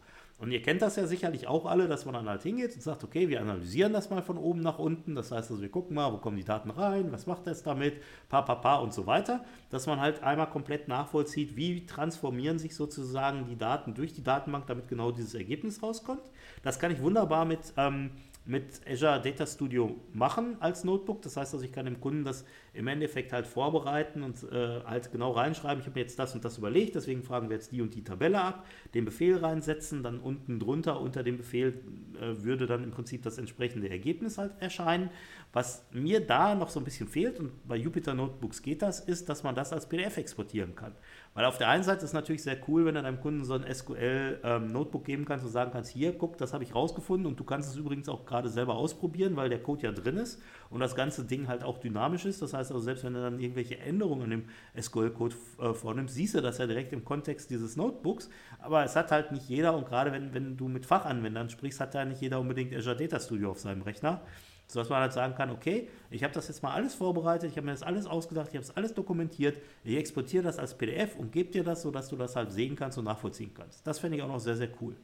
[0.45, 3.03] Und ihr kennt das ja sicherlich auch alle, dass man dann halt hingeht und sagt,
[3.03, 5.15] okay, wir analysieren das mal von oben nach unten.
[5.15, 7.95] Das heißt also, wir gucken mal, wo kommen die Daten rein, was macht das damit,
[8.29, 9.43] pa, pa, pa und so weiter.
[9.71, 14.67] Dass man halt einmal komplett nachvollzieht, wie transformieren sich sozusagen die Daten durch die Datenbank,
[14.67, 16.21] damit genau dieses Ergebnis rauskommt.
[16.61, 18.11] Das kann ich wunderbar mit ähm,
[18.45, 21.21] mit Azure Data Studio machen als Notebook.
[21.23, 25.11] Das heißt also, ich kann dem Kunden das im Endeffekt halt vorbereiten und äh, halt
[25.11, 25.79] genau reinschreiben.
[25.79, 28.03] Ich habe mir jetzt das und das überlegt, deswegen fragen wir jetzt die und die
[28.03, 31.81] Tabelle ab, den Befehl reinsetzen, dann unten drunter unter dem Befehl
[32.21, 35.09] äh, würde dann im Prinzip das entsprechende Ergebnis halt erscheinen.
[35.51, 39.29] Was mir da noch so ein bisschen fehlt, und bei Jupyter Notebooks geht das, ist,
[39.29, 40.93] dass man das als PDF exportieren kann.
[41.36, 43.55] Weil auf der einen Seite ist es natürlich sehr cool, wenn du deinem Kunden so
[43.55, 47.38] ein SQL-Notebook ähm, geben kannst und sagen kannst, hier, guck, das habe ich rausgefunden und
[47.38, 50.79] du kannst es übrigens auch gerade selber ausprobieren, weil der Code ja drin ist und
[50.79, 52.41] das ganze Ding halt auch dynamisch ist.
[52.41, 54.43] Das heißt also, selbst wenn du dann irgendwelche Änderungen im
[54.81, 58.29] SQL-Code äh, vornimmst, siehst du das ja direkt im Kontext dieses Notebooks.
[58.59, 61.93] Aber es hat halt nicht jeder und gerade wenn, wenn du mit Fachanwendern sprichst, hat
[61.95, 64.21] ja nicht jeder unbedingt Azure Data Studio auf seinem Rechner
[64.68, 67.66] sodass man halt sagen kann, okay, ich habe das jetzt mal alles vorbereitet, ich habe
[67.66, 71.32] mir das alles ausgedacht, ich habe es alles dokumentiert, ich exportiere das als PDF und
[71.32, 73.86] gebe dir das, sodass du das halt sehen kannst und nachvollziehen kannst.
[73.86, 74.95] Das fände ich auch noch sehr, sehr cool.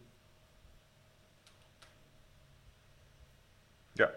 [3.98, 4.10] Ja.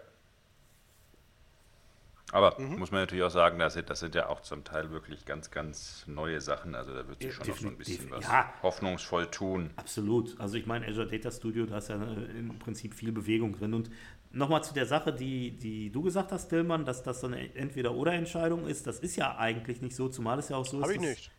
[2.31, 2.79] Aber mhm.
[2.79, 5.51] muss man natürlich auch sagen, das sind, das sind ja auch zum Teil wirklich ganz,
[5.51, 6.75] ganz neue Sachen.
[6.75, 9.69] Also da wird sich schon noch so ein bisschen was ja, hoffnungsvoll tun.
[9.77, 10.37] Absolut.
[10.37, 13.73] Also ich meine, Azure Data Studio, da ist ja äh, im Prinzip viel Bewegung drin.
[13.73, 13.89] Und
[14.35, 18.67] nochmal zu der Sache, die, die du gesagt hast, Tillmann, dass das so eine Entweder-Oder-Entscheidung
[18.67, 18.85] ist.
[18.85, 20.95] Das ist ja eigentlich nicht so, zumal es ja auch so Hab ist.
[20.95, 21.31] Habe ich nicht.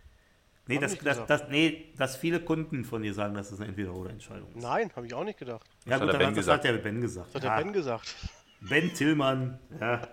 [0.68, 4.48] Nee, das, das, das, nee, dass viele Kunden von dir sagen, dass das eine Entweder-Oder-Entscheidung
[4.56, 4.62] ist.
[4.62, 5.64] Nein, habe ich auch nicht gedacht.
[5.84, 7.28] Ja, das gut, hat, dann, das hat der Ben gesagt.
[7.28, 7.56] Das hat ja.
[7.56, 8.16] der Ben gesagt.
[8.60, 10.08] Ben Tillmann, ja.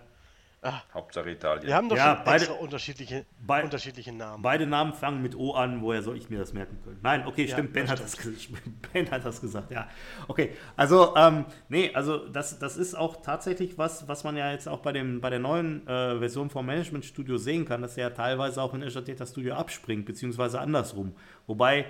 [0.66, 0.82] Ah.
[0.94, 1.68] Hauptsache Italien.
[1.68, 4.42] Wir haben doch ja, schon beide, unterschiedliche, bei, unterschiedliche Namen.
[4.42, 7.00] Beide Namen fangen mit O an, woher soll ich mir das merken können?
[7.04, 8.18] Nein, okay, Ja, stimmt, ben, das hat das,
[8.94, 9.90] ben hat das gesagt, ja.
[10.30, 14.70] Okay, also, ähm, nee, also das, das ist auch tatsächlich was, was man ja jetzt
[14.70, 18.08] auch bei, dem, bei der neuen äh, Version vom Management Studio sehen kann, dass er
[18.08, 21.14] ja teilweise auch in Azure Data Studio abspringt, beziehungsweise andersrum.
[21.46, 21.88] Wobei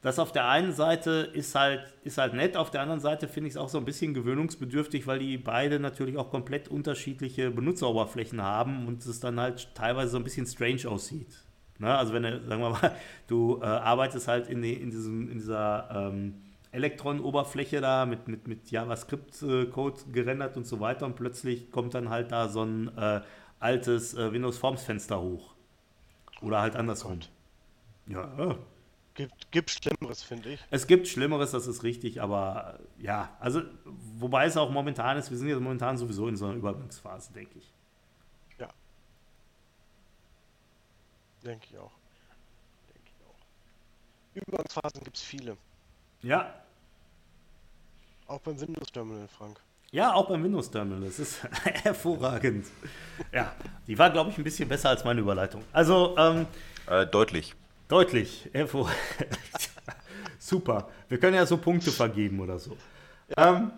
[0.00, 3.48] das auf der einen Seite ist halt, ist halt nett, auf der anderen Seite finde
[3.48, 8.40] ich es auch so ein bisschen gewöhnungsbedürftig, weil die beide natürlich auch komplett unterschiedliche Benutzeroberflächen
[8.40, 11.42] haben und es dann halt teilweise so ein bisschen strange aussieht.
[11.78, 11.92] Ne?
[11.96, 12.96] Also wenn du, sagen wir mal,
[13.26, 16.34] du äh, arbeitest halt in, die, in, diesem, in dieser ähm,
[16.70, 22.30] Elektron-Oberfläche da mit, mit, mit JavaScript-Code gerendert und so weiter und plötzlich kommt dann halt
[22.30, 23.20] da so ein äh,
[23.58, 25.54] altes äh, Windows Forms Fenster hoch.
[26.40, 27.18] Oder halt andersrum.
[28.06, 28.56] Ja,
[29.18, 30.60] Gibt, gibt Schlimmeres, finde ich.
[30.70, 35.28] es gibt Schlimmeres, das ist richtig, aber äh, ja, also wobei es auch momentan ist,
[35.32, 37.72] wir sind ja momentan sowieso in so einer Übergangsphase, denke ich.
[38.60, 38.68] Ja.
[41.44, 41.90] Denke ich auch.
[42.86, 44.40] Denke ich auch.
[44.46, 45.56] Übergangsphasen gibt es viele.
[46.22, 46.54] Ja,
[48.28, 49.58] Auch beim Windows-Terminal, Frank.
[49.90, 51.00] Ja, auch beim Windows-Terminal.
[51.00, 51.42] Das ist
[51.82, 52.66] hervorragend.
[53.32, 53.52] Ja,
[53.88, 55.64] die war, glaube ich, ein bisschen besser als meine Überleitung.
[55.72, 56.46] Also, ähm,
[56.86, 57.54] Äh, deutlich.
[57.88, 58.48] Deutlich.
[58.52, 58.90] Hervor
[60.38, 60.88] Super.
[61.08, 62.76] Wir können ja so Punkte vergeben oder so.
[63.36, 63.72] Ähm,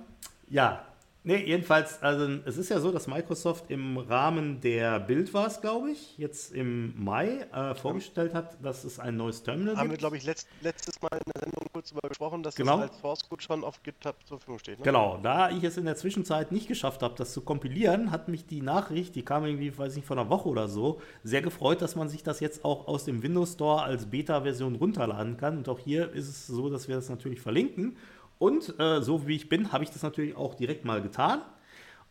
[0.48, 0.86] ja.
[1.22, 5.60] Nee, jedenfalls, also es ist ja so, dass Microsoft im Rahmen der Bild war es,
[5.60, 9.90] glaube ich, jetzt im Mai äh, vorgestellt hat, dass es ein neues Terminal Haben wir,
[9.90, 10.00] gibt.
[10.00, 12.78] glaube ich, letzt, letztes Mal in der Sendung kurz darüber gesprochen, dass Genau.
[12.80, 14.78] das als Source Code schon auf GitHub zur Verfügung steht.
[14.78, 14.84] Ne?
[14.86, 18.46] Genau, da ich es in der Zwischenzeit nicht geschafft habe, das zu kompilieren, hat mich
[18.46, 21.96] die Nachricht, die kam irgendwie, weiß nicht, vor einer Woche oder so, sehr gefreut, dass
[21.96, 25.58] man sich das jetzt auch aus dem Windows Store als Beta-Version runterladen kann.
[25.58, 27.98] Und auch hier ist es so, dass wir das natürlich verlinken.
[28.40, 31.42] Und äh, so wie ich bin, habe ich das natürlich auch direkt mal getan.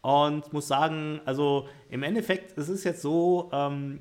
[0.02, 4.00] Und muss sagen, also im Endeffekt, es ist jetzt so, ähm,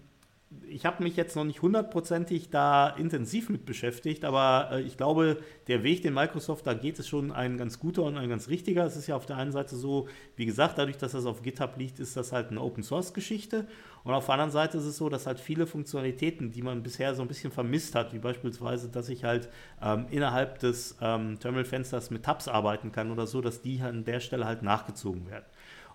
[0.66, 5.38] ich habe mich jetzt noch nicht hundertprozentig da intensiv mit beschäftigt, aber äh, ich glaube,
[5.66, 8.84] der Weg, den Microsoft da geht, ist schon ein ganz guter und ein ganz richtiger.
[8.84, 11.76] Es ist ja auf der einen Seite so, wie gesagt, dadurch, dass das auf GitHub
[11.76, 13.66] liegt, ist das halt eine Open-Source-Geschichte.
[14.04, 17.14] Und auf der anderen Seite ist es so, dass halt viele Funktionalitäten, die man bisher
[17.14, 19.50] so ein bisschen vermisst hat, wie beispielsweise, dass ich halt
[19.82, 24.20] ähm, innerhalb des ähm, Terminal-Fensters mit Tabs arbeiten kann oder so, dass die an der
[24.20, 25.44] Stelle halt nachgezogen werden.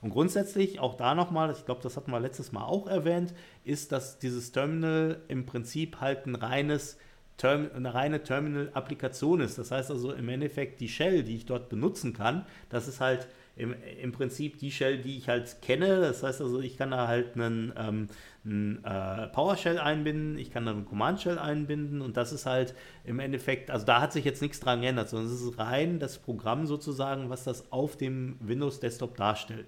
[0.03, 3.93] Und grundsätzlich, auch da nochmal, ich glaube, das hatten wir letztes Mal auch erwähnt, ist,
[3.93, 6.97] dass dieses Terminal im Prinzip halt ein reines
[7.37, 9.57] Term eine reine Terminal-Applikation ist.
[9.57, 13.27] Das heißt also im Endeffekt die Shell, die ich dort benutzen kann, das ist halt
[13.55, 16.01] im, im Prinzip die Shell, die ich halt kenne.
[16.01, 18.07] Das heißt also, ich kann da halt einen, ähm,
[18.45, 23.19] einen äh, PowerShell einbinden, ich kann da eine Command-Shell einbinden und das ist halt im
[23.19, 26.65] Endeffekt, also da hat sich jetzt nichts dran geändert, sondern es ist rein das Programm
[26.65, 29.67] sozusagen, was das auf dem Windows-Desktop darstellt.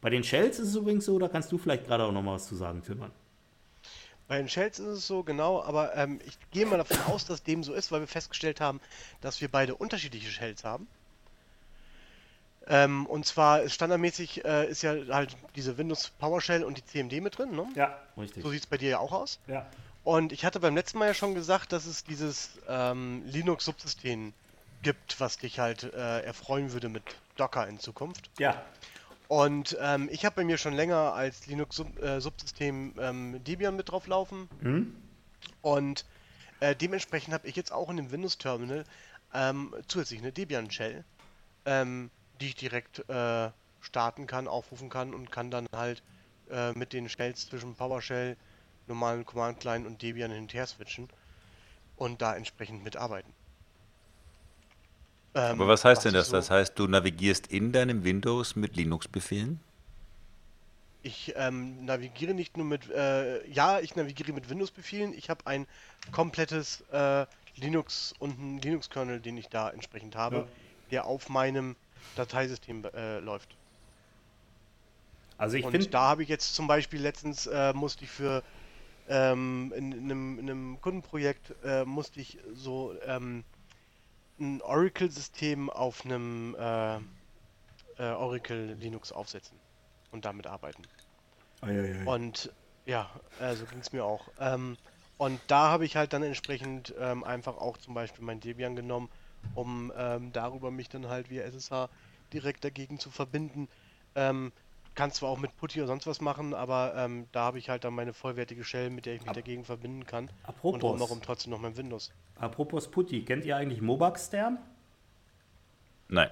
[0.00, 2.34] Bei den Shells ist es übrigens so, da kannst du vielleicht gerade auch noch mal
[2.34, 3.12] was zu sagen, Tillmann.
[4.28, 7.42] Bei den Shells ist es so, genau, aber ähm, ich gehe mal davon aus, dass
[7.42, 8.80] dem so ist, weil wir festgestellt haben,
[9.20, 10.86] dass wir beide unterschiedliche Shells haben.
[12.66, 17.20] Ähm, und zwar ist standardmäßig äh, ist ja halt diese Windows PowerShell und die CMD
[17.20, 17.66] mit drin, ne?
[17.74, 18.44] Ja, richtig.
[18.44, 19.40] So sieht es bei dir ja auch aus.
[19.48, 19.66] Ja.
[20.04, 24.32] Und ich hatte beim letzten Mal ja schon gesagt, dass es dieses ähm, Linux-Subsystem
[24.82, 27.02] gibt, was dich halt äh, erfreuen würde mit
[27.36, 28.30] Docker in Zukunft.
[28.38, 28.62] Ja.
[29.30, 34.48] Und ähm, ich habe bei mir schon länger als Linux-Subsystem ähm, Debian mit drauf laufen.
[35.62, 36.04] Und
[36.58, 38.84] äh, dementsprechend habe ich jetzt auch in dem Windows-Terminal
[39.32, 41.04] ähm, zusätzlich eine Debian-Shell,
[41.64, 43.50] ähm, die ich direkt äh,
[43.80, 46.02] starten kann, aufrufen kann und kann dann halt
[46.50, 48.36] äh, mit den Shells zwischen PowerShell,
[48.88, 51.08] normalen Command-Line und Debian hin und her switchen
[51.94, 53.32] und da entsprechend mitarbeiten.
[55.34, 56.28] Ähm, Aber was heißt denn ist das?
[56.28, 59.60] so- Das heißt, du navigierst in deinem Windows mit Linux-Befehlen?
[61.02, 65.12] Ich ähm, navigiere nicht nur mit, äh, ja, ich navigiere mit Windows-Befehlen.
[65.14, 65.66] Ich habe ein
[66.10, 70.48] komplettes äh, Linux und einen Linux-Kernel, den ich da entsprechend habe, Ja.
[70.90, 71.76] der auf meinem
[72.14, 73.56] Dateisystem äh, läuft.
[75.38, 78.44] Also ich und finde, da habe ich jetzt zum Beispiel letztens äh, musste ich für
[79.08, 83.44] ähm, in, in, einem, in einem Kundenprojekt äh, musste ich so ähm,
[84.40, 86.96] ein Oracle-System auf einem äh,
[87.98, 89.62] äh, Oracle Linux aufsetzen
[90.10, 90.88] und damit arbeiten.
[92.04, 92.54] Und
[92.84, 94.32] ja, äh, so ging es mir auch.
[94.38, 94.78] Ähm,
[95.16, 99.10] und da habe ich halt dann entsprechend ähm, einfach auch zum Beispiel mein Debian genommen,
[99.52, 101.90] um ähm, darüber mich dann halt via SSH
[102.32, 103.68] direkt dagegen zu verbinden.
[105.00, 107.68] Ähm, kann zwar auch mit Putty oder sonst was machen, aber ähm, da habe ich
[107.68, 110.24] halt dann meine vollwertige Shell, mit der ich mich Ab- dagegen verbinden kann.
[110.24, 110.80] Und Apropos.
[110.80, 112.12] drumherum trotzdem noch mein Windows.
[112.38, 114.58] apropos Putty, kennt ihr eigentlich Mobax-Stern?
[116.08, 116.30] Nein.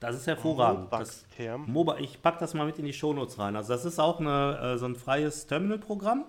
[0.00, 0.92] Das ist hervorragend.
[0.92, 0.92] Das,
[1.26, 1.64] Mobax-Term?
[1.66, 3.56] Moba, ich packe das mal mit in die Shownotes rein.
[3.56, 6.24] Also das ist auch eine, äh, so ein freies Terminal-Programm,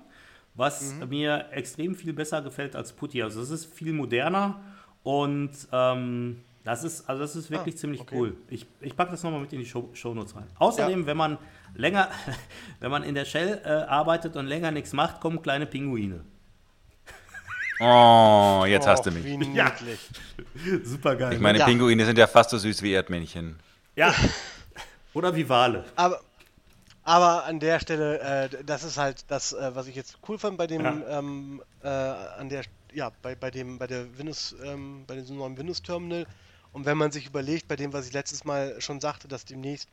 [0.55, 3.21] was mir extrem viel besser gefällt als Putty.
[3.21, 4.59] Also es ist viel moderner
[5.03, 8.15] und ähm, das ist, also das ist wirklich Ah, ziemlich okay.
[8.15, 8.37] cool.
[8.49, 10.47] Ich, ich packe das nochmal mit in die Show, Shownotes rein.
[10.57, 11.37] Außerdem, wenn man
[11.75, 12.09] länger,
[12.79, 16.23] wenn man in der Shell äh, arbeitet und länger nichts macht, kommen kleine Pinguine.
[17.81, 19.25] Oh, jetzt hast du mich.
[19.55, 19.71] Ja.
[20.83, 21.33] Super geil.
[21.33, 21.65] Ich meine, Ja.
[21.65, 23.57] Pinguine sind ja fast so süß wie Erdmännchen.
[23.95, 24.13] ja.
[25.13, 25.85] Oder wie Wale.
[25.95, 26.19] Aber,
[27.03, 30.57] aber an der Stelle, äh, das ist halt das, äh, was ich jetzt cool fand
[30.57, 31.19] bei dem, Ja.
[31.19, 32.61] ähm, äh, an der,
[32.93, 36.27] ja, bei, bei dem, bei der Windows, ähm, bei diesem neuen Windows Terminal.
[36.71, 39.89] Und wenn man sich überlegt, bei dem, was ich letztes Mal schon sagte, dass demnächst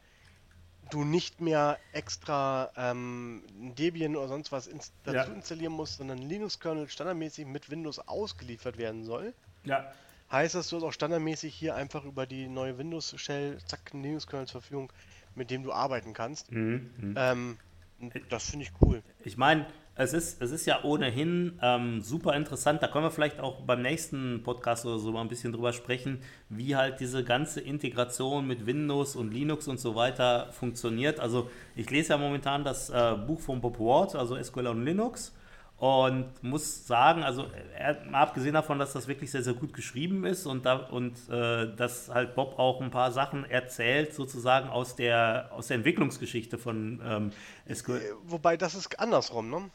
[0.90, 3.42] du nicht mehr extra ähm,
[3.76, 5.34] Debian oder sonst was ins dazu Ja.
[5.34, 9.34] installieren musst, sondern Linux-Kernel standardmäßig mit Windows ausgeliefert werden soll.
[9.64, 9.90] Ja.
[10.30, 14.46] Heißt das, du hast auch standardmäßig hier einfach über die neue Windows-Shell, zack, einen Linux-Kernel
[14.46, 14.92] zur Verfügung,
[15.34, 16.52] mit dem du arbeiten kannst.
[16.52, 17.14] Mhm.
[17.16, 17.58] Ähm,
[18.00, 19.02] und das finde ich cool.
[19.24, 19.66] Ich meine,
[19.98, 22.82] es ist, es ist ja ohnehin ähm, super interessant.
[22.82, 26.22] Da können wir vielleicht auch beim nächsten Podcast oder so mal ein bisschen drüber sprechen,
[26.50, 31.18] wie halt diese ganze Integration mit Windows und Linux und so weiter funktioniert.
[31.18, 35.34] Also ich lese ja momentan das äh, Buch von Bob Ward, also SQL und Linux.
[35.78, 37.46] Und muss sagen, also
[37.78, 41.28] er, mal abgesehen davon, dass das wirklich sehr, sehr gut geschrieben ist und, da, und
[41.28, 46.56] äh, dass halt Bob auch ein paar Sachen erzählt, sozusagen aus der, aus der Entwicklungsgeschichte
[46.56, 47.30] von ähm,
[47.74, 48.00] SQL.
[48.24, 49.70] Wobei, das ist andersrum, ne?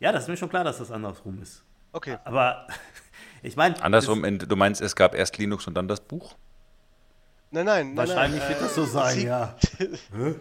[0.00, 1.62] Ja, das ist mir schon klar, dass das andersrum ist.
[1.92, 2.18] Okay.
[2.24, 2.66] Aber
[3.42, 3.80] ich meine.
[3.82, 6.36] Andersrum, in, du meinst, es gab erst Linux und dann das Buch?
[7.50, 7.96] Nein, nein, nein.
[7.96, 9.56] Wahrscheinlich nein, wird das so sein, sie- ja.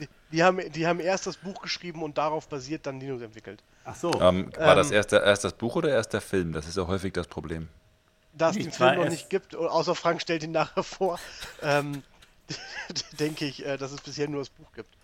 [0.00, 3.64] Die, die, haben, die haben erst das Buch geschrieben und darauf basiert dann Linux entwickelt.
[3.84, 4.12] Ach so.
[4.20, 6.52] Ähm, war das Ähm, erst, der- erst das Buch oder erst der Film?
[6.52, 7.68] Das ist ja häufig das Problem.
[8.34, 11.18] Da es den Film noch erst- nicht gibt, außer Frank stellt ihn nachher vor,
[11.62, 12.02] ähm,
[13.18, 14.94] denke ich, äh, dass es bisher nur das Buch gibt.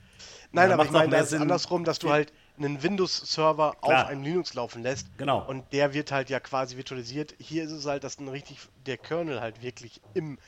[0.52, 4.22] Nein, Ja, aber ich meine, das ist andersrum, dass du halt einen Windows-Server auf einem
[4.22, 5.06] Linux laufen lässt.
[5.18, 5.44] Genau.
[5.46, 7.34] Und der wird halt ja quasi virtualisiert.
[7.38, 10.38] Hier ist es halt, dass ein richtig der Kernel halt wirklich im,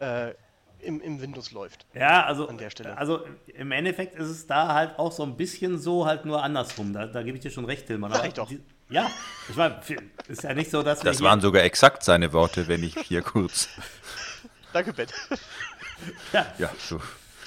[0.00, 0.32] äh,
[0.80, 1.86] im, im Windows läuft.
[1.94, 2.98] Ja, also, an der Stelle.
[2.98, 3.24] also
[3.54, 6.92] im Endeffekt ist es da halt auch so ein bisschen so, halt nur andersrum.
[6.92, 8.10] Da, da gebe ich dir schon recht, Tilman.
[8.12, 8.48] Sag ich doch.
[8.48, 8.60] die-
[8.90, 9.08] Ja,
[9.48, 9.80] ich meine,
[10.26, 13.22] ist ja nicht so, dass wir Das waren sogar exakt seine Worte, wenn ich hier
[13.22, 13.68] kurz.
[14.72, 15.06] Danke, Ben.
[16.58, 17.00] Ja, so.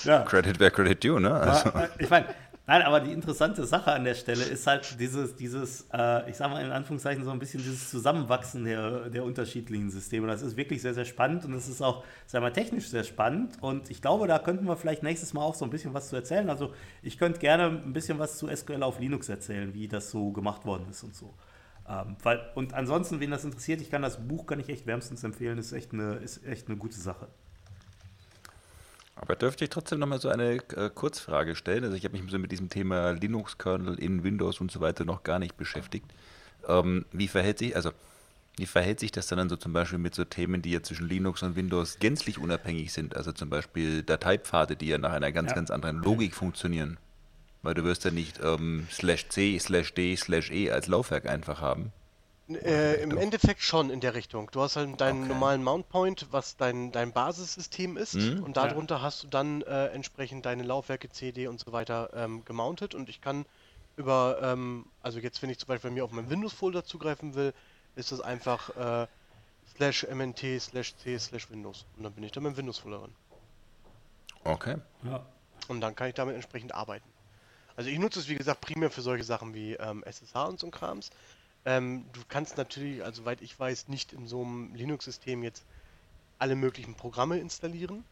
[0.04, 0.22] Ja.
[0.22, 1.34] Credit where credit due, ne?
[1.34, 2.28] Also, Ja, ich meine,
[2.68, 6.50] nein, aber die interessante Sache an der Stelle ist halt dieses, dieses äh, ich sag
[6.50, 10.28] mal in Anführungszeichen so ein bisschen dieses Zusammenwachsen der, der unterschiedlichen Systeme.
[10.28, 13.58] Das ist wirklich sehr, sehr spannend und es ist auch, sag mal, technisch sehr spannend.
[13.62, 16.16] Und ich glaube, da könnten wir vielleicht nächstes Mal auch so ein bisschen was zu
[16.16, 16.50] erzählen.
[16.50, 20.32] Also ich könnte gerne ein bisschen was zu SQL auf Linux erzählen, wie das so
[20.32, 21.34] gemacht worden ist und so.
[21.88, 25.24] Ähm, weil, und ansonsten, wen das interessiert, ich kann das Buch kann ich echt wärmstens
[25.24, 25.58] empfehlen.
[25.58, 27.28] Ist echt eine, ist echt eine gute Sache.
[29.16, 31.84] Aber dürfte ich trotzdem nochmal so eine äh, Kurzfrage stellen?
[31.84, 35.24] Also ich habe mich so mit diesem Thema Linux-Kernel in Windows und so weiter noch
[35.24, 36.06] gar nicht beschäftigt.
[36.68, 37.92] Ähm, wie verhält sich, also
[38.58, 41.44] wie verhält sich das dann so zum Beispiel mit so Themen, die ja zwischen Linux
[41.44, 43.16] und Windows gänzlich unabhängig sind?
[43.16, 45.56] Also zum Beispiel Dateipfade, die ja nach einer ganz, Ja.
[45.56, 46.98] ganz anderen Logik funktionieren.
[47.64, 51.62] Weil du wirst ja nicht ähm, slash C, slash D, slash E als Laufwerk einfach
[51.62, 51.92] haben.
[52.48, 54.50] Äh, Im Endeffekt schon in der Richtung.
[54.52, 55.34] Du hast halt deinen Okay.
[55.34, 58.44] normalen Mount Point, was dein, dein Basissystem ist, Mhm.
[58.44, 62.94] und darunter hast du dann äh, entsprechend deine Laufwerke, CD und so weiter ähm, gemountet.
[62.94, 63.46] Und ich kann
[63.96, 67.52] über, ähm, also jetzt, wenn ich zum Beispiel bei mir auf meinen Windows-Folder zugreifen will,
[67.96, 69.08] ist das einfach äh,
[69.76, 71.86] slash mnt slash c slash Windows.
[71.98, 73.16] Und dann bin ich da mit Windows-Folder drin.
[74.44, 74.76] Okay.
[75.04, 75.26] Ja.
[75.68, 77.10] Und dann kann ich damit entsprechend arbeiten.
[77.76, 80.68] Also ich nutze es, wie gesagt, primär für solche Sachen wie ähm, SSH und so
[80.68, 81.10] ein Krams.
[81.66, 85.66] Ähm, du kannst natürlich, also soweit ich weiß, nicht in so einem Linux-System jetzt
[86.38, 88.04] alle möglichen Programme installieren.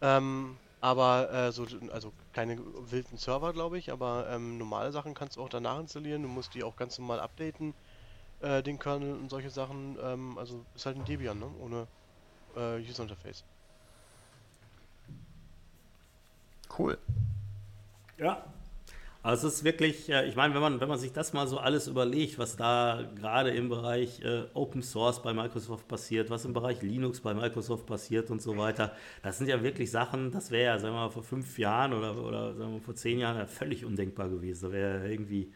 [0.00, 2.58] Ähm, aber äh, so, also keine
[2.90, 6.22] wilden Server, glaube ich, aber ähm, normale Sachen kannst du auch danach installieren.
[6.22, 7.74] Du musst die auch ganz normal updaten,
[8.40, 9.98] äh, den Kernel und solche Sachen.
[10.02, 11.50] Ähm, also ist halt ein Debian, ne?
[11.60, 11.86] Ohne
[12.56, 13.44] äh, User Interface.
[16.76, 16.98] Cool.
[18.18, 18.44] Ja.
[19.24, 21.56] Also es ist wirklich, äh, ich meine, wenn man, wenn man sich das mal so
[21.56, 26.52] alles überlegt, was da gerade im Bereich äh, Open Source bei Microsoft passiert, was im
[26.52, 28.92] Bereich Linux bei Microsoft passiert und so weiter,
[29.22, 32.18] das sind ja wirklich Sachen, das wäre ja, sagen wir mal, vor fünf Jahren oder,
[32.18, 34.66] oder sagen wir mal, vor zehn Jahren ja völlig undenkbar gewesen.
[34.66, 35.54] Da wäre ja irgendwie,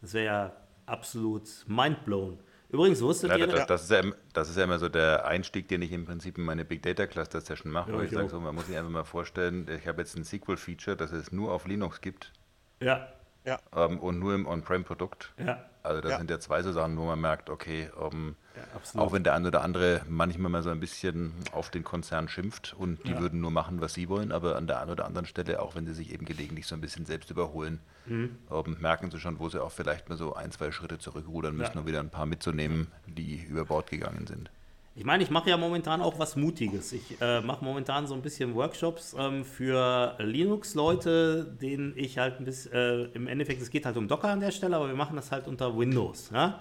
[0.00, 2.38] das wäre ja absolut mindblown.
[2.68, 5.66] Übrigens, wusstet Ja, ihr, das, das, ist ja, das ist ja immer so der Einstieg,
[5.66, 8.12] den ich im Prinzip in meine Big Data Cluster Session mache, Ja, wo ich ich
[8.12, 11.32] sage, so, man muss sich einfach mal vorstellen, ich habe jetzt ein SQL-Feature, das es
[11.32, 12.32] nur auf Linux gibt
[12.80, 13.08] ja,
[13.44, 15.32] Ja, ähm, und nur im On-Prem-Produkt.
[15.38, 16.18] ja, Also das Ja.
[16.18, 19.48] sind ja zwei so Sachen, wo man merkt, okay, ähm, ja, auch wenn der eine
[19.48, 23.20] oder andere manchmal mal so ein bisschen auf den Konzern schimpft und die Ja.
[23.20, 25.86] würden nur machen, was sie wollen, aber an der einen oder anderen Stelle, auch wenn
[25.86, 28.36] sie sich eben gelegentlich so ein bisschen selbst überholen, Mhm.
[28.50, 31.74] ähm, merken sie schon, wo sie auch vielleicht mal so ein, zwei Schritte zurückrudern müssen,
[31.74, 31.80] Ja.
[31.80, 34.50] um wieder ein paar mitzunehmen, die über Bord gegangen sind.
[34.98, 36.92] Ich meine, ich mache ja momentan auch was Mutiges.
[36.92, 42.44] Ich äh, mache momentan so ein bisschen Workshops ähm, für Linux-Leute, denen ich halt ein
[42.44, 45.14] bisschen, äh, im Endeffekt, es geht halt um Docker an der Stelle, aber wir machen
[45.14, 46.30] das halt unter Windows.
[46.34, 46.58] Ja?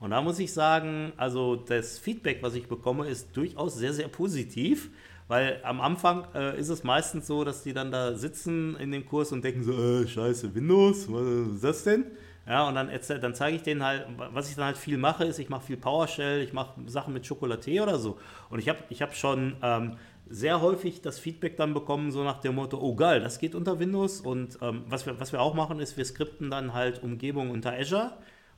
[0.00, 4.08] Und da muss ich sagen, also das Feedback, was ich bekomme, ist durchaus sehr, sehr
[4.08, 4.90] positiv.
[5.28, 9.06] Weil am Anfang äh, ist es meistens so, dass die dann da sitzen in dem
[9.06, 12.06] Kurs und denken so, äh, scheiße, Windows, was ist das denn?
[12.48, 12.90] Ja, und dann,
[13.20, 15.76] dann zeige ich denen halt, was ich dann halt viel mache, ist, ich mache viel
[15.76, 18.18] PowerShell, ich mache Sachen mit Chocolaté oder so.
[18.50, 19.96] Und ich habe ich hab schon ähm,
[20.28, 23.80] sehr häufig das Feedback dann bekommen, so nach dem Motto, oh geil, das geht unter
[23.80, 24.20] Windows.
[24.20, 27.72] Und ähm, was, wir, was wir auch machen, ist, wir skripten dann halt Umgebung unter
[27.72, 28.12] Azure,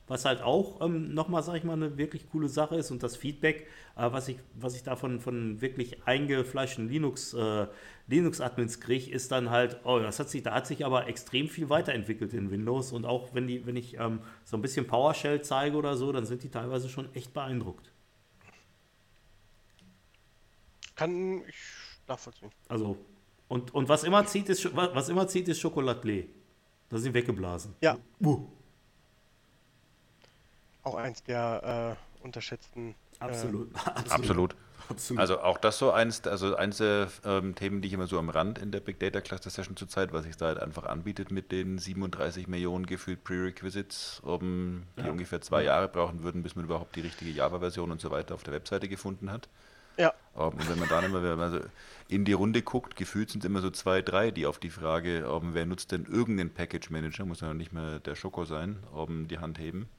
[0.09, 2.91] was halt auch ähm, nochmal, sag ich mal, eine wirklich coole Sache ist.
[2.91, 7.67] Und das Feedback, äh, was, ich, was ich da von, von wirklich eingefleischten Linux, äh,
[8.07, 11.69] Linux-Admins kriege, ist dann halt, oh, das hat sich, da hat sich aber extrem viel
[11.69, 12.91] weiterentwickelt in Windows.
[12.91, 16.25] Und auch wenn, die, wenn ich ähm, so ein bisschen PowerShell zeige oder so, dann
[16.25, 17.91] sind die teilweise schon echt beeindruckt.
[20.95, 21.55] Kann ich
[22.07, 22.49] nachvollziehen.
[22.67, 22.97] Also,
[23.47, 26.25] und, und was immer zieht, ist, was immer zieht, ist Schokolatlé.
[26.89, 27.75] Da sind weggeblasen.
[27.81, 27.97] Ja.
[28.19, 28.47] Uh,
[30.83, 32.95] Auch eins der äh, unterschätzten.
[33.19, 33.69] absolut.
[34.09, 34.55] Absolut.
[34.89, 35.19] absolut.
[35.19, 38.29] Also auch das so eins, also eins der ähm, Themen, die ich immer so am
[38.29, 41.51] Rand in der Big Data Cluster Session zurzeit, was sich da halt einfach anbietet mit
[41.51, 45.11] den 37 Millionen gefühlt Prerequisites, um, die Ja.
[45.11, 48.43] ungefähr zwei Jahre brauchen würden, bis man überhaupt die richtige Java-Version und so weiter auf
[48.43, 49.49] der Webseite gefunden hat.
[49.97, 51.59] Ja, Ähm, Und wenn man dann immer wenn man so
[52.07, 55.19] in die Runde guckt, gefühlt sind es immer so zwei, drei, die auf die Frage,
[55.19, 58.83] ähm, wer nutzt denn irgendeinen Package Manager, muss ja noch nicht mehr der Schoko sein,
[58.95, 59.89] ähm, die Hand heben.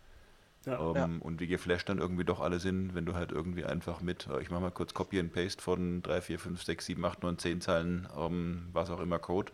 [0.66, 0.78] Ja.
[0.80, 1.08] Ähm, Ja.
[1.20, 4.40] Und wie geflasht dann irgendwie doch alle sind, wenn du halt irgendwie einfach mit, äh,
[4.42, 7.38] ich mache mal kurz Copy and Paste von 3, 4, 5, 6, 7, 8, 9,
[7.38, 9.52] 10 Zeilen, ähm, was auch immer Code,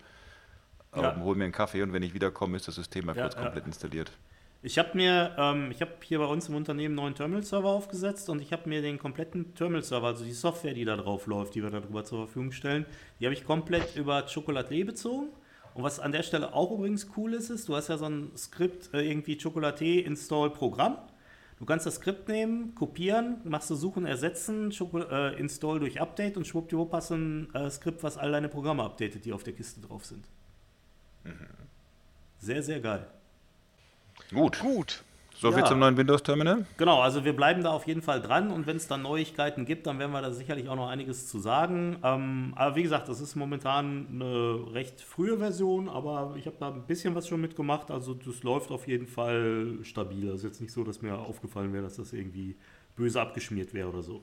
[0.95, 1.16] ähm, Ja.
[1.20, 3.66] hol mir einen Kaffee und wenn ich wiederkomme, ist das System mal Ja, kurz komplett
[3.66, 4.11] installiert.
[4.62, 8.28] Ich habe mir, ähm, ich habe hier bei uns im Unternehmen einen neuen Terminal-Server aufgesetzt
[8.31, 11.62] und ich habe mir den kompletten Terminal-Server, also die Software, die da drauf läuft, die
[11.62, 12.85] wir darüber zur Verfügung stellen,
[13.20, 15.28] die habe ich komplett über Chocolatlé bezogen.
[15.77, 18.31] Und was an der Stelle auch übrigens cool ist, ist, du hast ja so ein
[18.35, 20.97] Skript, äh, irgendwie Chocolaté Install Programm.
[21.59, 26.39] Du kannst das Skript nehmen, kopieren, machst du Suchen, Ersetzen, Schoko äh, Install durch Update
[26.39, 29.53] und schwuppdiwupp hast du ein äh, Skript, was all deine Programme updatet, die auf der
[29.53, 30.24] Kiste drauf sind.
[32.39, 33.07] Sehr, sehr geil.
[34.31, 35.05] Gut, gut.
[35.41, 35.67] Soviel Ja.
[35.67, 36.67] zum neuen Windows Terminal.
[36.77, 39.87] Genau, also wir bleiben da auf jeden Fall dran und wenn es dann Neuigkeiten gibt,
[39.87, 41.97] dann werden wir da sicherlich auch noch einiges zu sagen.
[42.03, 46.69] Ähm, aber wie gesagt, das ist momentan eine recht frühe Version, aber ich habe da
[46.69, 47.91] ein bisschen was schon mitgemacht.
[47.91, 50.31] Also das läuft auf jeden Fall stabil.
[50.31, 52.57] Also jetzt nicht so, dass mir aufgefallen wäre, dass das irgendwie
[52.97, 54.23] böse abgeschmiert wäre oder so.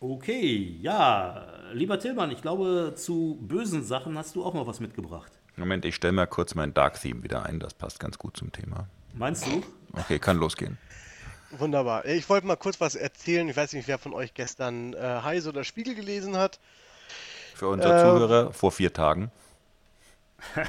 [0.00, 5.37] Okay, ja, lieber Tillmann, ich glaube, zu bösen Sachen hast du auch noch was mitgebracht.
[5.58, 8.52] Moment, ich stelle mal kurz mein Dark Theme wieder ein, das passt ganz gut zum
[8.52, 8.86] Thema.
[9.14, 9.62] Meinst du?
[9.92, 10.78] Okay, kann losgehen.
[11.50, 12.04] Wunderbar.
[12.04, 13.48] Ich wollte mal kurz was erzählen.
[13.48, 16.60] Ich weiß nicht, wer von euch gestern äh, Heise oder Spiegel gelesen hat.
[17.54, 19.30] Für unsere Äh, Zuhörer vor vier Tagen.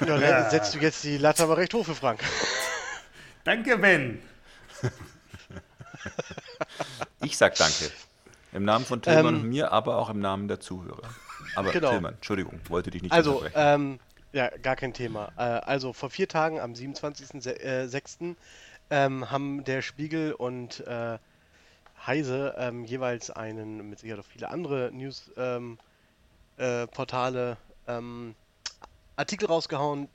[0.00, 2.20] Ja, dann setzt du jetzt die Latte aber recht hoch für Frank.
[3.44, 4.20] Danke, Ben.
[7.22, 7.90] Ich sag danke.
[8.52, 11.02] Im Namen von Tillmann Ähm, und mir, aber auch im Namen der Zuhörer.
[11.54, 11.90] Aber Genau.
[11.90, 13.98] Tillmann, Entschuldigung, wollte dich nicht Also, ähm,
[14.32, 15.32] ja, gar kein Thema.
[15.36, 18.36] Äh, also vor vier Tagen, am 27.06.,
[18.92, 21.18] ähm, haben der Spiegel und äh,
[22.06, 25.76] Heise ähm, jeweils einen, mit Sicherheit auch viele andere News-Portale,
[26.56, 27.56] äh, Portale,
[27.86, 28.34] ähm,
[29.16, 30.08] Artikel rausgehauen.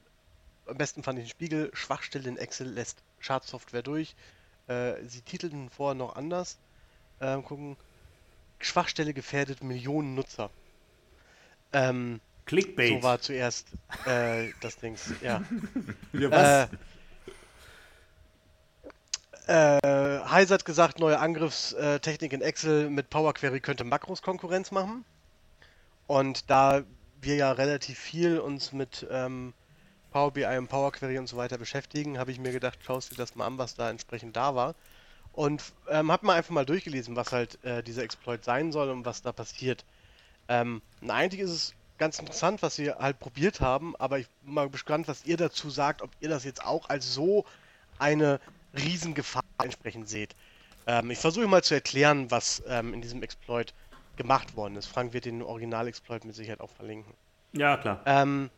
[0.65, 4.15] Am besten fand ich den Spiegel, Schwachstelle in Excel lässt Schadsoftware durch.
[4.67, 6.57] Äh, sie titelten vorher noch anders.
[7.21, 7.77] Ähm, gucken,
[8.59, 10.49] Schwachstelle gefährdet Millionen Nutzer.
[11.75, 13.01] Ähm, Clickbait.
[13.01, 13.67] so war zuerst
[14.05, 14.95] äh, das Ding.
[15.21, 15.41] Ja.
[16.13, 16.69] Wieder was?
[19.47, 24.71] Äh, äh, Heise hat gesagt, neue Angriffstechnik in Excel mit Power Query könnte Makros Konkurrenz
[24.71, 25.03] machen.
[26.07, 26.83] Und da
[27.19, 29.53] wir ja relativ viel uns mit ähm,
[30.11, 33.15] Power BI und Power Query und so weiter beschäftigen, habe ich mir gedacht, schaust dir
[33.15, 34.75] das mal an, was da entsprechend da war.
[35.33, 39.03] Und ähm, habe mal einfach mal durchgelesen, was halt äh, dieser Exploit sein soll und
[39.05, 39.83] was da passiert.
[40.47, 44.53] Ähm, und eigentlich ist es ganz interessant, was sie halt probiert haben, aber ich bin
[44.53, 47.45] mal gespannt, was ihr dazu sagt, ob ihr das jetzt auch als so
[47.99, 48.39] eine
[48.77, 50.35] Riesengefahr entsprechend seht.
[50.87, 53.73] Ähm, ich versuche mal zu erklären, was ähm, in diesem Exploit
[54.17, 54.87] gemacht worden ist.
[54.87, 57.13] Frank wird den Original-Exploit mit Sicherheit auch verlinken.
[57.53, 58.01] ja, klar.
[58.05, 58.49] Ähm,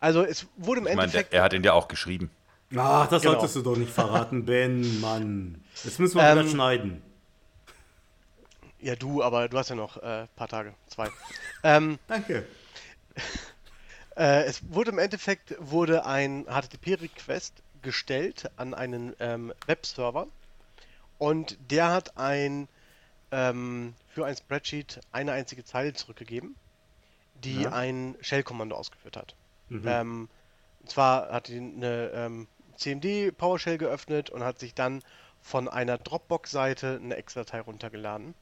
[0.00, 1.32] also es wurde im ich meine, Endeffekt...
[1.32, 2.30] der, er hat ihn ja auch geschrieben.
[2.76, 3.32] Ach, das Genau.
[3.34, 5.64] solltest du doch nicht verraten, Ben, Mann.
[5.84, 7.02] Jetzt müssen wir Ähm, wieder schneiden.
[8.80, 11.08] Ja, du, aber du hast ja noch ein äh, paar Tage, zwei.
[11.62, 12.46] ähm, Danke.
[14.16, 20.26] Äh, es wurde im Endeffekt wurde ein HTTP-Request gestellt an einen ähm, Webserver
[21.18, 22.66] und der hat ein
[23.30, 26.56] ähm, für ein Spreadsheet eine einzige Zeile zurückgegeben,
[27.44, 27.72] die Ja.
[27.72, 29.36] ein Shell-Kommando ausgeführt hat.
[29.68, 29.82] Mhm.
[29.86, 30.28] Ähm,
[30.80, 35.00] und zwar hat die eine ähm, CMD PowerShell geöffnet und hat sich dann
[35.42, 38.34] von einer Dropbox-Seite eine Excel-Datei runtergeladen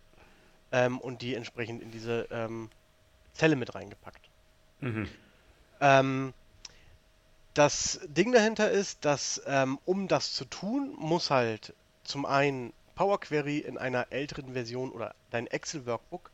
[0.77, 2.69] ähm, und die entsprechend in diese ähm,
[3.33, 4.21] Zelle mit reingepackt.
[4.81, 5.09] Mhm.
[5.81, 6.35] Ähm,
[7.55, 11.73] das Ding dahinter ist, dass ähm, um das zu tun, muss halt
[12.05, 16.31] zum einen Power Query in einer älteren Version oder dein Excel Workbook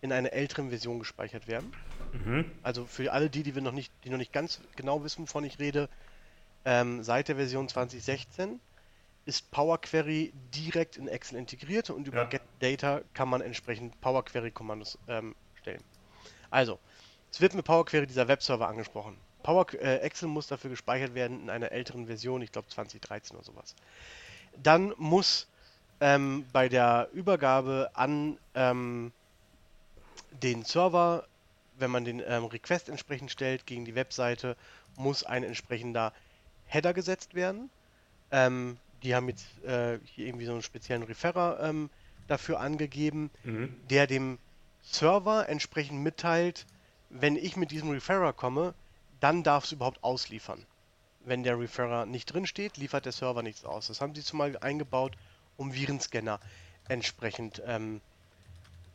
[0.00, 1.70] in einer älteren Version gespeichert werden.
[2.62, 5.44] Also für alle die, die wir noch nicht, die noch nicht ganz genau wissen, wovon
[5.44, 5.90] ich rede,
[6.64, 8.58] ähm, seit der Version 2016
[9.24, 12.24] ist Power Query direkt in Excel integriert und über Ja.
[12.24, 15.82] Get Data kann man entsprechend Power Query Kommandos ähm, stellen.
[16.50, 16.78] Also,
[17.30, 19.16] es wird mit Power Query dieser Webserver angesprochen.
[19.42, 23.44] Power, äh, Excel muss dafür gespeichert werden in einer älteren Version, ich glaube 2013 oder
[23.44, 23.74] sowas.
[24.62, 25.48] Dann muss
[26.00, 29.12] ähm, bei der Übergabe an ähm,
[30.30, 31.26] den Server,
[31.78, 34.56] wenn man den ähm, Request entsprechend stellt gegen die Webseite,
[34.96, 36.12] muss ein entsprechender
[36.66, 37.70] Header gesetzt werden.
[38.30, 41.90] Ähm, die haben jetzt äh, hier irgendwie so einen speziellen Referrer ähm,
[42.28, 43.74] dafür angegeben, Mhm.
[43.90, 44.38] der dem
[44.82, 46.66] Server entsprechend mitteilt,
[47.10, 48.74] wenn ich mit diesem Referrer komme,
[49.20, 50.64] dann darf es überhaupt ausliefern.
[51.24, 53.86] Wenn der Referrer nicht drin steht, liefert der Server nichts aus.
[53.86, 55.16] Das haben sie zumal eingebaut,
[55.56, 56.40] um Virenscanner
[56.88, 58.00] entsprechend ähm,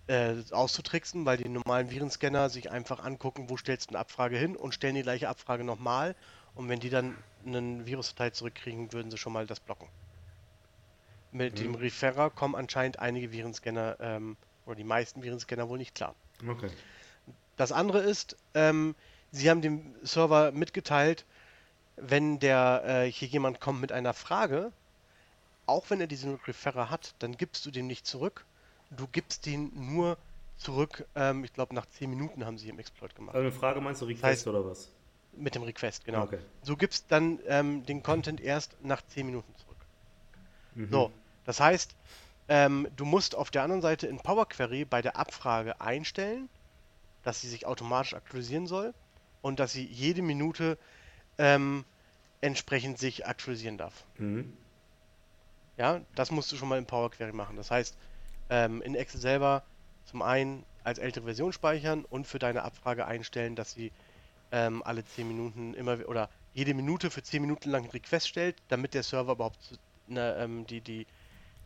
[0.08, 4.56] äh, auszutricksen, weil die normalen Virenscanner sich einfach angucken, wo stellst du eine Abfrage hin
[4.56, 6.16] und stellen die gleiche Abfrage nochmal.
[6.56, 7.16] Und wenn die dann
[7.48, 9.88] einen Virusdatei zurückkriegen, würden sie schon mal das blocken.
[11.32, 16.16] Mit dem Referrer kommen anscheinend einige Virenscanner ähm, oder die meisten Virenscanner wohl nicht klar.
[16.48, 16.70] Okay.
[17.58, 18.96] Das andere ist, ähm,
[19.32, 21.26] sie haben dem Server mitgeteilt,
[21.96, 24.72] wenn der äh, hier jemand kommt mit einer Frage,
[25.66, 28.46] auch wenn er diesen Referrer hat, dann gibst du den nicht zurück.
[28.90, 30.18] Du gibst den nur
[30.58, 33.36] zurück, ähm, ich glaube nach 10 Minuten haben sie im Exploit gemacht.
[33.36, 34.92] Also eine Frage meinst du Request heißt- oder was?
[35.38, 36.24] Mit dem Request, genau.
[36.24, 36.40] Okay.
[36.66, 39.78] Du gibst dann ähm, den Content erst nach 10 Minuten zurück.
[40.76, 40.92] Mhm.
[40.92, 41.12] So,
[41.46, 41.96] das heißt,
[42.50, 46.50] ähm, du musst auf der anderen Seite in Power Query bei der Abfrage einstellen,
[47.24, 48.94] dass sie sich automatisch aktualisieren soll
[49.42, 50.78] und dass sie jede Minute
[51.38, 51.86] ähm,
[52.42, 54.06] entsprechend sich aktualisieren darf.
[54.18, 54.58] Mhm.
[55.78, 57.56] Ja, das musst du schon mal in Power Query machen.
[57.56, 57.98] Das heißt,
[58.50, 59.64] ähm, in Excel selber
[60.06, 63.92] zum einen als ältere Version speichern und für deine Abfrage einstellen, dass sie
[64.52, 68.56] ähm, alle 10 Minuten immer oder jede Minute für 10 Minuten lang einen Request stellt,
[68.68, 71.06] damit der Server überhaupt ne, ähm, die, die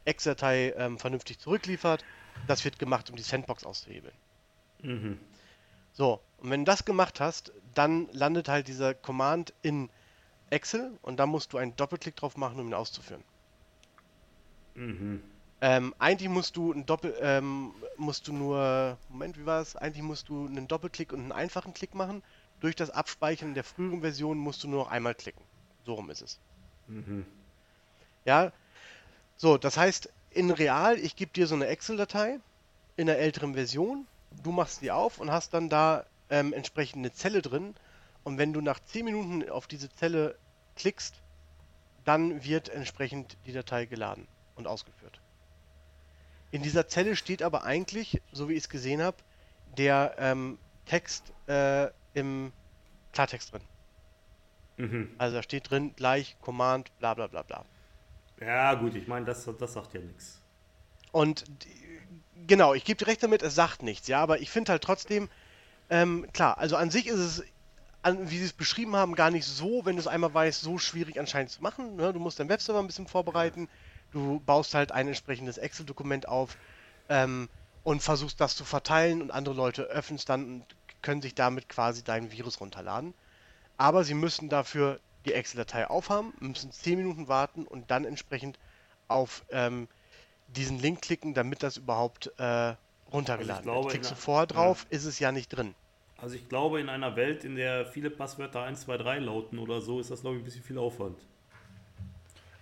[0.06, 2.04] Ex-Datei ähm, vernünftig zurückliefert.
[2.48, 4.14] Das wird gemacht, um die Sandbox auszuhebeln.
[4.82, 5.20] Mhm.
[5.94, 9.90] So, und wenn du das gemacht hast, dann landet halt dieser Command in
[10.50, 13.24] Excel und da musst du einen Doppelklick drauf machen, um ihn auszuführen.
[14.76, 15.22] Mhm.
[15.62, 19.76] Ähm, eigentlich musst du ein Doppel, ähm, musst du nur, Moment, wie war es?
[19.76, 22.24] Eigentlich musst du einen Doppelklick und einen einfachen Klick machen.
[22.62, 25.44] Durch das Abspeichern der früheren Version musst du nur noch einmal klicken.
[25.84, 26.40] So rum ist es.
[26.88, 27.26] Mhm.
[28.24, 28.52] Ja,
[29.36, 32.40] so, das heißt, in real, ich gebe dir so eine Excel-Datei
[32.96, 34.06] in der älteren Version,
[34.44, 37.76] du machst die auf und hast dann da ähm, entsprechend eine Zelle drin.
[38.24, 40.38] Und wenn du nach 10 Minuten auf diese Zelle
[40.76, 41.16] klickst,
[42.06, 45.20] dann wird entsprechend die Datei geladen und ausgeführt.
[46.52, 49.18] In dieser Zelle steht aber eigentlich, so wie ich es gesehen habe,
[49.78, 52.52] der ähm, Text äh, im
[53.14, 53.62] Klartext drin.
[54.78, 55.10] Mhm.
[55.18, 57.66] Also da steht drin gleich Command, bla bla bla bla.
[58.40, 60.42] Ja, gut, ich meine, das, das sagt ja nichts.
[61.12, 61.46] Und
[62.48, 65.30] genau, ich gebe dir recht damit, es sagt nichts, ja, aber ich finde halt trotzdem,
[65.90, 67.44] ähm, klar, also an sich ist es,
[68.02, 70.80] an, wie sie es beschrieben haben, gar nicht so, wenn du es einmal weißt, so
[70.80, 71.98] schwierig anscheinend zu machen.
[71.98, 72.14] Ne?
[72.14, 73.70] Du musst deinen Webserver ein bisschen vorbereiten,
[74.12, 76.58] du baust halt ein entsprechendes Excel-Dokument auf
[77.10, 77.48] ähm,
[77.84, 81.70] und versuchst das zu verteilen und andere Leute öffnen es dann und können sich damit
[81.70, 83.14] quasi dein Virus runterladen.
[83.78, 88.58] Aber sie müssen dafür die Excel-Datei aufhaben, müssen 10 Minuten warten und dann entsprechend
[89.08, 89.88] auf ähm,
[90.48, 92.76] diesen Link klicken, damit das überhaupt äh,
[93.12, 93.92] runtergeladen glaube, wird.
[93.94, 95.76] Klickst du vorher drauf, ist es ja nicht drin.
[96.18, 99.82] Also ich glaube, in einer Welt, in der viele Passwörter 1, 2, 3 lauten oder
[99.82, 101.18] so, ist das, glaube ich, ein bisschen viel Aufwand.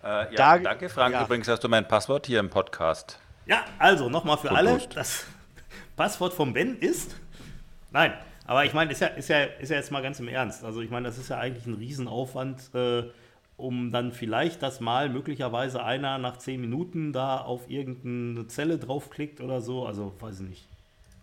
[0.01, 1.13] Äh, ja, Da- danke, Frank.
[1.13, 1.23] ja.
[1.25, 3.19] Übrigens hast du mein Passwort hier im Podcast.
[3.45, 4.71] Ja, also nochmal für Und alle.
[4.77, 4.95] Prost.
[4.95, 5.25] Das
[5.97, 7.15] Passwort von Ben ist.
[7.91, 8.13] Nein,
[8.49, 10.63] aber ich meine, ist ja, ist, ja, ist ja jetzt mal ganz im Ernst.
[10.63, 13.03] Also ich meine, das ist ja eigentlich ein Riesenaufwand, äh,
[13.57, 19.39] um dann vielleicht, dass mal möglicherweise einer nach 10 Minuten da auf irgendeine Zelle draufklickt
[19.39, 19.85] oder so.
[19.85, 20.67] Also weiß ich nicht.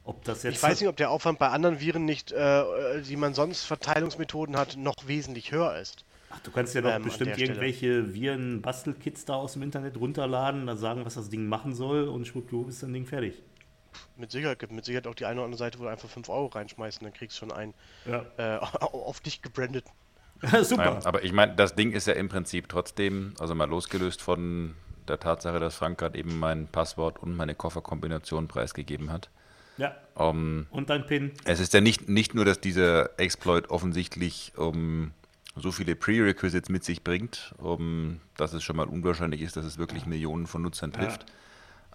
[0.04, 0.54] Ob das jetzt.
[0.54, 4.56] Ich weiß nicht, ob der Aufwand bei anderen Viren nicht, äh, die man sonst Verteilungsmethoden
[4.56, 6.04] hat, noch wesentlich höher ist.
[6.30, 10.76] Ach, du kannst ja doch ähm, bestimmt irgendwelche Viren-Bastelkits da aus dem Internet runterladen, da
[10.76, 13.42] sagen, was das Ding machen soll und schwuppdiwupp ist das Ding fertig.
[14.16, 16.28] Mit Sicherheit gibt mit Sicherheit auch die eine oder andere Seite, wo du einfach 5
[16.28, 17.74] Euro reinschmeißt und dann kriegst du schon einen
[18.04, 18.24] Ja.
[18.36, 19.84] äh, auf dich gebrandet.
[20.62, 20.84] Super.
[20.84, 24.74] Ja, aber ich meine, das Ding ist ja im Prinzip trotzdem, also mal losgelöst von
[25.08, 29.30] der Tatsache, dass Frank gerade eben mein Passwort und meine Kofferkombination preisgegeben hat.
[29.78, 29.94] Ja.
[30.18, 31.32] Ähm, Und dein PIN.
[31.44, 35.12] es ist ja nicht, nicht nur, dass dieser Exploit offensichtlich um,
[35.54, 39.78] so viele Prerequisites mit sich bringt, um, dass es schon mal unwahrscheinlich ist, dass es
[39.78, 41.26] wirklich Millionen von Nutzern trifft.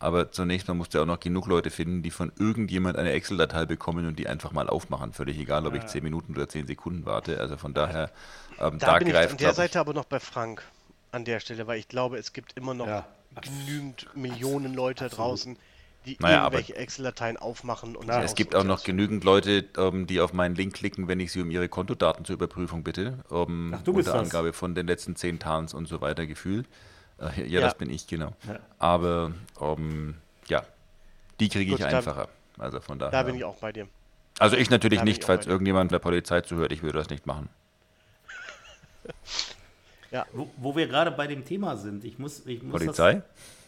[0.01, 3.65] Aber zunächst mal musst du auch noch genug Leute finden, die von irgendjemand eine Excel-Datei
[3.65, 5.13] bekommen und die einfach mal aufmachen.
[5.13, 7.39] Völlig egal, ob ich 10 Minuten oder 10 Sekunden warte.
[7.39, 8.09] Also von daher,
[8.59, 10.63] ähm, Da, da, bin ich greift an der Seite aber noch bei Frank
[11.11, 13.05] an der Stelle, weil ich glaube, es gibt immer noch Ja.
[13.41, 15.55] genügend Millionen Leute draußen,
[16.07, 20.19] die Naja, irgendwelche Excel-Dateien aufmachen und sie Es gibt auch noch genügend Leute, ähm, die
[20.19, 23.19] auf meinen Link klicken, wenn ich sie um ihre Kontodaten zur Überprüfung bitte.
[23.29, 24.23] Ähm, Ach, du bist unter das.
[24.23, 26.67] Angabe von den letzten 10 Tans und so weiter gefühlt.
[27.21, 27.61] Äh, ja, Ja.
[27.61, 28.33] das bin ich, genau.
[28.47, 28.59] Ja.
[28.79, 29.31] Aber
[29.61, 30.15] ähm,
[30.47, 30.63] ja,
[31.39, 32.27] die kriege ich Gut, da- einfacher.
[32.57, 33.11] Also von daher.
[33.11, 33.87] Da bin ich auch bei dir.
[34.39, 37.25] also ich natürlich da nicht, ich falls irgendjemand der Polizei zuhört, ich würde das nicht
[37.25, 37.49] machen.
[40.33, 43.21] Wo, wo wir gerade bei dem Thema sind, ich muss, ich muss Polizei?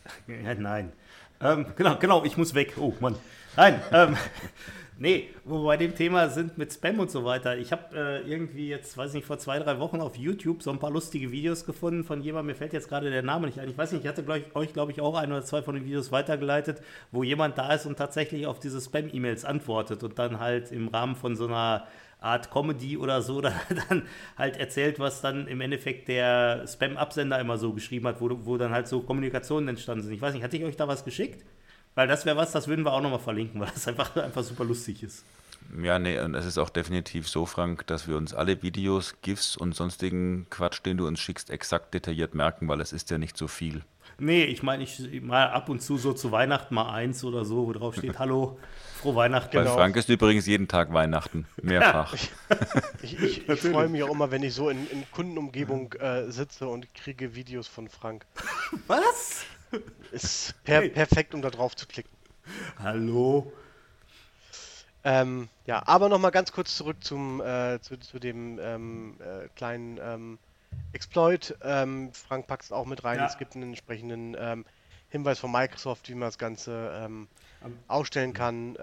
[0.04, 0.14] Das,
[0.44, 0.92] ja, nein.
[1.40, 2.74] Ähm, genau, genau, ich muss weg.
[2.78, 3.16] Oh Mann.
[3.56, 4.18] Nein, ähm,
[4.98, 7.58] nee, wo wir bei dem Thema sind mit Spam und so weiter.
[7.58, 10.80] Ich habe äh, irgendwie jetzt, weiß nicht, vor zwei, drei Wochen auf YouTube so ein
[10.80, 13.70] paar lustige Videos gefunden von jemandem, mir fällt jetzt gerade der Name nicht ein.
[13.70, 15.76] Ich weiß nicht, ich hatte glaub ich, euch, glaube ich, auch ein oder zwei von
[15.76, 20.40] den Videos weitergeleitet, wo jemand da ist und tatsächlich auf diese Spam-E-Mails antwortet und dann
[20.40, 21.88] halt im Rahmen von so einer
[22.24, 23.54] Art Comedy oder so dann,
[23.90, 24.04] dann
[24.38, 28.72] halt erzählt, was dann im Endeffekt der Spam-Absender immer so geschrieben hat, wo, wo dann
[28.72, 30.14] halt so Kommunikationen entstanden sind.
[30.14, 31.44] Ich weiß nicht, hatte ich euch da was geschickt?
[31.96, 34.66] Weil das wäre was, das würden wir auch nochmal verlinken, weil das einfach, einfach super
[34.66, 35.24] lustig ist.
[35.82, 39.56] Ja, nee, und es ist auch definitiv so, Frank, dass wir uns alle Videos, GIFs
[39.56, 43.38] und sonstigen Quatsch, den du uns schickst, exakt detailliert merken, weil es ist ja nicht
[43.38, 43.82] so viel.
[44.20, 47.66] Nee, ich meine, ich mal ab und zu so zu Weihnachten mal eins oder so,
[47.66, 48.60] wo drauf steht, hallo,
[49.02, 49.56] frohe Weihnachten.
[49.56, 49.74] Bei Genau.
[49.76, 51.46] Frank ist übrigens jeden Tag Weihnachten.
[51.62, 52.16] Mehrfach.
[53.02, 56.68] Ich, ich, ich freue mich auch immer, wenn ich so in, in Kundenumgebung äh, sitze
[56.68, 58.26] und kriege Videos von Frank.
[58.88, 59.46] Was?
[60.12, 62.12] Ist per perfekt, um da drauf zu klicken.
[62.80, 63.52] Hallo?
[65.04, 70.00] Ähm, ja, aber nochmal ganz kurz zurück zum, äh, zu, zu dem ähm, äh, kleinen
[70.02, 70.40] ähm,
[70.94, 71.58] Exploit.
[71.62, 73.20] Ähm, Frank packt es auch mit rein.
[73.20, 73.26] Ja.
[73.26, 74.66] Es gibt einen entsprechenden ähm,
[75.10, 77.28] Hinweis von Microsoft, wie man das Ganze ähm,
[77.88, 78.78] ausstellen kann.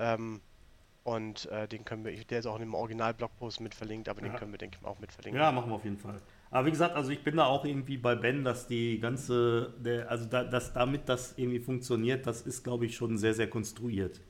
[1.02, 4.32] Und äh, den können wir, der ist auch in dem Original-Blogpost mit verlinkt, aber den
[4.32, 4.38] Ja.
[4.38, 5.40] können wir, denke ich mal, auch mit verlinken.
[5.40, 6.20] Ja, machen wir auf jeden Fall.
[6.50, 10.10] Aber wie gesagt, also ich bin da auch irgendwie bei Ben, dass die ganze, der,
[10.10, 14.20] also da, dass damit das irgendwie funktioniert, das ist, glaube ich, schon sehr, sehr konstruiert.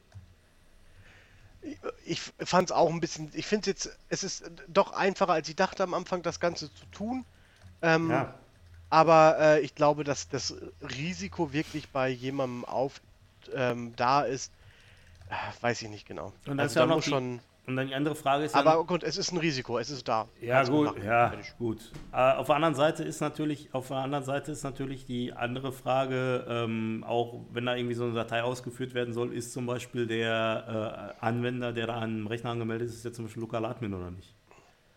[2.05, 5.49] Ich fand es auch ein bisschen, ich finde es jetzt, es ist doch einfacher, als
[5.49, 7.25] ich dachte am Anfang, das Ganze zu tun.
[7.83, 8.35] Ähm, Ja.
[8.91, 13.01] Aber äh, ich glaube, dass das Risiko wirklich bei jemandem auf
[13.55, 14.53] ähm, da ist,
[15.29, 16.33] äh, weiß ich nicht genau.
[16.47, 17.41] Und das also ist ja da auch noch muss die, schon.
[17.71, 20.09] Und dann die andere Frage ist Aber dann, gut, es ist ein Risiko, es ist
[20.09, 20.27] da.
[20.41, 21.05] ja gut, machen.
[21.05, 21.93] ja gut.
[22.13, 25.71] Äh, auf der anderen Seite ist natürlich, auf der anderen Seite ist natürlich die andere
[25.71, 30.09] Frage, ähm, auch wenn da irgendwie so eine Datei ausgeführt werden soll, ist zum Beispiel
[30.09, 33.69] der äh, Anwender, der da an einem Rechner angemeldet ist, ist der zum Beispiel lokaler
[33.71, 34.35] Admin oder nicht?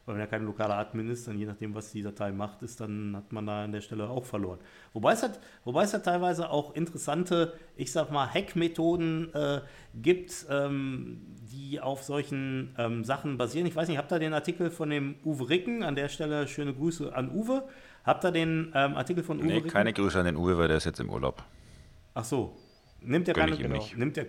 [0.05, 2.81] Weil wenn er kein lokaler Admin ist, dann je nachdem, was die Datei macht, ist,
[2.81, 4.59] dann hat man da an der Stelle auch verloren.
[4.91, 9.61] Wobei es halt, wobei es halt teilweise auch interessante, ich sag mal, Hack-Methoden äh,
[9.95, 13.65] gibt, ähm, die auf solchen ähm, Sachen basieren.
[13.65, 15.84] Ich weiß nicht, habt ihr den Artikel von dem Uwe Ricken?
[15.84, 17.63] An der Stelle schöne Grüße an Uwe.
[18.03, 19.69] Habt ihr den ähm, Artikel von Uwe Nee, Ricken?
[19.71, 21.41] keine Grüße an den Uwe, weil der ist jetzt im Urlaub.
[22.13, 22.57] Ach so.
[22.99, 23.97] Nimmt er keine, nicht.
[23.97, 24.25] nimmt er,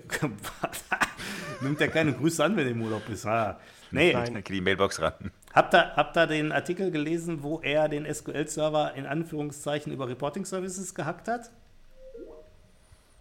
[1.60, 3.26] nimmt er keine Grüße an, wenn er im Urlaub ist?
[3.26, 3.59] Ah.
[3.90, 4.42] Nee, Nein.
[4.48, 5.32] Die Mailbox ran.
[5.55, 10.44] Habt ihr, habt ihr den Artikel gelesen, wo er den SQL-Server in Anführungszeichen über Reporting
[10.44, 11.51] Services gehackt hat?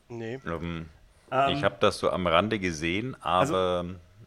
[0.10, 0.40] Nee.
[0.46, 0.88] Ähm,
[1.32, 3.86] Ähm, ich habe das so am Rande gesehen, aber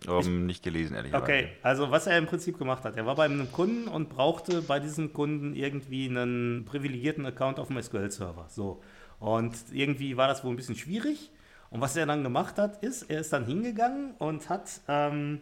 [0.09, 1.23] ähm, nicht gelesen, ehrlicherweise.
[1.23, 4.62] Okay, also was er im Prinzip gemacht hat, er war bei einem Kunden und brauchte
[4.62, 8.47] bei diesem Kunden irgendwie einen privilegierten Account auf dem SQL-Server.
[8.49, 8.83] So.
[9.20, 11.31] Und irgendwie war das wohl ein bisschen schwierig.
[11.70, 15.41] Und was er dann gemacht hat, ist, er ist dann hingegangen und hat, ähm,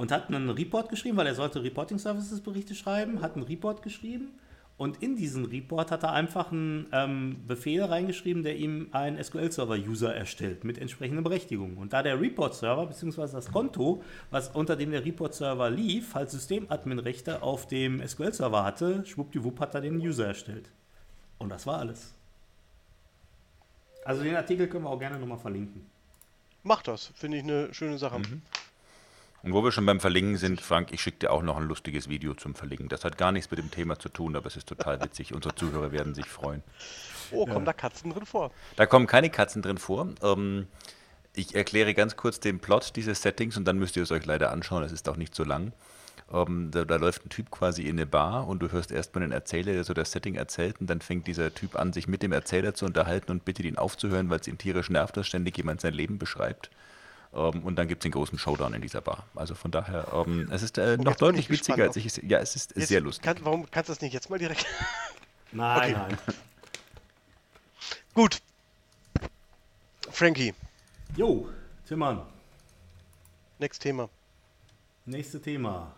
[0.00, 3.82] und hat einen Report geschrieben, weil er sollte Reporting Services Berichte schreiben, hat einen Report
[3.82, 4.30] geschrieben
[4.78, 10.14] und in diesen Report hat er einfach einen ähm, Befehl reingeschrieben, der ihm einen SQL-Server-User
[10.14, 11.76] erstellt mit entsprechenden Berechtigungen.
[11.76, 13.30] Und da der Report-Server bzw.
[13.30, 19.60] das Konto, was unter dem der Report-Server lief, halt Systemadmin-Rechte auf dem SQL-Server hatte, schwuppdiwupp
[19.60, 20.70] hat er den User erstellt.
[21.36, 22.14] Und das war alles.
[24.06, 25.84] Also den Artikel können wir auch gerne nochmal verlinken.
[26.62, 28.20] Mach das, finde ich eine schöne Sache.
[28.20, 28.40] Mhm.
[29.42, 32.08] Und wo wir schon beim Verlinken sind, Frank, ich schicke dir auch noch ein lustiges
[32.08, 32.88] Video zum Verlinken.
[32.88, 35.34] Das hat gar nichts mit dem Thema zu tun, aber es ist total witzig.
[35.34, 36.62] Unsere Zuhörer werden sich freuen.
[37.30, 38.50] Oh, kommen da Katzen drin vor?
[38.76, 40.08] Da kommen keine Katzen drin vor.
[40.22, 40.66] Ähm,
[41.34, 44.50] ich erkläre ganz kurz den Plot dieses Settings und dann müsst ihr es euch leider
[44.50, 44.82] anschauen.
[44.82, 45.72] Es ist auch nicht so lang.
[46.32, 49.32] Ähm, da, da läuft ein Typ quasi in eine Bar und du hörst erstmal einen
[49.32, 52.32] Erzähler, der so das Setting erzählt und dann fängt dieser Typ an, sich mit dem
[52.32, 55.80] Erzähler zu unterhalten und bittet ihn aufzuhören, weil es ihn tierisch nervt, dass ständig jemand
[55.80, 56.70] sein Leben beschreibt.
[57.32, 59.24] Ähm, und dann gibt es den großen Showdown in dieser Bar.
[59.34, 62.20] Also von daher, ähm, es ist äh, noch jetzt bin deutlich witziger, als ich es.
[62.22, 63.22] Ja, es ist Jetzt sehr lustig.
[63.24, 64.66] Kann, warum kannst du das nicht jetzt mal direkt?
[65.52, 66.16] Nein, Okay.
[66.16, 66.18] nein.
[68.14, 68.40] Gut.
[70.10, 70.54] Frankie,
[71.16, 71.48] Jo,
[71.86, 72.24] Timmern,
[73.58, 74.08] next Thema.
[75.06, 75.92] nächste Thema.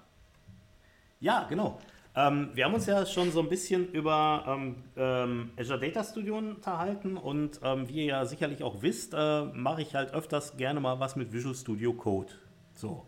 [1.21, 1.81] Ja, genau.
[2.15, 6.37] Ähm, wir haben uns ja schon so ein bisschen über ähm, ähm, Azure Data Studio
[6.37, 10.79] unterhalten und ähm, wie ihr ja sicherlich auch wisst, äh, mache ich halt öfters gerne
[10.81, 12.33] mal was mit Visual Studio Code.
[12.75, 13.07] So.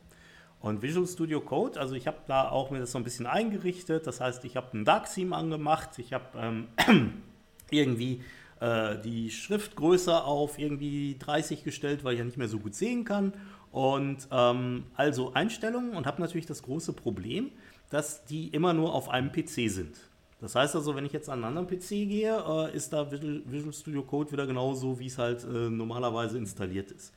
[0.60, 4.06] Und Visual Studio Code, also ich habe da auch mir das so ein bisschen eingerichtet.
[4.06, 6.68] Das heißt, ich habe ein Dark Theme angemacht, ich habe ähm,
[7.70, 8.22] irgendwie
[8.60, 13.04] äh, die Schriftgröße auf irgendwie 30 gestellt, weil ich ja nicht mehr so gut sehen
[13.04, 13.34] kann.
[13.70, 17.50] Und ähm, also Einstellungen und habe natürlich das große Problem,
[17.94, 19.96] dass die immer nur auf einem PC sind.
[20.40, 23.72] Das heißt also, wenn ich jetzt an einen anderen PC gehe, äh, ist da Visual,
[23.72, 27.14] Studio Code wieder genauso, wie es halt äh, normalerweise installiert ist.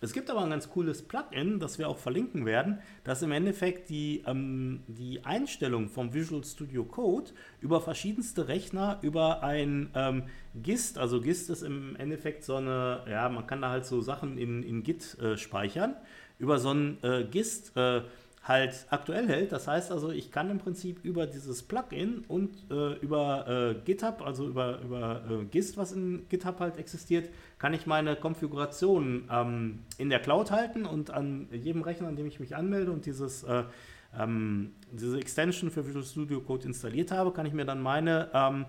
[0.00, 3.90] Es gibt aber ein ganz cooles Plugin, das wir auch verlinken werden, das im Endeffekt
[3.90, 10.22] die, ähm, die Einstellung vom Visual Studio Code über verschiedenste Rechner, über ein ähm,
[10.54, 14.38] GIST, also GIST ist im Endeffekt so eine, ja, man kann da halt so Sachen
[14.38, 15.96] in, in Git äh, speichern,
[16.38, 18.02] über so ein äh, GIST äh,
[18.42, 19.52] halt aktuell hält.
[19.52, 24.22] Das heißt also, ich kann im Prinzip über dieses Plugin und äh, über äh, GitHub,
[24.22, 29.80] also über, über äh, GIST, was in GitHub halt existiert, kann ich meine Konfiguration ähm,
[29.98, 33.44] in der Cloud halten und an jedem Rechner, an dem ich mich anmelde und dieses,
[33.44, 33.64] äh,
[34.18, 38.66] ähm, diese Extension für Visual Studio Code installiert habe, kann ich mir dann meine ähm,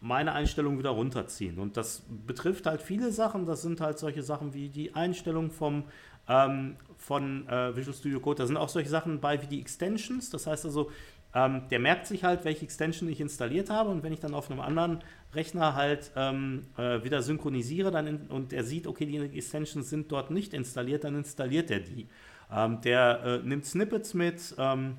[0.00, 1.58] meine Einstellung wieder runterziehen.
[1.58, 3.46] Und das betrifft halt viele Sachen.
[3.46, 5.84] Das sind halt solche Sachen wie die Einstellung vom,
[6.28, 8.42] ähm, von äh, Visual Studio Code.
[8.42, 10.30] Da sind auch solche Sachen bei wie die Extensions.
[10.30, 10.90] Das heißt also,
[11.34, 13.90] ähm, der merkt sich halt, welche Extension ich installiert habe.
[13.90, 15.02] Und wenn ich dann auf einem anderen
[15.34, 20.10] Rechner halt ähm, äh, wieder synchronisiere dann in, und er sieht, okay, die Extensions sind
[20.10, 22.08] dort nicht installiert, dann installiert er die.
[22.50, 24.96] Ähm, der äh, nimmt Snippets mit ähm,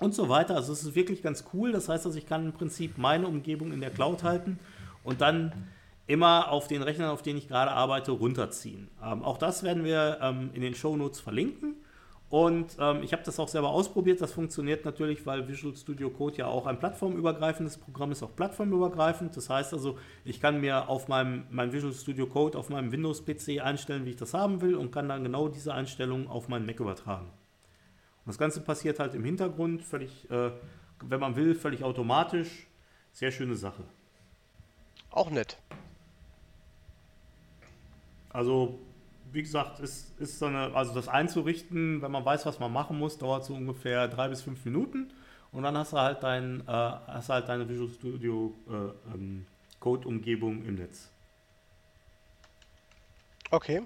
[0.00, 0.56] und so weiter.
[0.56, 1.72] Also es ist wirklich ganz cool.
[1.72, 4.58] Das heißt, also ich kann im Prinzip meine Umgebung in der Cloud halten
[5.04, 5.52] und dann
[6.08, 8.88] immer auf den Rechnern, auf denen ich gerade arbeite, runterziehen.
[9.04, 11.76] Ähm, auch das werden wir ähm, in den Show Notes verlinken.
[12.30, 14.20] Und ähm, ich habe das auch selber ausprobiert.
[14.20, 19.36] Das funktioniert natürlich, weil Visual Studio Code ja auch ein plattformübergreifendes Programm ist, auch plattformübergreifend.
[19.36, 23.60] Das heißt also, ich kann mir auf meinem mein Visual Studio Code auf meinem Windows-PC
[23.62, 26.80] einstellen, wie ich das haben will und kann dann genau diese Einstellungen auf meinen Mac
[26.80, 27.26] übertragen.
[27.26, 30.50] Und das Ganze passiert halt im Hintergrund, völlig, äh,
[31.02, 32.66] wenn man will, völlig automatisch.
[33.12, 33.84] Sehr schöne Sache.
[35.10, 35.58] Auch nett.
[38.30, 38.78] Also,
[39.32, 42.98] wie gesagt, ist, ist so eine, also das einzurichten, wenn man weiß, was man machen
[42.98, 45.10] muss, dauert so ungefähr drei bis fünf Minuten.
[45.52, 49.46] Und dann hast du halt, dein, äh, hast halt deine Visual Studio äh, ähm,
[49.80, 51.08] Code-Umgebung im Netz.
[53.50, 53.82] Okay.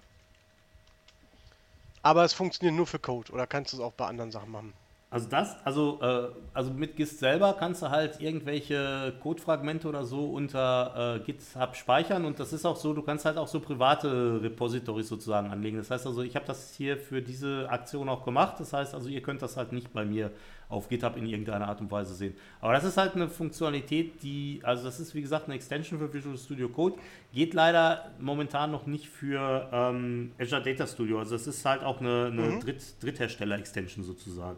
[2.02, 4.72] Aber es funktioniert nur für Code oder kannst du es auch bei anderen Sachen machen?
[5.12, 10.24] Also das, also, äh, also mit GIST selber kannst du halt irgendwelche Codefragmente oder so
[10.24, 14.40] unter äh, GitHub speichern und das ist auch so, du kannst halt auch so private
[14.42, 15.76] Repositories sozusagen anlegen.
[15.76, 18.58] Das heißt also, ich habe das hier für diese Aktion auch gemacht.
[18.58, 20.30] Das heißt also, ihr könnt das halt nicht bei mir
[20.70, 22.34] auf GitHub in irgendeiner Art und Weise sehen.
[22.62, 26.10] Aber das ist halt eine Funktionalität, die, also das ist wie gesagt eine Extension für
[26.10, 26.96] Visual Studio Code,
[27.34, 31.18] geht leider momentan noch nicht für ähm, Azure Data Studio.
[31.18, 32.60] Also das ist halt auch eine, eine Mhm.
[32.60, 34.56] Dritt, Dritthersteller-Extension sozusagen.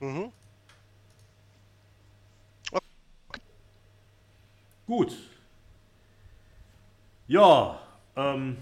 [0.00, 0.32] Mhm.
[4.86, 5.16] Gut.
[7.28, 7.80] Ja,
[8.16, 8.58] ähm,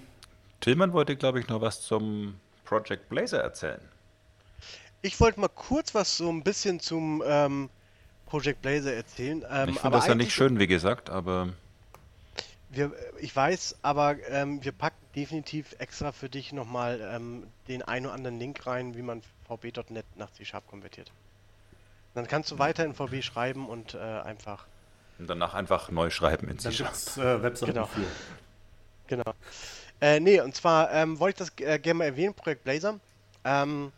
[0.61, 3.81] Tillmann wollte, glaube ich, noch was zum Project Blazer erzählen.
[5.03, 7.71] Ich wollte mal kurz was so ein bisschen zum ähm,
[8.27, 9.45] Project Blazer erzählen.
[9.51, 11.55] Ähm, ich finde das ja nicht schön, wie gesagt, aber
[12.71, 18.05] Wir, ich weiß, aber ähm, wir packen definitiv extra für dich nochmal ähm, den ein
[18.07, 21.13] oder anderen Link rein, wie man vb.net nach C-Sharp konvertiert.
[22.15, 24.67] Dann kannst du weiter in VB schreiben und äh, einfach,
[25.19, 27.87] danach einfach neu schreiben in dann C gibt es äh, Webseiten Genau.
[27.87, 28.01] für.
[29.07, 29.33] genau.
[30.01, 32.99] Äh, nee, und zwar ähm, wollte ich das äh, gerne mal erwähnen, Projekt Blazer.
[33.45, 33.93] Ähm,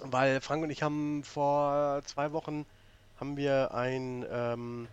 [0.00, 2.66] weil Frank und ich haben vor zwei Wochen
[3.18, 4.88] haben wir ein ähm,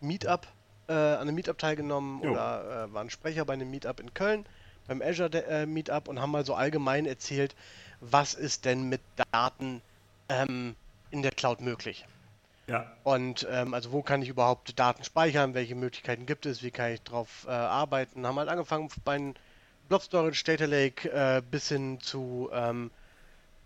[0.00, 0.46] Meetup,
[0.88, 2.32] äh, an einem Meetup teilgenommen Jo.
[2.32, 4.46] oder äh, waren Sprecher bei einem Meetup in Köln,
[4.88, 7.54] beim Azure De- äh, Meetup und haben mal so allgemein erzählt,
[8.00, 9.00] was ist denn mit
[9.30, 9.80] Daten
[10.28, 10.74] ähm,
[11.10, 12.04] in der Cloud möglich.
[12.66, 16.70] Ja, Und ähm, also wo kann ich überhaupt Daten speichern, welche Möglichkeiten gibt es, wie
[16.70, 18.24] kann ich drauf äh, arbeiten.
[18.24, 19.34] Haben halt angefangen bei
[19.88, 22.92] Blob Storage, Data Lake äh, bis hin zu ähm,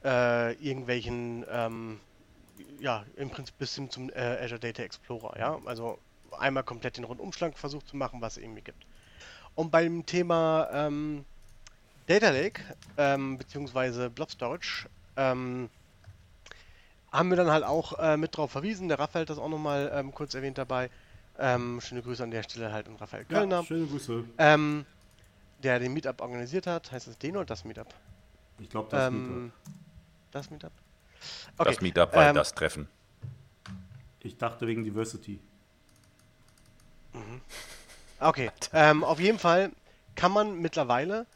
[0.02, 2.00] äh, irgendwelchen, ähm,
[2.80, 5.58] ja, im Prinzip bis hin zum äh, Azure Data Explorer, ja.
[5.66, 5.98] Also
[6.38, 8.86] einmal komplett den Rundumschlag versucht zu machen, was es irgendwie gibt.
[9.54, 11.26] Und beim Thema ähm,
[12.06, 12.62] Data Lake,
[12.96, 15.68] ähm, beziehungsweise Blob Storage, ähm,
[17.14, 18.88] haben wir dann halt auch äh, mit drauf verwiesen.
[18.88, 20.90] Der Raphael hat das auch nochmal ähm, kurz erwähnt dabei.
[21.38, 23.60] Ähm, schöne Grüße an der Stelle halt an Raphael Kölner.
[23.60, 24.24] ja schöne Grüße.
[24.38, 24.84] Ähm,
[25.62, 26.90] der den Meetup organisiert hat.
[26.92, 27.94] Heißt es den oder das Meetup?
[28.58, 29.52] Ich glaube, das Ähm,
[30.32, 30.72] das Meetup?
[31.56, 32.88] Das Meetup war ähm, das Treffen.
[34.20, 35.40] Ich dachte wegen Diversity.
[38.18, 39.70] Okay, ähm, auf jeden Fall
[40.16, 41.26] kann man mittlerweile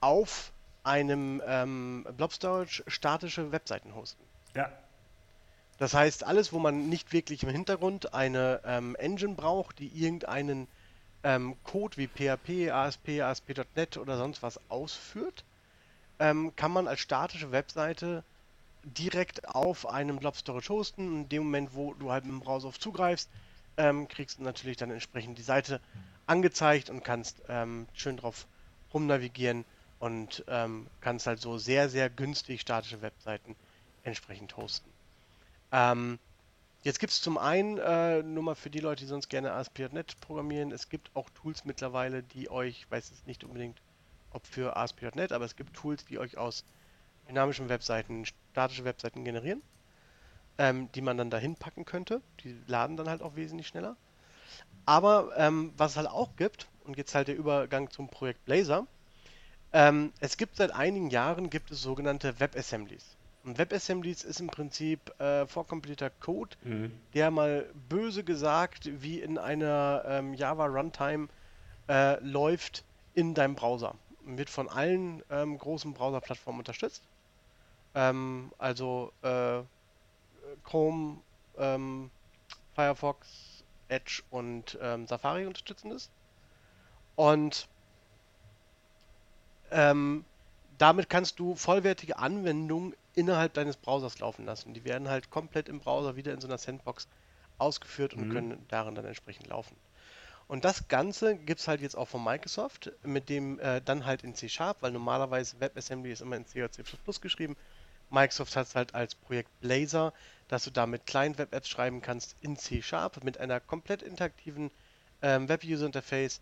[0.00, 0.52] auf
[0.82, 4.22] einem ähm, Blob Storage statische Webseiten hosten.
[4.54, 4.70] Ja.
[5.78, 10.66] Das heißt, alles, wo man nicht wirklich im Hintergrund eine ähm, Engine braucht, die irgendeinen
[11.22, 15.44] ähm, Code wie PHP, ASP, ASP.NET oder sonst was ausführt,
[16.18, 18.24] ähm, kann man als statische Webseite
[18.82, 21.22] direkt auf einem Blob Storage hosten.
[21.22, 23.30] In dem Moment, wo du halt mit dem Browser auf zugreifst,
[23.76, 25.80] ähm, kriegst du natürlich dann entsprechend die Seite
[26.26, 28.48] angezeigt und kannst ähm, schön drauf
[28.92, 29.64] rumnavigieren
[30.00, 33.56] und ähm, kannst halt so sehr, sehr günstig statische Webseiten
[34.02, 34.92] entsprechend hosten.
[35.72, 36.18] Ähm,
[36.82, 40.20] jetzt gibt es zum einen, äh, nur mal für die Leute, die sonst gerne ASP.NET
[40.20, 43.80] programmieren, es gibt auch Tools mittlerweile, die euch, ich weiß es nicht unbedingt,
[44.30, 46.64] ob für ASP.NET, aber es gibt Tools, die euch aus
[47.28, 49.62] dynamischen Webseiten statische Webseiten generieren,
[50.56, 52.22] ähm, die man dann dahin packen könnte.
[52.40, 53.96] Die laden dann halt auch wesentlich schneller.
[54.86, 58.86] Aber ähm, was es halt auch gibt, und jetzt halt der Übergang zum Projekt Blazor,
[59.72, 63.17] ähm, es gibt seit einigen Jahren gibt es sogenannte WebAssemblies.
[63.44, 66.56] Und WebAssemblies ist im Prinzip äh, vorkompilierter Code,
[67.14, 71.28] der mal böse gesagt wie in einer ähm, Java Runtime
[71.88, 72.84] äh, läuft
[73.14, 73.94] in deinem Browser.
[74.24, 77.02] Wird von allen ähm, großen Browserplattformen unterstützt.
[77.94, 79.60] Ähm, also äh,
[80.64, 81.18] Chrome,
[81.56, 82.10] ähm,
[82.74, 86.10] Firefox, Edge und ähm, Safari unterstützen es.
[87.16, 87.68] Und
[89.70, 90.24] ähm,
[90.78, 94.74] damit kannst du vollwertige Anwendungen innerhalb deines Browsers laufen lassen.
[94.74, 97.08] Die werden halt komplett im Browser wieder in so einer Sandbox
[97.58, 99.76] ausgeführt und können darin dann entsprechend laufen.
[100.46, 104.22] Und das Ganze gibt es halt jetzt auch von Microsoft, mit dem äh, dann halt
[104.22, 106.84] in C Sharp, weil normalerweise WebAssembly ist immer in C oder C
[107.20, 107.56] geschrieben.
[108.08, 110.14] Microsoft hat es halt als Projekt Blazor,
[110.46, 114.70] dass du damit Client-Web-Apps schreiben kannst in C Sharp mit einer komplett interaktiven
[115.22, 116.40] ähm, Web-User-Interface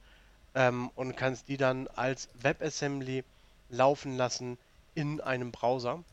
[0.55, 3.25] ähm, und kannst die dann als WebAssembly
[3.71, 4.59] laufen lassen
[4.95, 6.05] in einem Browser.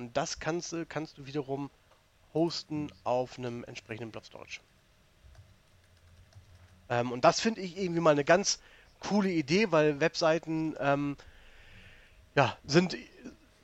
[0.00, 1.70] Und das kannst du, kannst du wiederum
[2.32, 4.60] hosten auf einem entsprechenden Blob Storage.
[6.88, 8.60] Ähm, und das finde ich irgendwie mal eine ganz
[9.00, 11.16] coole Idee, weil Webseiten ähm,
[12.34, 12.96] ja, sind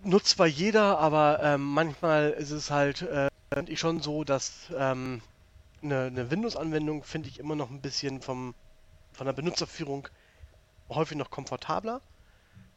[0.02, 3.28] nutzt zwar jeder, aber ähm, manchmal ist es halt, äh,
[3.66, 5.22] ich schon so, dass ähm,
[5.82, 8.54] eine, eine Windows-Anwendung finde ich immer noch ein bisschen vom,
[9.12, 10.08] von der Benutzerführung
[10.88, 12.00] häufig noch komfortabler.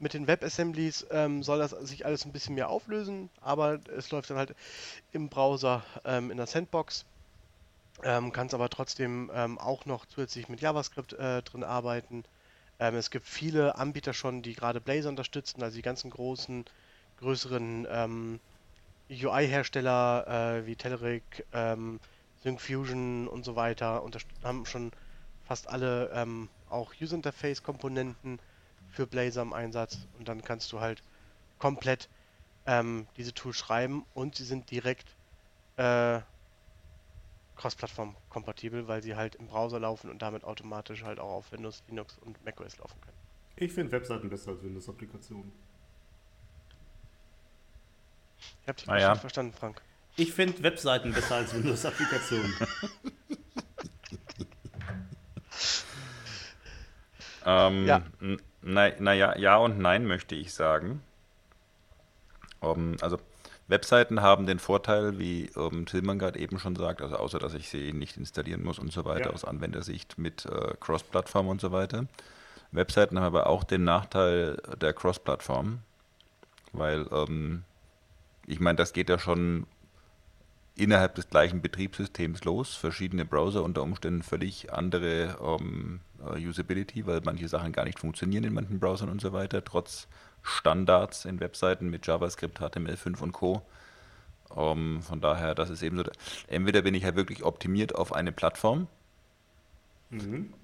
[0.01, 4.29] Mit den WebAssemblies ähm, soll das sich alles ein bisschen mehr auflösen, aber es läuft
[4.29, 4.55] dann halt
[5.11, 7.03] im Browser ähm, in der Sandbox.
[8.03, 12.23] Ähm, kannst aber trotzdem ähm, auch noch zusätzlich mit JavaScript äh, drin arbeiten.
[12.79, 16.63] Ähm, es gibt viele Anbieter schon, die gerade Blazor unterstützen, also die ganzen großen,
[17.17, 18.39] größeren ähm,
[19.09, 21.45] UI-Hersteller äh, wie Telerik,
[22.41, 24.01] Syncfusion und so weiter
[24.43, 24.91] haben schon
[25.45, 26.25] fast alle
[26.69, 28.39] auch User-Interface-Komponenten
[28.91, 31.03] für Blazor im Einsatz und dann kannst du halt
[31.57, 32.09] komplett
[32.65, 35.15] ähm, diese Tools schreiben und sie sind direkt
[35.77, 36.19] äh,
[37.55, 41.83] cross-plattform kompatibel, weil sie halt im Browser laufen und damit automatisch halt auch auf Windows,
[41.87, 43.17] Linux und macOS laufen können.
[43.57, 45.51] Ich finde Webseiten besser als Windows-Applikationen.
[48.61, 49.15] Ich habe dich Ah, nicht ja.
[49.15, 49.81] verstanden, Frank.
[50.15, 52.53] Ich finde Webseiten besser als Windows-Applikationen.
[57.45, 58.01] Ähm, Ja.
[58.63, 61.01] N- na, naja, ja und nein möchte ich sagen.
[62.61, 63.17] Ähm, also
[63.67, 67.69] Webseiten haben den Vorteil, wie ähm, Tillmann gerade eben schon sagt, also außer dass ich
[67.69, 69.33] sie nicht installieren muss und so weiter Ja.
[69.33, 72.05] aus Anwendersicht mit äh, Cross-Plattform und so weiter.
[72.71, 75.79] Webseiten haben aber auch den Nachteil der Cross-Plattform,
[76.71, 77.63] weil ähm,
[78.47, 79.65] ich meine, das geht ja schon
[80.75, 82.75] innerhalb des gleichen Betriebssystems los.
[82.75, 88.43] Verschiedene Browser unter Umständen völlig andere ähm, äh, Usability, weil manche Sachen gar nicht funktionieren
[88.43, 90.07] in manchen Browsern und so weiter, trotz
[90.41, 93.61] Standards in Webseiten mit JavaScript, HTML5 und Co.
[94.55, 96.03] Ähm, von daher, das ist eben so.
[96.47, 98.87] Entweder bin ich halt wirklich optimiert auf eine Plattform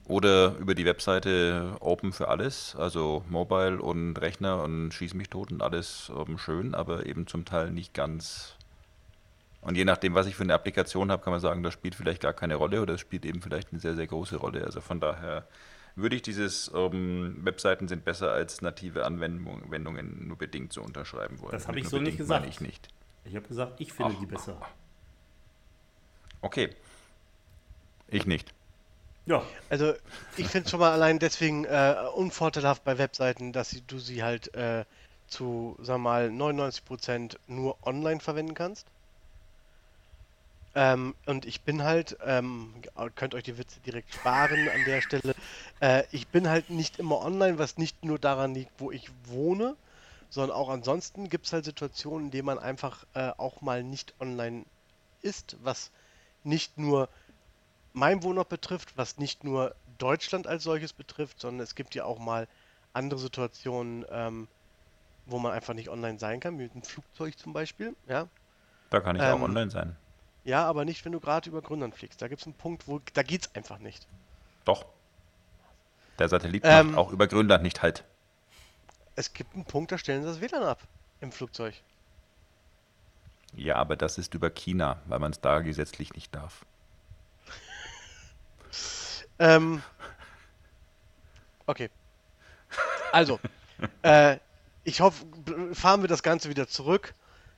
[0.08, 5.52] oder über die Webseite Open für alles, also Mobile und Rechner und Schieß mich tot
[5.52, 8.56] und alles ähm, schön, aber eben zum Teil nicht ganz.
[9.66, 12.22] Und je nachdem, was ich für eine Applikation habe, kann man sagen, das spielt vielleicht
[12.22, 14.64] gar keine Rolle oder es spielt eben vielleicht eine sehr, sehr große Rolle.
[14.64, 15.48] Also von daher
[15.96, 21.40] würde ich dieses ähm, Webseiten sind besser als native Anwendung- Anwendungen nur bedingt so unterschreiben
[21.40, 21.52] wollen.
[21.54, 22.62] Das habe ich so nicht bedingt meine gesagt.
[22.62, 22.88] Ich nicht.
[23.24, 24.62] Ich habe gesagt, ich finde die besser.
[26.42, 26.70] Okay.
[28.08, 28.54] Ich nicht.
[29.26, 29.94] Ja, Also
[30.38, 34.54] ich finde schon mal allein deswegen äh, unvorteilhaft bei Webseiten, dass sie, du sie halt
[34.54, 34.86] äh,
[35.28, 38.86] zu, sag mal, 99% nur online verwenden kannst.
[40.76, 42.82] Ähm, und ich bin halt, ähm,
[43.16, 45.34] könnt euch die Witze direkt sparen an der Stelle.
[45.80, 49.78] Äh, ich bin halt nicht immer online, was nicht nur daran liegt, wo ich wohne,
[50.30, 54.16] sondern auch ansonsten gibt es halt Situationen, in denen man einfach äh, auch mal nicht
[54.20, 54.66] online
[55.22, 55.92] ist, was
[56.44, 57.10] nicht nur
[57.94, 62.20] mein Wohnort betrifft, was nicht nur Deutschland als solches betrifft, sondern es gibt ja auch
[62.20, 62.48] mal
[62.94, 64.50] andere Situationen, ähm,
[65.26, 68.30] wo man einfach nicht online sein kann, mit dem Flugzeug zum Beispiel, ja.
[68.90, 69.96] Da kann ich auch Ähm, online sein.
[70.46, 72.22] Ja, aber nicht, wenn du gerade über Grönland fliegst.
[72.22, 74.08] Da gibt es einen Punkt, wo da geht's einfach nicht.
[74.64, 74.86] Doch.
[76.20, 78.06] Der Satellit Ähm, macht auch über Grönland nicht halt.
[79.16, 80.80] Es gibt einen Punkt, da stellen sie das WLAN ab
[81.20, 81.74] im Flugzeug.
[83.54, 86.66] Ja, aber das ist über China, weil man es da gesetzlich nicht darf.
[89.38, 89.84] Ähm,
[91.66, 91.90] okay.
[93.12, 93.38] Also,
[94.02, 94.38] äh,
[94.86, 95.26] ich hoffe,
[95.74, 97.14] fahren wir das Ganze wieder zurück.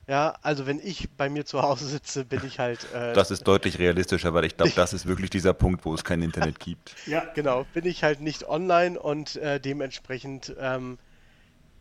[0.08, 3.46] Ja, also wenn ich bei mir zu Hause sitze, bin ich halt, äh, Das ist
[3.46, 6.96] deutlich realistischer, weil ich glaube, das ist wirklich dieser Punkt, wo es kein Internet gibt.
[7.06, 10.98] ja, genau, bin ich halt nicht online und äh, dementsprechend ähm,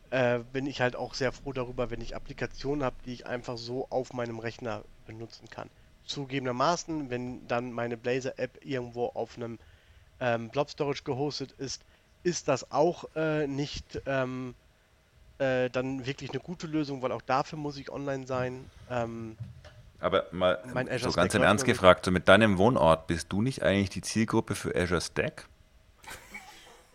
[0.10, 3.58] äh, bin ich halt auch sehr froh darüber, wenn ich Applikationen habe, die ich einfach
[3.58, 5.70] so auf meinem Rechner benutzen kann.
[6.04, 9.60] Zugegebenermaßen, wenn dann meine Blazor-App irgendwo auf einem
[10.20, 11.84] ähm, Blob Storage gehostet ist,
[12.24, 14.56] ist das auch äh, nicht ähm,
[15.40, 18.66] äh, dann wirklich eine gute Lösung, weil auch dafür muss ich online sein.
[18.90, 19.38] Ähm,
[20.00, 20.60] Aber mal
[21.00, 24.56] so ganz im Ernst gefragt, so mit deinem Wohnort, bist du nicht eigentlich die Zielgruppe
[24.56, 25.48] für Azure Stack?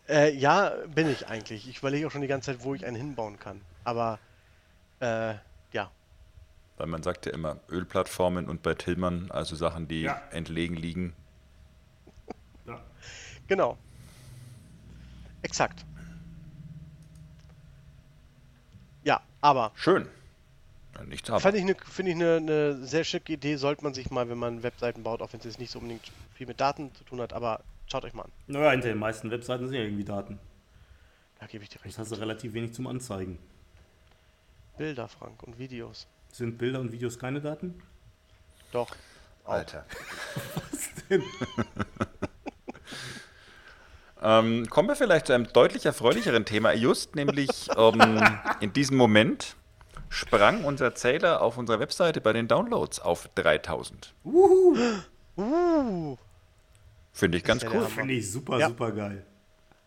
[0.08, 1.68] äh, ja, bin ich eigentlich.
[1.68, 3.60] Ich überlege auch schon die ganze Zeit, wo ich einen hinbauen kann.
[3.84, 4.18] Aber
[5.00, 5.34] äh,
[5.72, 5.90] ja,
[6.76, 10.20] Weil man sagt ja immer Ölplattformen und bei Tillmann, also Sachen, die Ja.
[10.30, 11.12] entlegen liegen.
[12.66, 12.80] ja.
[13.46, 13.78] genau.
[15.42, 15.84] Exakt.
[19.04, 20.08] Ja, aber Schön.
[20.94, 21.40] Ja, Nichts aber.
[21.40, 24.38] Fand ich eine, finde ich eine, eine sehr schicke Idee, sollte man sich mal, wenn
[24.38, 27.20] man Webseiten baut, auch wenn es jetzt nicht so unbedingt viel mit Daten zu tun
[27.20, 27.60] hat, aber
[27.90, 28.32] schaut euch mal an.
[28.46, 30.38] Naja, hinter den meisten Webseiten sind ja irgendwie Daten.
[31.40, 31.94] Da gebe ich dir recht.
[31.94, 33.38] Das hast du relativ wenig zum Anzeigen.
[34.76, 36.06] Bilder, Frank, und Videos.
[36.30, 37.82] Sind Bilder und Videos keine Daten?
[38.70, 38.94] Doch.
[39.44, 39.84] Alter.
[41.12, 41.22] denn?
[44.22, 46.72] Ähm, kommen wir vielleicht zu einem deutlich erfreulicheren Thema.
[46.72, 48.22] Just nämlich ähm,
[48.60, 49.56] in diesem Moment
[50.08, 54.14] sprang unser Zähler auf unserer Webseite bei den Downloads auf 3000.
[54.24, 56.16] Uh,
[57.12, 57.86] Finde ich ganz cool.
[57.86, 58.68] Finde ich super, Ja.
[58.68, 59.24] super geil.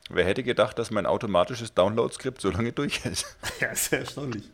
[0.09, 3.25] Wer hätte gedacht, dass mein automatisches Download-Skript so lange durchhält?
[3.59, 4.51] Ja, ist ja erstaunlich.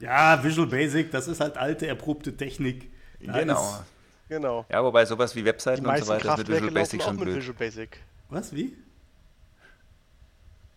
[0.00, 2.90] Ja, Visual Basic, das ist halt alte, erprobte Technik.
[3.20, 3.54] Da genau.
[3.62, 3.84] Ist,
[4.28, 4.66] genau.
[4.68, 7.16] Ja, wobei sowas wie Webseiten und so weiter ist mit Kraftwerke Visual Basic auch schon
[7.16, 7.36] blöd.
[7.36, 8.00] Visual Basic.
[8.28, 8.76] was, wie?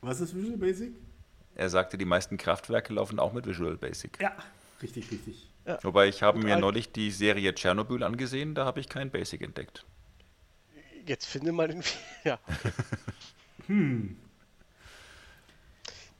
[0.02, 0.94] Was ist Visual Basic?
[1.56, 4.20] Er sagte, die meisten Kraftwerke laufen auch mit Visual Basic.
[4.22, 4.36] Ja,
[4.82, 5.50] richtig, richtig.
[5.84, 9.86] Wobei ich habe mir neulich die Serie Tschernobyl angesehen, da habe ich kein Basic entdeckt.
[11.06, 11.84] Jetzt finde mal den.
[12.24, 12.40] Ja.
[13.68, 14.18] Hm.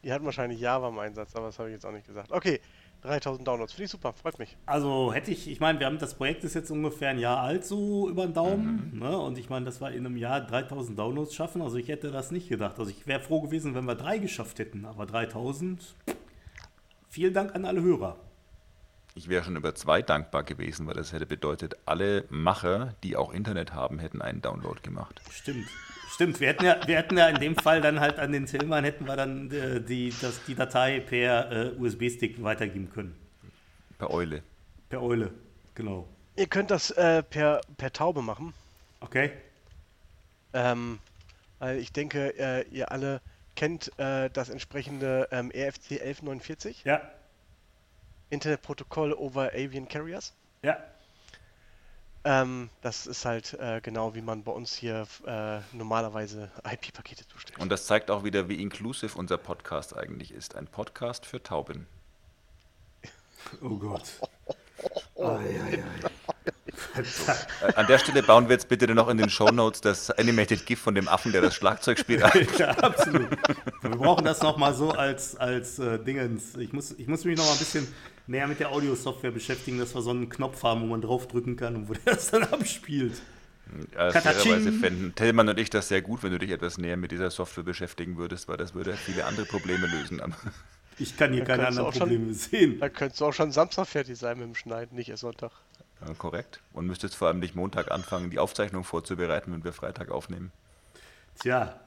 [0.04, 2.32] Die hatten wahrscheinlich Java im Einsatz, aber das habe ich jetzt auch nicht gesagt.
[2.32, 2.62] Okay,
[3.02, 3.74] 3000 Downloads.
[3.74, 4.58] Finde ich super, freut mich.
[4.66, 7.66] Also hätte ich, ich meine, wir haben das Projekt ist jetzt ungefähr ein Jahr alt,
[7.66, 8.92] so über den Daumen.
[8.94, 9.00] Mhm.
[9.00, 9.18] Ne?
[9.18, 11.62] Und ich meine, das war in einem Jahr 3000 Downloads schaffen.
[11.62, 12.78] Also ich hätte das nicht gedacht.
[12.80, 14.86] Also ich wäre froh gewesen, wenn wir drei geschafft hätten.
[14.86, 15.96] Aber 3000,
[17.08, 18.18] vielen Dank an alle Hörer.
[19.20, 23.34] Ich wäre schon über zwei dankbar gewesen, weil das hätte bedeutet, alle Macher, die auch
[23.34, 25.22] Internet haben, hätten einen Download gemacht.
[25.30, 25.68] Stimmt.
[26.10, 28.86] Stimmt, wir hätten, ja, wir hätten ja in dem Fall dann halt an den Tillmann
[28.86, 33.14] hätten wir dann äh, die, das, die Datei per äh, USB-Stick weitergeben können.
[33.98, 34.42] Per Eule.
[34.88, 35.32] Per Eule,
[35.76, 36.08] genau.
[36.38, 38.54] Ihr könnt das äh, per, per Taube machen.
[39.02, 39.32] Okay?
[40.54, 41.00] Ähm,
[41.60, 43.20] weil ich denke, äh, ihr alle
[43.58, 47.02] kennt äh, das entsprechende ähm, RFC 1149, Ja,
[48.30, 50.34] Internetprotokoll over Avian Carriers.
[50.62, 50.78] ja.
[52.26, 57.58] Ähm, das ist halt äh, genau wie man bei uns hier äh, normalerweise IP-Pakete zustellt.
[57.60, 60.56] Und das zeigt auch wieder, wie inclusive unser Podcast eigentlich ist.
[60.56, 61.88] Ein Podcast für Tauben.
[63.62, 64.04] Oh Gott.
[66.96, 70.80] Äh, an der Stelle bauen wir jetzt bitte noch in den Shownotes das Animated GIF
[70.80, 72.24] von dem Affen, der das Schlagzeug spielt.
[72.24, 72.48] ein.
[72.58, 73.30] Ja, absolut.
[73.82, 76.56] Wir brauchen das nochmal so als, als äh, Dingens.
[76.56, 77.94] Ich muss, ich muss mich nochmal ein bisschen
[78.30, 81.76] näher mit der Audio-Software beschäftigen, dass wir so einen Knopf haben, wo man draufdrücken kann
[81.76, 83.22] und wo der das dann abspielt.
[83.94, 87.12] Ja, fairerweise fänden Tillmann und ich das sehr gut, wenn du dich etwas näher mit
[87.12, 90.22] dieser Software beschäftigen würdest, weil das würde viele andere Probleme lösen.
[90.22, 90.36] Aber
[90.98, 92.80] Ich kann hier Da keine anderen auch schon- Probleme sehen.
[92.80, 95.52] Da könntest du auch schon Samstag fertig sein mit dem Schneiden, nicht erst Sonntag.
[96.06, 96.60] Ja, korrekt.
[96.74, 100.52] Und müsstest vor allem nicht Montag anfangen, die Aufzeichnung vorzubereiten, wenn wir Freitag aufnehmen.
[101.40, 101.80] Tja,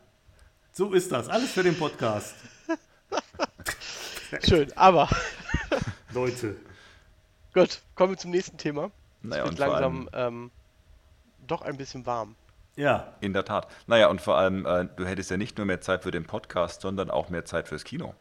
[0.72, 1.28] so ist das.
[1.28, 2.34] Alles für den Podcast.
[4.48, 5.08] Schön, aber
[6.14, 6.56] Leute.
[7.54, 8.90] gut, kommen wir zum nächsten Thema.
[9.22, 10.50] Naja, es und wird langsam ähm,
[11.46, 12.36] doch ein bisschen warm.
[12.74, 13.68] Ja, In der Tat.
[13.86, 16.80] Naja, und vor allem, äh, du hättest ja nicht nur mehr Zeit für den Podcast,
[16.80, 18.14] sondern auch mehr Zeit fürs Kino.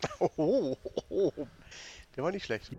[0.20, 0.76] Oh, oh,
[1.08, 1.46] oh, oh.
[2.16, 2.70] Der war nicht schlecht.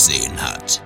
[0.00, 0.80] Gesehen hat.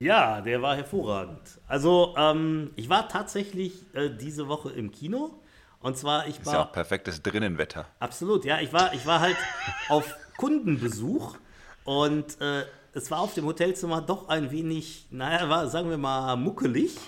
[0.00, 1.40] ja, der war hervorragend.
[1.66, 5.40] Also, ähm, ich war tatsächlich äh, diese Woche im Kino.
[5.80, 6.72] Und zwar, ich Ist ja auch war.
[6.72, 7.86] perfektes Drinnenwetter.
[8.00, 8.60] Absolut, ja.
[8.60, 9.36] Ich war, ich war halt
[9.88, 11.38] auf Kundenbesuch
[11.84, 16.36] und äh, es war auf dem Hotelzimmer doch ein wenig, naja, war, sagen wir mal,
[16.36, 16.98] muckelig.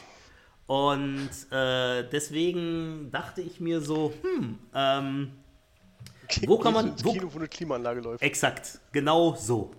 [0.66, 5.32] Und äh, deswegen dachte ich mir so, hm, ähm,
[6.46, 8.22] Wo kann man- wo- Kino, wo eine Klimaanlage läuft.
[8.22, 9.72] Exakt, genau so.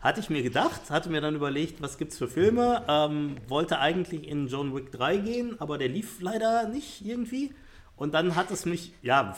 [0.00, 2.84] Hatte ich mir gedacht, hatte mir dann überlegt, was gibt's für Filme.
[2.88, 7.52] Ähm, wollte eigentlich in John Wick 3 gehen, aber der lief leider nicht irgendwie.
[7.96, 9.36] Und dann hat es mich, ja,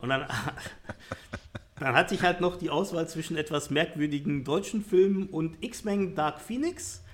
[0.00, 0.26] und dann,
[1.78, 6.40] dann hatte ich halt noch die Auswahl zwischen etwas merkwürdigen deutschen Filmen und X-Men Dark
[6.40, 7.04] Phoenix.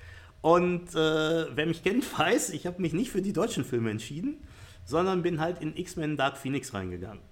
[0.40, 4.38] Und äh, wer mich kennt, weiß, ich habe mich nicht für die deutschen Filme entschieden,
[4.84, 7.22] sondern bin halt in X-Men Dark Phoenix reingegangen.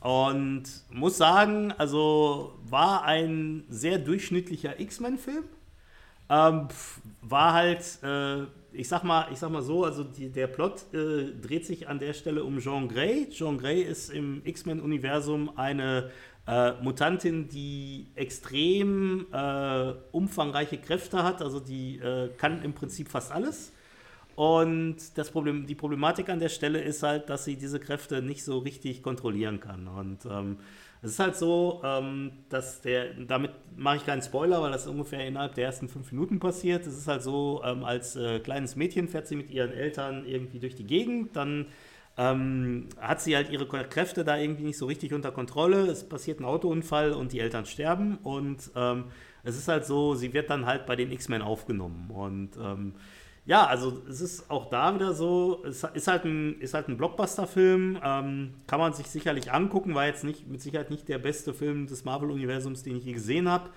[0.00, 5.44] Und muss sagen, also war ein sehr durchschnittlicher X-Men-Film.
[6.28, 6.68] Ähm,
[7.22, 8.42] war halt, äh,
[8.72, 11.98] ich sag mal, ich sag mal so, also die, der Plot äh, dreht sich an
[11.98, 13.28] der Stelle um Jean Grey.
[13.30, 16.10] Jean Grey ist im X-Men-Universum eine
[16.46, 21.40] äh, Mutantin, die extrem äh, umfangreiche Kräfte hat.
[21.42, 23.72] Also die äh, kann im Prinzip fast alles.
[24.36, 28.44] Und das Problem, die Problematik an der Stelle ist halt, dass sie diese Kräfte nicht
[28.44, 29.86] so richtig kontrollieren kann.
[29.86, 30.58] Und ähm,
[31.02, 35.26] es ist halt so, ähm, dass der, damit mache ich keinen Spoiler, weil das ungefähr
[35.26, 36.86] innerhalb der ersten fünf Minuten passiert.
[36.86, 40.58] Es ist halt so, ähm, als äh, kleines Mädchen fährt sie mit ihren Eltern irgendwie
[40.58, 41.66] durch die Gegend, dann
[42.16, 45.86] ähm, hat sie halt ihre Kräfte da irgendwie nicht so richtig unter Kontrolle.
[45.86, 48.18] Es passiert ein Autounfall und die Eltern sterben.
[48.22, 49.04] Und ähm,
[49.42, 52.10] es ist halt so, sie wird dann halt bei den X-Men aufgenommen.
[52.10, 52.94] Und ähm,
[53.46, 56.96] ja, also es ist auch da wieder so, es ist halt ein, ist halt ein
[56.96, 61.52] Blockbuster-Film, ähm, kann man sich sicherlich angucken, war jetzt nicht mit Sicherheit nicht der beste
[61.52, 63.68] Film des Marvel-Universums, den ich je gesehen habe.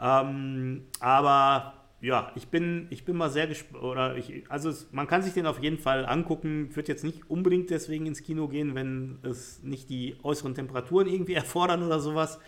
[0.00, 5.22] Ähm, aber ja, ich bin, ich bin mal sehr gespannt, ich, also es, man kann
[5.22, 9.20] sich den auf jeden Fall angucken, wird jetzt nicht unbedingt deswegen ins Kino gehen, wenn
[9.22, 12.40] es nicht die äußeren Temperaturen irgendwie erfordern oder sowas.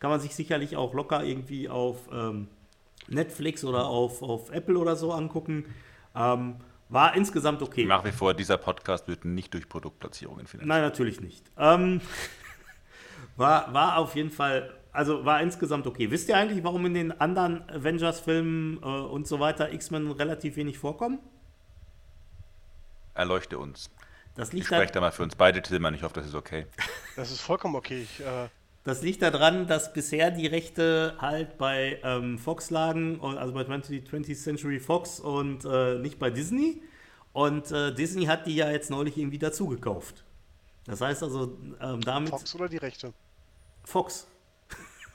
[0.00, 2.48] Kann man sich sicherlich auch locker irgendwie auf ähm,
[3.08, 5.66] Netflix oder auf, auf Apple oder so angucken.
[6.14, 6.56] Ähm,
[6.88, 7.86] war insgesamt okay.
[7.86, 10.68] Nach wie vor, dieser Podcast wird nicht durch Produktplatzierungen finanziert.
[10.68, 11.44] Nein, natürlich nicht.
[11.56, 12.00] Ähm,
[13.36, 16.10] war, war auf jeden Fall, also war insgesamt okay.
[16.10, 20.78] Wisst ihr eigentlich, warum in den anderen Avengers-Filmen äh, und so weiter X-Men relativ wenig
[20.78, 21.18] vorkommen?
[23.14, 23.90] Erleuchte uns.
[24.34, 25.94] Das Ich liegt, spreche da, da mal für uns beide, Tillmann.
[25.94, 26.66] Ich hoffe, das ist okay.
[27.16, 28.02] Das ist vollkommen okay.
[28.02, 28.48] Ich, äh,
[28.84, 33.64] das liegt daran, dass bisher die Rechte halt bei ähm, Fox lagen, und- also bei
[33.64, 36.82] 20, 20th Century Fox und äh, nicht bei Disney.
[37.32, 40.24] Und äh, Disney hat die ja jetzt neulich irgendwie dazugekauft.
[40.84, 42.30] Das heißt also, ähm, damit.
[42.30, 43.12] Fox oder die Rechte?
[43.84, 44.26] Fox.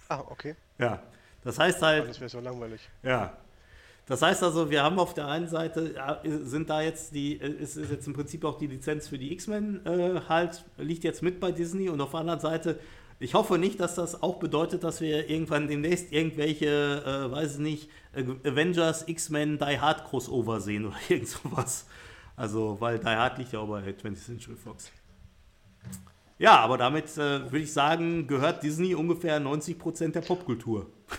[0.09, 0.55] Ah, okay.
[0.79, 1.03] Ja.
[1.43, 2.07] Das heißt halt.
[2.07, 2.89] Das wäre so langweilig.
[3.03, 3.35] Ja.
[4.05, 7.49] Das heißt also, wir haben auf der einen Seite, ja, sind da jetzt die, äh,
[7.49, 11.21] ist, ist jetzt im Prinzip auch die Lizenz für die X-Men äh, halt, liegt jetzt
[11.21, 12.79] mit bei Disney und auf der anderen Seite,
[13.19, 17.59] ich hoffe nicht, dass das auch bedeutet, dass wir irgendwann demnächst irgendwelche, äh, weiß ich
[17.59, 21.87] nicht, Avengers, X-Men, Die Hard Crossover sehen oder irgend sowas.
[22.35, 24.91] Also, weil Die Hard liegt ja auch bei 20th Century Fox.
[26.39, 30.85] Ja, aber damit äh, würde ich sagen, gehört Disney ungefähr 90% der Popkultur.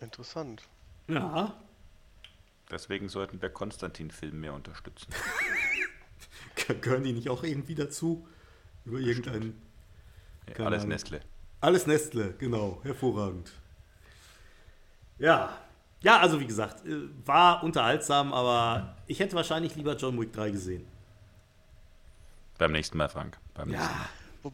[0.00, 0.62] Interessant.
[1.08, 1.54] Ja,
[2.70, 5.12] Deswegen sollten wir Konstantin-Film mehr unterstützen.
[6.80, 8.26] Gehören die nicht auch irgendwie dazu?
[8.84, 9.60] Über irgendeinen.
[10.54, 10.88] Keine Alles Ahnung.
[10.90, 11.20] Nestle.
[11.60, 12.80] Alles Nestle, genau.
[12.82, 13.52] Hervorragend.
[15.18, 15.58] Ja.
[16.00, 20.50] Ja, also wie gesagt, äh, war unterhaltsam, aber ich hätte wahrscheinlich lieber John Wick 3
[20.50, 20.86] gesehen.
[22.58, 23.38] Beim nächsten Mal, Frank.
[23.54, 24.08] Beim nächsten Mal.
[24.42, 24.52] Wo,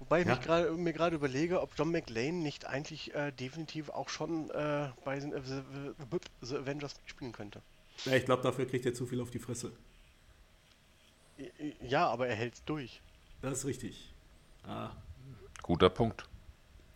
[0.00, 0.34] wobei ich Ja.
[0.34, 4.88] mich grad, mir gerade überlege, ob John McLean nicht eigentlich äh, definitiv auch schon äh,
[5.04, 5.62] bei den, äh, The,
[6.10, 7.62] The, The Avengers spielen könnte.
[8.04, 9.72] Ja, ich glaube, dafür kriegt er zu viel auf die Fresse.
[11.80, 13.00] Ja, aber er hält's durch.
[13.40, 14.12] Das ist richtig.
[14.66, 14.90] Ah,
[15.62, 16.28] Guter Punkt.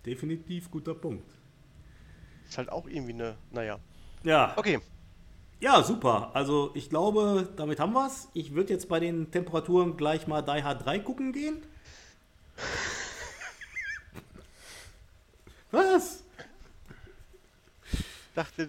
[0.04, 1.28] definitiv guter Punkt.
[2.48, 3.78] Ist halt auch irgendwie eine, naja.
[4.22, 4.52] Ja.
[4.56, 4.80] Okay,
[5.60, 6.30] Ja, super.
[6.34, 8.28] Also ich glaube, damit haben wir es.
[8.34, 11.62] Ich würde jetzt bei den Temperaturen gleich mal Die Hard 3 gucken gehen.
[15.70, 16.22] Was?
[18.34, 18.68] dachte,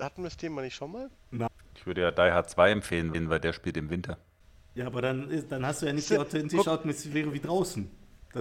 [0.00, 1.10] hatten wir das Thema nicht schon mal?
[1.74, 4.18] Ich würde ja Die Hard 2 empfehlen, weil der spielt im Winter.
[4.76, 7.90] Ja, aber dann, ist, dann hast du ja nicht die authentische Atmosphäre wie draußen.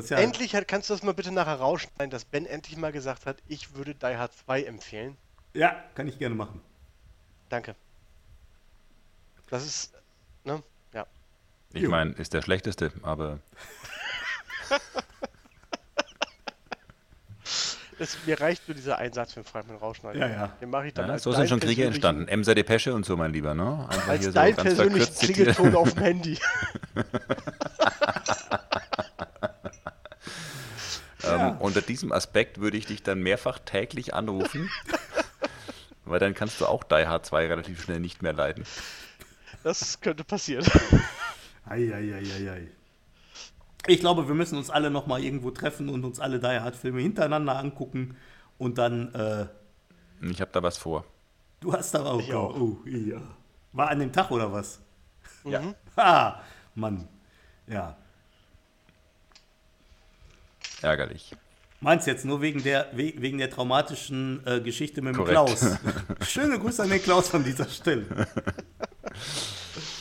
[0.09, 3.25] Ja, Endlich hat, kannst du das mal bitte nachher rausschneiden, dass Ben endlich mal gesagt
[3.25, 5.15] hat, ich würde Die Hard 2 empfehlen.
[5.53, 6.59] Ja, kann ich gerne machen.
[7.47, 7.75] Danke.
[9.49, 9.93] Das ist,
[10.43, 10.61] ne?
[10.91, 11.07] Ja.
[11.71, 13.39] Ich meine, ist der schlechteste, aber
[17.97, 20.21] Das, mir reicht nur dieser Einsatz mit Fragment rausschneiden.
[20.21, 20.47] Ja, ja.
[20.59, 22.27] Den mache ich dann ja, als so sind schon Kriege entstanden.
[22.27, 23.87] Emser Depesche und so, mein Lieber, ne?
[23.89, 25.55] Einfach Als hier so dein verkürzt zitiert.
[25.55, 26.37] Klingelton auf dem Handy.
[31.27, 34.69] Ähm, unter diesem Aspekt würde ich dich dann mehrfach täglich anrufen,
[36.05, 38.65] weil dann kannst du auch Die Hard 2 relativ schnell nicht mehr leiden.
[39.63, 40.65] Das könnte passieren.
[41.65, 42.67] Eieieiei.
[43.87, 46.75] Ich glaube, wir müssen uns alle noch mal irgendwo treffen und uns alle Die Hard
[46.75, 48.17] Filme hintereinander angucken
[48.57, 49.45] und dann äh,
[50.29, 51.05] Ich habe da was vor.
[51.59, 52.55] du hast da auch, Ich auch.
[52.59, 53.21] Oh, ja.
[53.73, 54.79] War an dem Tag oder was?
[55.43, 55.61] Ja.
[55.97, 56.41] Ha,
[56.73, 57.07] Mann.
[57.67, 57.95] Ja.
[60.81, 61.35] Ärgerlich.
[61.81, 65.31] Meinst jetzt nur wegen der, we- wegen der traumatischen äh, Geschichte mit dem Korrekt.
[65.33, 65.77] Klaus.
[66.27, 68.05] Schöne Grüße an den Klaus von dieser Stelle.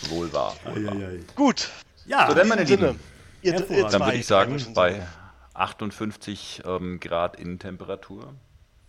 [0.08, 0.54] Wohl wahr.
[0.64, 1.20] Eieiei.
[1.34, 1.68] Gut,
[2.06, 2.64] Ja, So, dann, in meine.
[2.64, 2.98] Lieben,
[3.44, 5.06] Ihr, ihr dann würde ich sagen, bei
[5.54, 8.34] 58 ähm, Grad Innentemperatur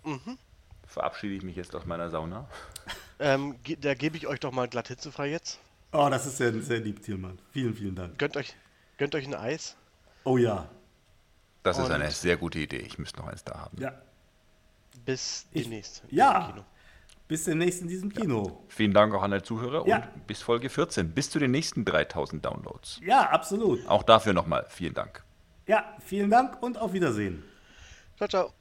[0.04, 0.38] Mhm.
[0.88, 2.48] verabschiede ich mich jetzt aus meiner Sauna.
[3.20, 5.60] Ähm, ge- da gebe ich euch doch mal glatt hitzefrei jetzt.
[5.94, 7.40] oh, das ist sehr, sehr lieb, Thielmann.
[7.52, 8.18] Vielen, vielen Dank.
[8.20, 8.56] Gönnt euch,
[8.98, 9.76] gönnt euch ein Eis.
[10.24, 10.68] Oh ja.
[11.64, 12.78] Das ist Und- eine sehr gute Idee.
[12.78, 13.82] Ich müsste noch eins da haben.
[13.82, 13.94] Ja.
[15.06, 16.04] Bis Ich- demnächst.
[16.10, 16.66] ja.
[17.28, 18.64] Bis demnächst in diesem Kino.
[18.68, 19.98] Vielen Dank auch an alle Zuhörer Ja.
[20.14, 23.00] und bis Folge 14, bis zu den nächsten 3000 Downloads.
[23.04, 23.86] Ja, absolut.
[23.88, 25.24] Auch dafür nochmal vielen Dank.
[25.68, 27.44] Ja, vielen Dank und auf Wiedersehen.
[28.18, 28.54] Ciao, ciao.